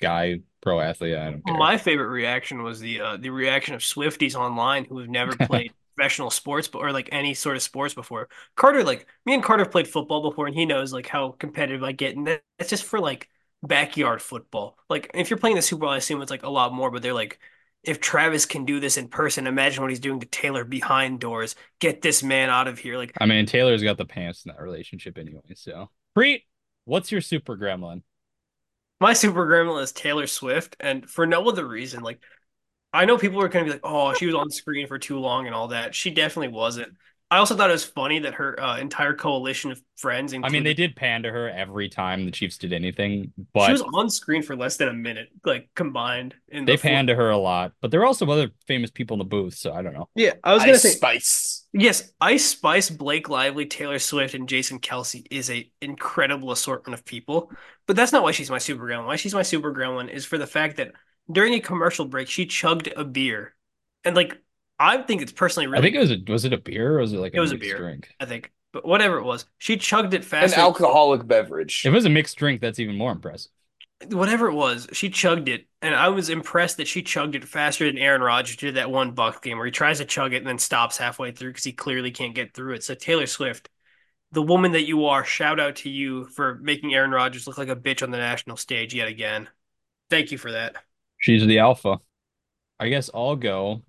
guy, 0.00 0.40
pro 0.60 0.80
athlete. 0.80 1.16
I 1.16 1.30
don't 1.30 1.44
care. 1.44 1.56
My 1.56 1.78
favorite 1.78 2.08
reaction 2.08 2.62
was 2.62 2.80
the 2.80 3.00
uh, 3.00 3.16
the 3.16 3.30
reaction 3.30 3.74
of 3.74 3.80
Swifties 3.80 4.34
online 4.34 4.84
who 4.84 4.98
have 4.98 5.08
never 5.08 5.34
played 5.46 5.72
professional 5.94 6.30
sports 6.30 6.68
or 6.74 6.92
like 6.92 7.08
any 7.12 7.34
sort 7.34 7.56
of 7.56 7.62
sports 7.62 7.94
before. 7.94 8.28
Carter, 8.56 8.84
like 8.84 9.06
me 9.24 9.34
and 9.34 9.42
Carter 9.42 9.64
played 9.64 9.88
football 9.88 10.28
before, 10.28 10.46
and 10.46 10.54
he 10.54 10.66
knows 10.66 10.92
like 10.92 11.06
how 11.06 11.30
competitive 11.38 11.82
I 11.82 11.92
get, 11.92 12.16
and 12.16 12.26
that, 12.26 12.42
that's 12.58 12.70
just 12.70 12.84
for 12.84 13.00
like 13.00 13.28
backyard 13.62 14.20
football. 14.20 14.78
Like 14.90 15.10
if 15.14 15.30
you're 15.30 15.38
playing 15.38 15.56
the 15.56 15.62
Super 15.62 15.80
Bowl, 15.80 15.90
I 15.90 15.96
assume 15.96 16.20
it's 16.22 16.30
like 16.30 16.42
a 16.44 16.50
lot 16.50 16.72
more, 16.74 16.90
but 16.90 17.02
they're 17.02 17.14
like. 17.14 17.38
If 17.86 18.00
Travis 18.00 18.46
can 18.46 18.64
do 18.64 18.80
this 18.80 18.96
in 18.96 19.08
person, 19.08 19.46
imagine 19.46 19.82
what 19.82 19.90
he's 19.90 20.00
doing 20.00 20.20
to 20.20 20.26
Taylor 20.26 20.64
behind 20.64 21.20
doors. 21.20 21.54
Get 21.78 22.02
this 22.02 22.22
man 22.22 22.50
out 22.50 22.68
of 22.68 22.78
here. 22.78 22.96
Like 22.96 23.12
I 23.20 23.26
mean, 23.26 23.46
Taylor's 23.46 23.82
got 23.82 23.96
the 23.96 24.04
pants 24.04 24.44
in 24.44 24.52
that 24.52 24.60
relationship 24.60 25.16
anyway. 25.18 25.42
So, 25.54 25.90
Preet, 26.16 26.42
what's 26.84 27.12
your 27.12 27.20
super 27.20 27.56
gremlin? 27.56 28.02
My 29.00 29.12
super 29.12 29.46
gremlin 29.46 29.82
is 29.82 29.92
Taylor 29.92 30.26
Swift, 30.26 30.76
and 30.80 31.08
for 31.08 31.26
no 31.26 31.48
other 31.48 31.66
reason. 31.66 32.02
Like, 32.02 32.20
I 32.92 33.04
know 33.04 33.18
people 33.18 33.40
are 33.42 33.48
going 33.48 33.66
to 33.66 33.68
be 33.70 33.74
like, 33.74 33.84
"Oh, 33.84 34.14
she 34.14 34.26
was 34.26 34.34
on 34.34 34.50
screen 34.50 34.86
for 34.86 34.98
too 34.98 35.18
long" 35.18 35.46
and 35.46 35.54
all 35.54 35.68
that. 35.68 35.94
She 35.94 36.10
definitely 36.10 36.48
wasn't. 36.48 36.94
I 37.28 37.38
also 37.38 37.56
thought 37.56 37.70
it 37.70 37.72
was 37.72 37.84
funny 37.84 38.20
that 38.20 38.34
her 38.34 38.60
uh, 38.60 38.78
entire 38.78 39.12
coalition 39.12 39.72
of 39.72 39.82
friends, 39.96 40.32
I 40.32 40.48
mean, 40.48 40.62
they 40.62 40.74
did 40.74 40.94
pander 40.94 41.32
her 41.32 41.50
every 41.50 41.88
time 41.88 42.24
the 42.24 42.30
Chiefs 42.30 42.56
did 42.56 42.72
anything, 42.72 43.32
she 43.36 43.72
was 43.72 43.82
on 43.82 44.08
screen 44.10 44.42
for 44.42 44.54
less 44.54 44.76
than 44.76 44.88
a 44.88 44.92
minute, 44.92 45.28
like 45.44 45.68
combined. 45.74 46.34
In 46.48 46.66
they 46.66 46.76
the 46.76 46.78
four- 46.78 47.16
her 47.16 47.30
a 47.30 47.36
lot. 47.36 47.72
But 47.80 47.90
there 47.90 48.00
are 48.00 48.06
also 48.06 48.30
other 48.30 48.50
famous 48.68 48.92
people 48.92 49.16
in 49.16 49.18
the 49.18 49.24
booth, 49.24 49.54
so 49.54 49.72
I 49.72 49.82
don't 49.82 49.92
know. 49.94 50.08
Yeah, 50.14 50.34
I 50.44 50.54
was 50.54 50.62
gonna 50.62 50.74
Ice 50.74 50.82
say 50.82 50.90
Spice. 50.90 51.66
yes. 51.72 52.12
Ice 52.20 52.44
Spice, 52.44 52.90
Blake 52.90 53.28
Lively, 53.28 53.66
Taylor 53.66 53.98
Swift, 53.98 54.34
and 54.34 54.48
Jason 54.48 54.78
Kelce 54.78 55.26
is 55.28 55.50
a 55.50 55.68
incredible 55.82 56.52
assortment 56.52 56.96
of 56.96 57.04
people. 57.04 57.50
But 57.88 57.96
that's 57.96 58.12
not 58.12 58.22
why 58.22 58.30
she's 58.30 58.50
my 58.50 58.58
super 58.58 58.84
gremlin. 58.84 59.06
Why 59.06 59.16
she's 59.16 59.34
my 59.34 59.42
super 59.42 59.74
gremlin 59.74 60.10
is 60.10 60.24
for 60.24 60.38
the 60.38 60.46
fact 60.46 60.76
that 60.76 60.92
during 61.30 61.54
a 61.54 61.60
commercial 61.60 62.04
break, 62.04 62.28
she 62.28 62.46
chugged 62.46 62.88
a 62.96 63.04
beer, 63.04 63.56
and 64.04 64.14
like 64.14 64.40
I 64.78 64.98
think 65.02 65.22
it's 65.22 65.32
personally 65.32 65.66
really 65.66 65.80
I 65.80 65.82
think 65.82 65.94
it 65.96 65.98
was 65.98 66.10
a, 66.10 66.18
was 66.28 66.44
it 66.44 66.52
a 66.52 66.58
beer 66.58 66.96
or 66.96 67.00
was 67.00 67.12
it 67.12 67.18
like 67.18 67.34
It 67.34 67.40
a 67.40 67.40
was 67.40 67.52
a 67.52 67.56
beer. 67.56 67.78
drink? 67.78 68.10
I 68.20 68.24
think. 68.26 68.52
But 68.72 68.84
whatever 68.86 69.16
it 69.18 69.24
was, 69.24 69.46
she 69.58 69.76
chugged 69.76 70.12
it 70.14 70.24
fast. 70.24 70.54
An 70.54 70.60
alcoholic 70.60 71.26
beverage. 71.26 71.82
If 71.84 71.90
it 71.90 71.94
was 71.94 72.04
a 72.04 72.10
mixed 72.10 72.36
drink, 72.36 72.60
that's 72.60 72.78
even 72.78 72.96
more 72.96 73.12
impressive. 73.12 73.52
Whatever 74.10 74.48
it 74.48 74.54
was, 74.54 74.86
she 74.92 75.08
chugged 75.08 75.48
it, 75.48 75.66
and 75.80 75.94
I 75.94 76.08
was 76.10 76.28
impressed 76.28 76.76
that 76.76 76.86
she 76.86 77.02
chugged 77.02 77.34
it 77.34 77.44
faster 77.48 77.86
than 77.86 77.96
Aaron 77.96 78.20
Rodgers 78.20 78.56
did 78.56 78.74
that 78.76 78.90
one 78.90 79.12
Buck 79.12 79.42
game 79.42 79.56
where 79.56 79.64
he 79.64 79.72
tries 79.72 79.98
to 79.98 80.04
chug 80.04 80.34
it 80.34 80.38
and 80.38 80.46
then 80.46 80.58
stops 80.58 80.98
halfway 80.98 81.32
through 81.32 81.50
because 81.50 81.64
he 81.64 81.72
clearly 81.72 82.10
can't 82.10 82.34
get 82.34 82.52
through 82.52 82.74
it. 82.74 82.84
So 82.84 82.94
Taylor 82.94 83.26
Swift, 83.26 83.70
the 84.32 84.42
woman 84.42 84.72
that 84.72 84.86
you 84.86 85.06
are, 85.06 85.24
shout 85.24 85.60
out 85.60 85.76
to 85.78 85.90
you 85.90 86.26
for 86.26 86.56
making 86.56 86.94
Aaron 86.94 87.12
Rodgers 87.12 87.46
look 87.46 87.58
like 87.58 87.68
a 87.68 87.76
bitch 87.76 88.02
on 88.02 88.10
the 88.10 88.18
national 88.18 88.56
stage 88.58 88.94
yet 88.94 89.08
again. 89.08 89.48
Thank 90.10 90.32
you 90.32 90.38
for 90.38 90.52
that. 90.52 90.76
She's 91.18 91.46
the 91.46 91.58
alpha. 91.58 92.00
I 92.80 92.88
guess 92.90 93.10
I'll 93.14 93.36
go. 93.36 93.82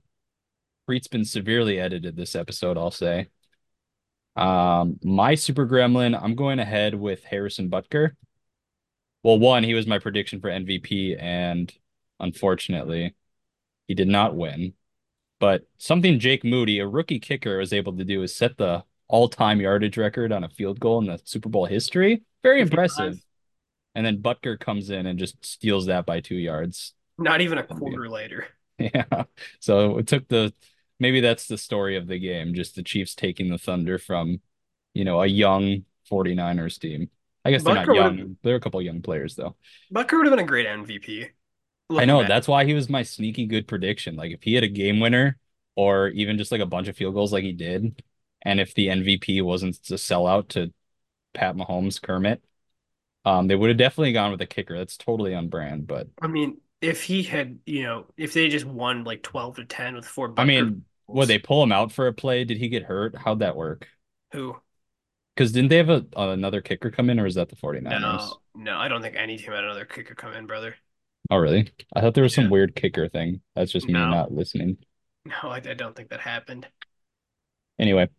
Preet's 0.87 1.09
been 1.09 1.25
severely 1.25 1.79
edited 1.79 2.15
this 2.15 2.33
episode, 2.33 2.77
I'll 2.77 2.91
say. 2.91 3.27
Um, 4.37 4.97
my 5.03 5.35
super 5.35 5.67
gremlin, 5.67 6.17
I'm 6.19 6.35
going 6.35 6.59
ahead 6.59 6.95
with 6.95 7.25
Harrison 7.25 7.69
Butker. 7.69 8.11
Well, 9.21 9.37
one, 9.37 9.63
he 9.63 9.73
was 9.73 9.85
my 9.85 9.99
prediction 9.99 10.39
for 10.39 10.49
MVP, 10.49 11.21
and 11.21 11.71
unfortunately, 12.21 13.15
he 13.87 13.95
did 13.95 14.07
not 14.07 14.35
win. 14.35 14.73
But 15.39 15.67
something 15.77 16.19
Jake 16.19 16.45
Moody, 16.45 16.79
a 16.79 16.87
rookie 16.87 17.19
kicker, 17.19 17.57
was 17.57 17.73
able 17.73 17.97
to 17.97 18.05
do 18.05 18.23
is 18.23 18.33
set 18.33 18.57
the 18.57 18.85
all-time 19.09 19.59
yardage 19.59 19.97
record 19.97 20.31
on 20.31 20.45
a 20.45 20.49
field 20.49 20.79
goal 20.79 20.99
in 20.99 21.07
the 21.07 21.19
Super 21.25 21.49
Bowl 21.49 21.65
history. 21.65 22.23
Very 22.43 22.61
impressive. 22.61 23.21
And 23.93 24.05
then 24.05 24.21
Butker 24.21 24.57
comes 24.57 24.89
in 24.89 25.05
and 25.05 25.19
just 25.19 25.45
steals 25.45 25.87
that 25.87 26.05
by 26.05 26.21
two 26.21 26.35
yards. 26.35 26.93
Not 27.17 27.41
even 27.41 27.57
a 27.57 27.63
quarter 27.63 28.07
later. 28.07 28.47
Yeah. 28.79 29.23
So 29.59 29.97
it 29.97 30.05
took 30.05 30.27
the 30.27 30.53
maybe 30.99 31.21
that's 31.21 31.47
the 31.47 31.57
story 31.57 31.97
of 31.97 32.07
the 32.07 32.19
game, 32.19 32.53
just 32.53 32.75
the 32.75 32.83
Chiefs 32.83 33.15
taking 33.15 33.49
the 33.49 33.57
thunder 33.57 33.97
from, 33.97 34.41
you 34.93 35.05
know, 35.05 35.21
a 35.21 35.27
young 35.27 35.85
49ers 36.09 36.79
team. 36.79 37.09
I 37.45 37.51
guess 37.51 37.63
they're 37.63 37.75
not 37.75 37.87
Butker 37.87 37.95
young. 37.95 38.37
They're 38.43 38.55
a 38.55 38.59
couple 38.59 38.81
young 38.81 39.01
players 39.01 39.35
though. 39.35 39.55
Butker 39.93 40.17
would 40.17 40.25
have 40.25 40.31
been 40.35 40.43
a 40.43 40.47
great 40.47 40.67
MVP. 40.67 41.29
I 41.89 42.05
know 42.05 42.23
that's 42.23 42.47
why 42.47 42.65
he 42.65 42.73
was 42.73 42.89
my 42.89 43.03
sneaky 43.03 43.45
good 43.45 43.67
prediction. 43.67 44.15
Like 44.17 44.31
if 44.31 44.43
he 44.43 44.53
had 44.53 44.63
a 44.63 44.67
game 44.67 44.99
winner 44.99 45.37
or 45.75 46.09
even 46.09 46.37
just 46.37 46.51
like 46.51 46.59
a 46.61 46.65
bunch 46.65 46.89
of 46.89 46.97
field 46.97 47.13
goals 47.13 47.31
like 47.31 47.43
he 47.43 47.53
did, 47.53 48.03
and 48.41 48.59
if 48.59 48.73
the 48.73 48.89
MVP 48.89 49.41
wasn't 49.41 49.81
to 49.85 49.97
sell 49.97 50.27
out 50.27 50.49
to 50.49 50.73
Pat 51.33 51.55
Mahomes, 51.55 52.01
Kermit, 52.01 52.43
um, 53.23 53.47
they 53.47 53.55
would 53.55 53.69
have 53.69 53.77
definitely 53.77 54.13
gone 54.13 54.31
with 54.31 54.41
a 54.41 54.45
kicker. 54.45 54.77
That's 54.77 54.97
totally 54.97 55.33
on 55.33 55.47
brand, 55.47 55.87
but 55.87 56.07
I 56.21 56.27
mean, 56.27 56.57
if 56.81 57.03
he 57.03 57.23
had, 57.23 57.59
you 57.65 57.83
know, 57.83 58.05
if 58.17 58.33
they 58.33 58.49
just 58.49 58.65
won 58.65 59.03
like 59.03 59.23
12 59.23 59.57
to 59.57 59.65
10 59.65 59.95
with 59.95 60.05
four 60.05 60.33
I 60.37 60.45
mean, 60.45 60.83
would 61.07 61.27
they 61.27 61.39
pull 61.39 61.63
him 61.63 61.71
out 61.71 61.91
for 61.91 62.07
a 62.07 62.13
play? 62.13 62.43
Did 62.43 62.57
he 62.57 62.69
get 62.69 62.83
hurt? 62.83 63.15
How'd 63.15 63.39
that 63.39 63.55
work? 63.55 63.87
who? 64.31 64.57
Because 65.35 65.51
didn't 65.51 65.69
they 65.69 65.77
have 65.77 65.89
a 65.89 66.05
uh, 66.17 66.29
another 66.31 66.61
kicker 66.61 66.89
come 66.91 67.09
in, 67.09 67.19
or 67.19 67.25
is 67.25 67.35
that 67.35 67.49
the 67.49 67.55
49ers? 67.55 68.35
No, 68.35 68.41
no, 68.55 68.77
I 68.77 68.87
don't 68.87 69.01
think 69.01 69.15
any 69.15 69.37
team 69.37 69.51
had 69.51 69.63
another 69.63 69.85
kicker 69.85 70.15
come 70.15 70.33
in, 70.33 70.45
brother. 70.47 70.75
Oh, 71.29 71.37
really? 71.37 71.71
I 71.93 72.01
thought 72.01 72.13
there 72.13 72.23
was 72.23 72.33
some 72.33 72.45
Yeah. 72.45 72.49
weird 72.49 72.75
kicker 72.75 73.07
thing. 73.09 73.41
That's 73.55 73.71
just 73.71 73.87
me 73.87 73.93
No. 73.93 74.07
not 74.07 74.31
listening. 74.31 74.77
No, 75.25 75.35
I, 75.49 75.57
I 75.57 75.73
don't 75.75 75.95
think 75.95 76.09
that 76.09 76.21
happened. 76.21 76.67
Anyway, 77.79 78.09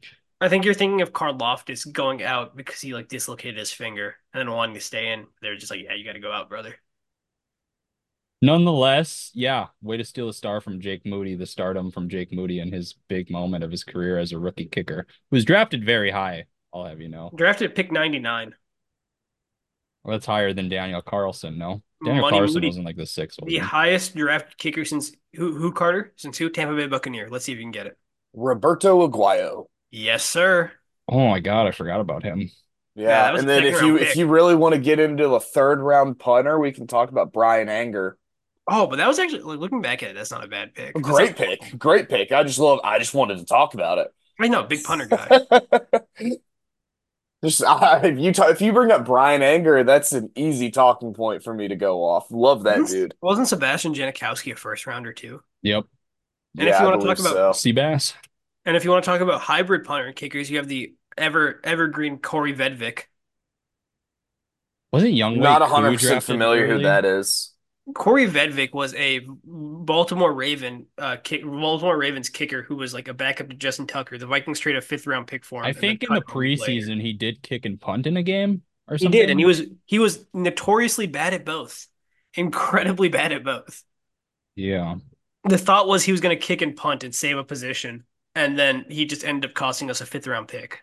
I 0.40 0.48
think 0.48 0.64
you're 0.64 0.74
thinking 0.74 1.00
of 1.02 1.12
Karlaftis 1.12 1.90
going 1.90 2.22
out 2.22 2.56
because 2.56 2.80
he 2.80 2.94
like 2.94 3.08
dislocated 3.08 3.58
his 3.58 3.72
finger 3.72 4.16
and 4.32 4.40
then 4.40 4.50
wanting 4.50 4.74
to 4.74 4.80
stay 4.80 5.12
in. 5.12 5.26
They're 5.42 5.56
just 5.56 5.70
like, 5.70 5.82
yeah, 5.82 5.94
you 5.94 6.04
got 6.04 6.12
to 6.12 6.20
go 6.20 6.32
out, 6.32 6.48
brother. 6.48 6.76
Nonetheless, 8.42 9.30
yeah, 9.34 9.66
way 9.82 9.96
to 9.96 10.04
steal 10.04 10.28
a 10.28 10.32
star 10.32 10.60
from 10.60 10.80
Jake 10.80 11.04
Moody, 11.04 11.34
the 11.34 11.46
stardom 11.46 11.90
from 11.90 12.08
Jake 12.08 12.32
Moody 12.32 12.60
in 12.60 12.72
his 12.72 12.94
big 13.08 13.30
moment 13.30 13.64
of 13.64 13.70
his 13.70 13.84
career 13.84 14.18
as 14.18 14.32
a 14.32 14.38
rookie 14.38 14.66
kicker, 14.66 15.06
who 15.30 15.36
was 15.36 15.44
drafted 15.44 15.84
very 15.84 16.10
high. 16.10 16.46
I'll 16.72 16.84
have 16.84 17.00
you 17.00 17.08
know. 17.08 17.30
Drafted 17.34 17.74
pick 17.74 17.90
99. 17.90 18.54
Well, 20.04 20.16
that's 20.16 20.26
higher 20.26 20.52
than 20.52 20.68
Daniel 20.68 21.02
Carlson. 21.02 21.58
No, 21.58 21.82
Daniel 22.04 22.22
Money 22.22 22.38
Carlson 22.38 22.54
Moody. 22.54 22.66
wasn't 22.68 22.86
like 22.86 22.96
the 22.96 23.06
sixth. 23.06 23.38
was 23.42 23.48
The 23.48 23.58
highest 23.58 24.14
drafted 24.14 24.56
kicker 24.56 24.84
since 24.84 25.12
who? 25.34 25.54
Who 25.54 25.72
Carter? 25.72 26.12
Since 26.16 26.38
who? 26.38 26.50
Tampa 26.50 26.74
Bay 26.74 26.86
Buccaneer. 26.86 27.28
Let's 27.28 27.44
see 27.44 27.52
if 27.52 27.58
you 27.58 27.64
can 27.64 27.72
get 27.72 27.86
it. 27.86 27.98
Roberto 28.34 29.06
Aguayo. 29.06 29.66
Yes, 29.90 30.24
sir. 30.24 30.72
Oh 31.08 31.28
my 31.28 31.40
god, 31.40 31.66
I 31.66 31.72
forgot 31.72 32.00
about 32.00 32.22
him. 32.22 32.50
Yeah, 32.94 33.32
Yeah, 33.32 33.38
and 33.38 33.48
then 33.48 33.64
if 33.64 33.80
you 33.80 33.96
round 33.96 34.00
if 34.02 34.16
you 34.16 34.26
really 34.26 34.54
want 34.54 34.74
to 34.74 34.80
get 34.80 34.98
into 34.98 35.34
a 35.34 35.40
third 35.40 35.80
round 35.80 36.18
punter, 36.18 36.58
we 36.58 36.72
can 36.72 36.86
talk 36.86 37.10
about 37.10 37.32
Brian 37.32 37.68
Anger. 37.68 38.18
Oh, 38.70 38.86
but 38.86 38.96
that 38.96 39.08
was 39.08 39.18
actually 39.18 39.40
like, 39.42 39.58
looking 39.58 39.80
back 39.80 40.02
at 40.02 40.10
it, 40.10 40.14
that's 40.14 40.30
not 40.30 40.44
a 40.44 40.48
bad 40.48 40.74
pick. 40.74 40.90
A 40.90 40.98
That's 41.00 41.08
great 41.08 41.30
not- 41.30 41.36
pick, 41.38 41.78
great 41.78 42.08
pick. 42.08 42.32
I 42.32 42.42
just 42.42 42.58
love. 42.58 42.80
I 42.84 42.98
just 42.98 43.14
wanted 43.14 43.38
to 43.38 43.44
talk 43.46 43.74
about 43.74 43.98
it. 43.98 44.08
I 44.40 44.48
know, 44.48 44.62
big 44.62 44.84
punter 44.84 45.06
guy. 45.06 45.40
Just 47.44 47.62
I, 47.62 48.00
if 48.04 48.18
you 48.18 48.32
ta- 48.32 48.48
if 48.48 48.60
you 48.60 48.72
bring 48.72 48.90
up 48.90 49.04
Brian 49.04 49.42
Anger, 49.42 49.84
that's 49.84 50.12
an 50.12 50.30
easy 50.34 50.72
talking 50.72 51.14
point 51.14 51.44
for 51.44 51.54
me 51.54 51.68
to 51.68 51.76
go 51.76 52.02
off. 52.02 52.26
Love 52.32 52.64
that 52.64 52.80
Wasn't- 52.80 53.00
dude. 53.10 53.14
Wasn't 53.22 53.46
Sebastian 53.46 53.94
Janikowski 53.94 54.52
a 54.52 54.56
first 54.56 54.88
rounder 54.88 55.12
too? 55.12 55.40
Yep, 55.62 55.84
And 56.58 56.68
if 56.68 56.76
you 56.78 56.84
wanna 56.84 56.96
talk 56.96 57.16
believe 57.16 57.20
about- 57.32 57.54
so. 57.56 57.72
Seabass. 57.72 58.14
And 58.64 58.76
if 58.76 58.84
you 58.84 58.90
want 58.90 59.04
to 59.04 59.08
talk 59.10 59.20
about 59.20 59.40
hybrid 59.40 59.84
punter 59.84 60.06
and 60.08 60.16
kickers, 60.16 60.50
you 60.50 60.56
have 60.58 60.66
the 60.66 60.94
ever 61.16 61.60
evergreen 61.62 62.18
Kaare 62.18 62.54
Vedvik. 62.56 63.04
Wasn't 64.92 65.12
Young 65.14 65.38
Not 65.38 65.60
Wei 65.62 65.68
hundred 65.68 65.92
percent 65.92 66.10
drafted 66.14 66.34
familiar 66.34 66.66
who 66.66 66.82
that 66.82 67.04
is. 67.04 67.52
Kaare 67.94 68.28
Vedvik 68.28 68.74
was 68.74 68.94
a 68.94 69.20
Baltimore 69.44 70.32
Raven 70.32 70.86
uh 70.98 71.16
kick, 71.22 71.42
Baltimore 71.44 71.96
Ravens 71.96 72.28
kicker 72.28 72.62
who 72.62 72.76
was 72.76 72.92
like 72.92 73.08
a 73.08 73.14
backup 73.14 73.48
to 73.48 73.56
Justin 73.56 73.86
Tucker. 73.86 74.18
The 74.18 74.26
Vikings 74.26 74.60
traded 74.60 74.82
a 74.82 74.86
fifth 74.86 75.06
round 75.06 75.26
pick 75.26 75.44
for 75.44 75.64
him. 75.64 75.68
I 75.68 75.72
think 75.72 76.02
in 76.02 76.12
the 76.12 76.20
cut 76.20 76.28
him 76.34 76.56
later. 76.56 76.72
preseason 76.72 77.00
he 77.00 77.12
did 77.12 77.42
kick 77.42 77.64
and 77.64 77.80
punt 77.80 78.06
in 78.06 78.16
a 78.16 78.22
game 78.22 78.62
or 78.88 78.98
something. 78.98 79.12
He 79.12 79.20
did, 79.20 79.30
and 79.30 79.40
he 79.40 79.46
was 79.46 79.62
he 79.86 79.98
was 79.98 80.26
notoriously 80.34 81.06
bad 81.06 81.34
at 81.34 81.44
both. 81.44 81.86
Incredibly 82.34 83.08
bad 83.08 83.32
at 83.32 83.44
both. 83.44 83.82
yeah. 84.56 84.96
The 85.44 85.58
thought 85.58 85.88
was 85.88 86.04
he 86.04 86.12
was 86.12 86.20
going 86.20 86.38
to 86.38 86.44
kick 86.46 86.62
and 86.62 86.76
punt 86.76 87.04
and 87.04 87.14
save 87.14 87.38
a 87.38 87.44
position, 87.44 88.04
and 88.34 88.58
then 88.58 88.84
he 88.88 89.06
just 89.06 89.24
ended 89.24 89.50
up 89.50 89.54
costing 89.54 89.88
us 89.90 90.00
a 90.00 90.06
fifth 90.06 90.26
round 90.26 90.48
pick. 90.48 90.82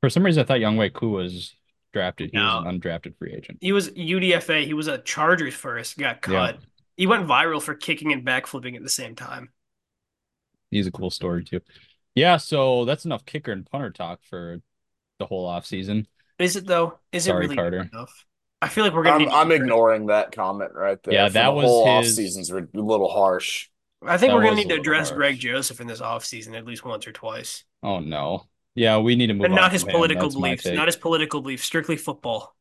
For 0.00 0.10
some 0.10 0.24
reason, 0.24 0.42
I 0.42 0.46
thought 0.46 0.60
Younghoe 0.60 0.92
Koo 0.92 1.10
was 1.10 1.54
drafted. 1.92 2.30
He 2.32 2.38
was 2.38 2.64
an 2.66 2.80
undrafted 2.80 3.16
free 3.18 3.32
agent. 3.34 3.58
He 3.60 3.72
was 3.72 3.90
UDFA. 3.90 4.64
He 4.64 4.74
was 4.74 4.86
a 4.88 4.98
Chargers 4.98 5.54
first, 5.54 5.98
got 5.98 6.16
Yeah. 6.28 6.52
cut. 6.52 6.58
He 6.96 7.06
went 7.06 7.26
viral 7.26 7.62
for 7.62 7.74
kicking 7.74 8.12
and 8.12 8.24
backflipping 8.26 8.76
at 8.76 8.82
the 8.82 8.88
same 8.88 9.14
time. 9.14 9.50
He's 10.70 10.86
a 10.86 10.90
cool 10.92 11.10
story 11.10 11.44
too. 11.44 11.60
Yeah, 12.14 12.36
so 12.36 12.84
that's 12.84 13.04
enough 13.04 13.24
kicker 13.24 13.52
and 13.52 13.64
punter 13.64 13.90
talk 13.90 14.20
for 14.22 14.60
the 15.18 15.26
whole 15.26 15.46
off 15.46 15.64
season. 15.66 16.06
Is 16.38 16.56
it 16.56 16.66
though? 16.66 16.98
Is 17.12 17.24
Sorry, 17.24 17.36
it 17.44 17.48
really 17.48 17.56
Carter. 17.56 17.88
enough? 17.92 18.24
I 18.60 18.68
feel 18.68 18.84
like 18.84 18.92
we're 18.92 19.04
gonna 19.04 19.16
I'm, 19.16 19.22
need. 19.22 19.30
I'm 19.30 19.52
ignoring 19.52 20.06
that 20.06 20.32
comment 20.32 20.72
right 20.74 21.00
there. 21.04 21.14
Yeah, 21.14 21.28
that 21.28 21.46
the 21.46 21.52
was 21.52 21.64
whole 21.64 21.86
off 21.88 22.04
his- 22.04 22.16
season's 22.16 22.50
a 22.50 22.66
little 22.74 23.08
harsh. 23.08 23.68
I 24.02 24.16
think 24.16 24.30
that 24.30 24.36
we're 24.36 24.44
gonna 24.44 24.56
need 24.56 24.68
to 24.68 24.76
address 24.76 25.08
harsh. 25.10 25.16
Greg 25.16 25.38
Joseph 25.38 25.80
in 25.80 25.86
this 25.86 26.00
off 26.00 26.24
season 26.24 26.54
at 26.54 26.64
least 26.66 26.84
once 26.84 27.06
or 27.06 27.12
twice. 27.12 27.64
Oh 27.82 28.00
no. 28.00 28.46
Yeah, 28.78 28.98
we 28.98 29.16
need 29.16 29.26
to 29.28 29.34
move 29.34 29.46
And 29.46 29.54
on 29.54 29.60
not 29.60 29.72
his 29.72 29.84
political 29.84 30.30
beliefs. 30.30 30.66
Not 30.66 30.88
his 30.88 30.96
political 30.96 31.40
beliefs. 31.40 31.64
Strictly 31.64 31.96
football. 31.96 32.54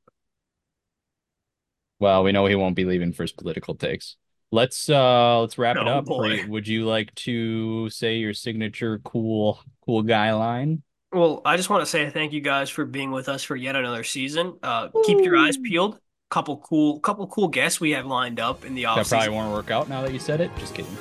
Well, 2.00 2.24
we 2.24 2.32
know 2.32 2.46
he 2.46 2.56
won't 2.56 2.76
be 2.76 2.86
leaving 2.86 3.12
for 3.14 3.24
his 3.24 3.32
political 3.32 3.76
takes. 3.76 4.18
Let's 4.52 4.90
uh 4.90 5.42
let's 5.42 5.58
wrap 5.58 5.76
it 5.76 5.88
Oh, 5.88 5.98
up. 5.98 6.06
boy. 6.06 6.46
Would 6.48 6.68
you 6.68 6.86
like 6.86 7.14
to 7.16 7.90
say 7.90 8.18
your 8.18 8.34
signature 8.34 9.00
cool 9.00 9.60
cool 9.86 10.04
guy 10.04 10.34
line? 10.34 10.84
Well, 11.12 11.42
I 11.46 11.58
just 11.58 11.70
want 11.70 11.82
to 11.82 11.86
say 11.86 12.10
thank 12.10 12.34
you 12.34 12.42
guys 12.42 12.70
for 12.70 12.86
being 12.86 13.12
with 13.12 13.30
us 13.30 13.44
for 13.44 13.56
yet 13.56 13.76
another 13.76 14.04
season. 14.04 14.60
Uh, 14.62 14.90
keep 15.06 15.20
your 15.24 15.38
eyes 15.38 15.58
peeled. 15.58 16.00
Couple 16.30 16.58
cool, 16.58 17.00
couple 17.00 17.26
cool 17.28 17.48
guests 17.48 17.80
we 17.80 17.92
have 17.92 18.06
lined 18.06 18.40
up 18.40 18.66
in 18.66 18.76
the 18.76 18.84
That 18.84 18.98
off 18.98 19.10
probably 19.10 19.30
won't 19.30 19.54
work 19.54 19.72
out 19.72 19.88
now 19.88 20.02
that 20.02 20.12
you 20.12 20.20
said 20.20 20.42
it. 20.42 20.52
Just 20.58 20.76
kidding. 20.76 20.96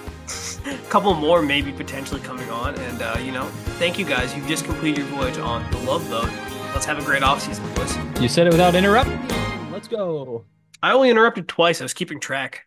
a 0.67 0.79
couple 0.89 1.13
more 1.15 1.43
maybe 1.43 1.73
potentially 1.73 2.21
coming 2.21 2.49
on. 2.49 2.77
And 2.77 3.03
uh, 3.03 3.19
you 3.21 3.33
know, 3.33 3.45
thank 3.79 3.99
you 3.99 4.05
guys. 4.05 4.35
You've 4.37 4.47
just 4.47 4.65
completed 4.65 4.99
your 4.99 5.09
voyage 5.09 5.39
on 5.39 5.69
the 5.73 5.79
Love 5.79 6.09
Boat. 6.09 6.31
Let's 6.75 6.87
have 6.87 6.99
a 6.99 7.05
great 7.05 7.25
off 7.25 7.43
season, 7.43 7.65
boys. 7.75 7.97
You 8.21 8.29
said 8.29 8.47
it 8.47 8.53
without 8.53 8.75
interrupting. 8.77 9.19
Let's 9.73 9.89
go. 9.89 10.45
I 10.83 10.93
only 10.93 11.11
interrupted 11.11 11.49
twice. 11.49 11.81
I 11.81 11.85
was 11.85 11.95
keeping 11.95 12.21
track. 12.21 12.67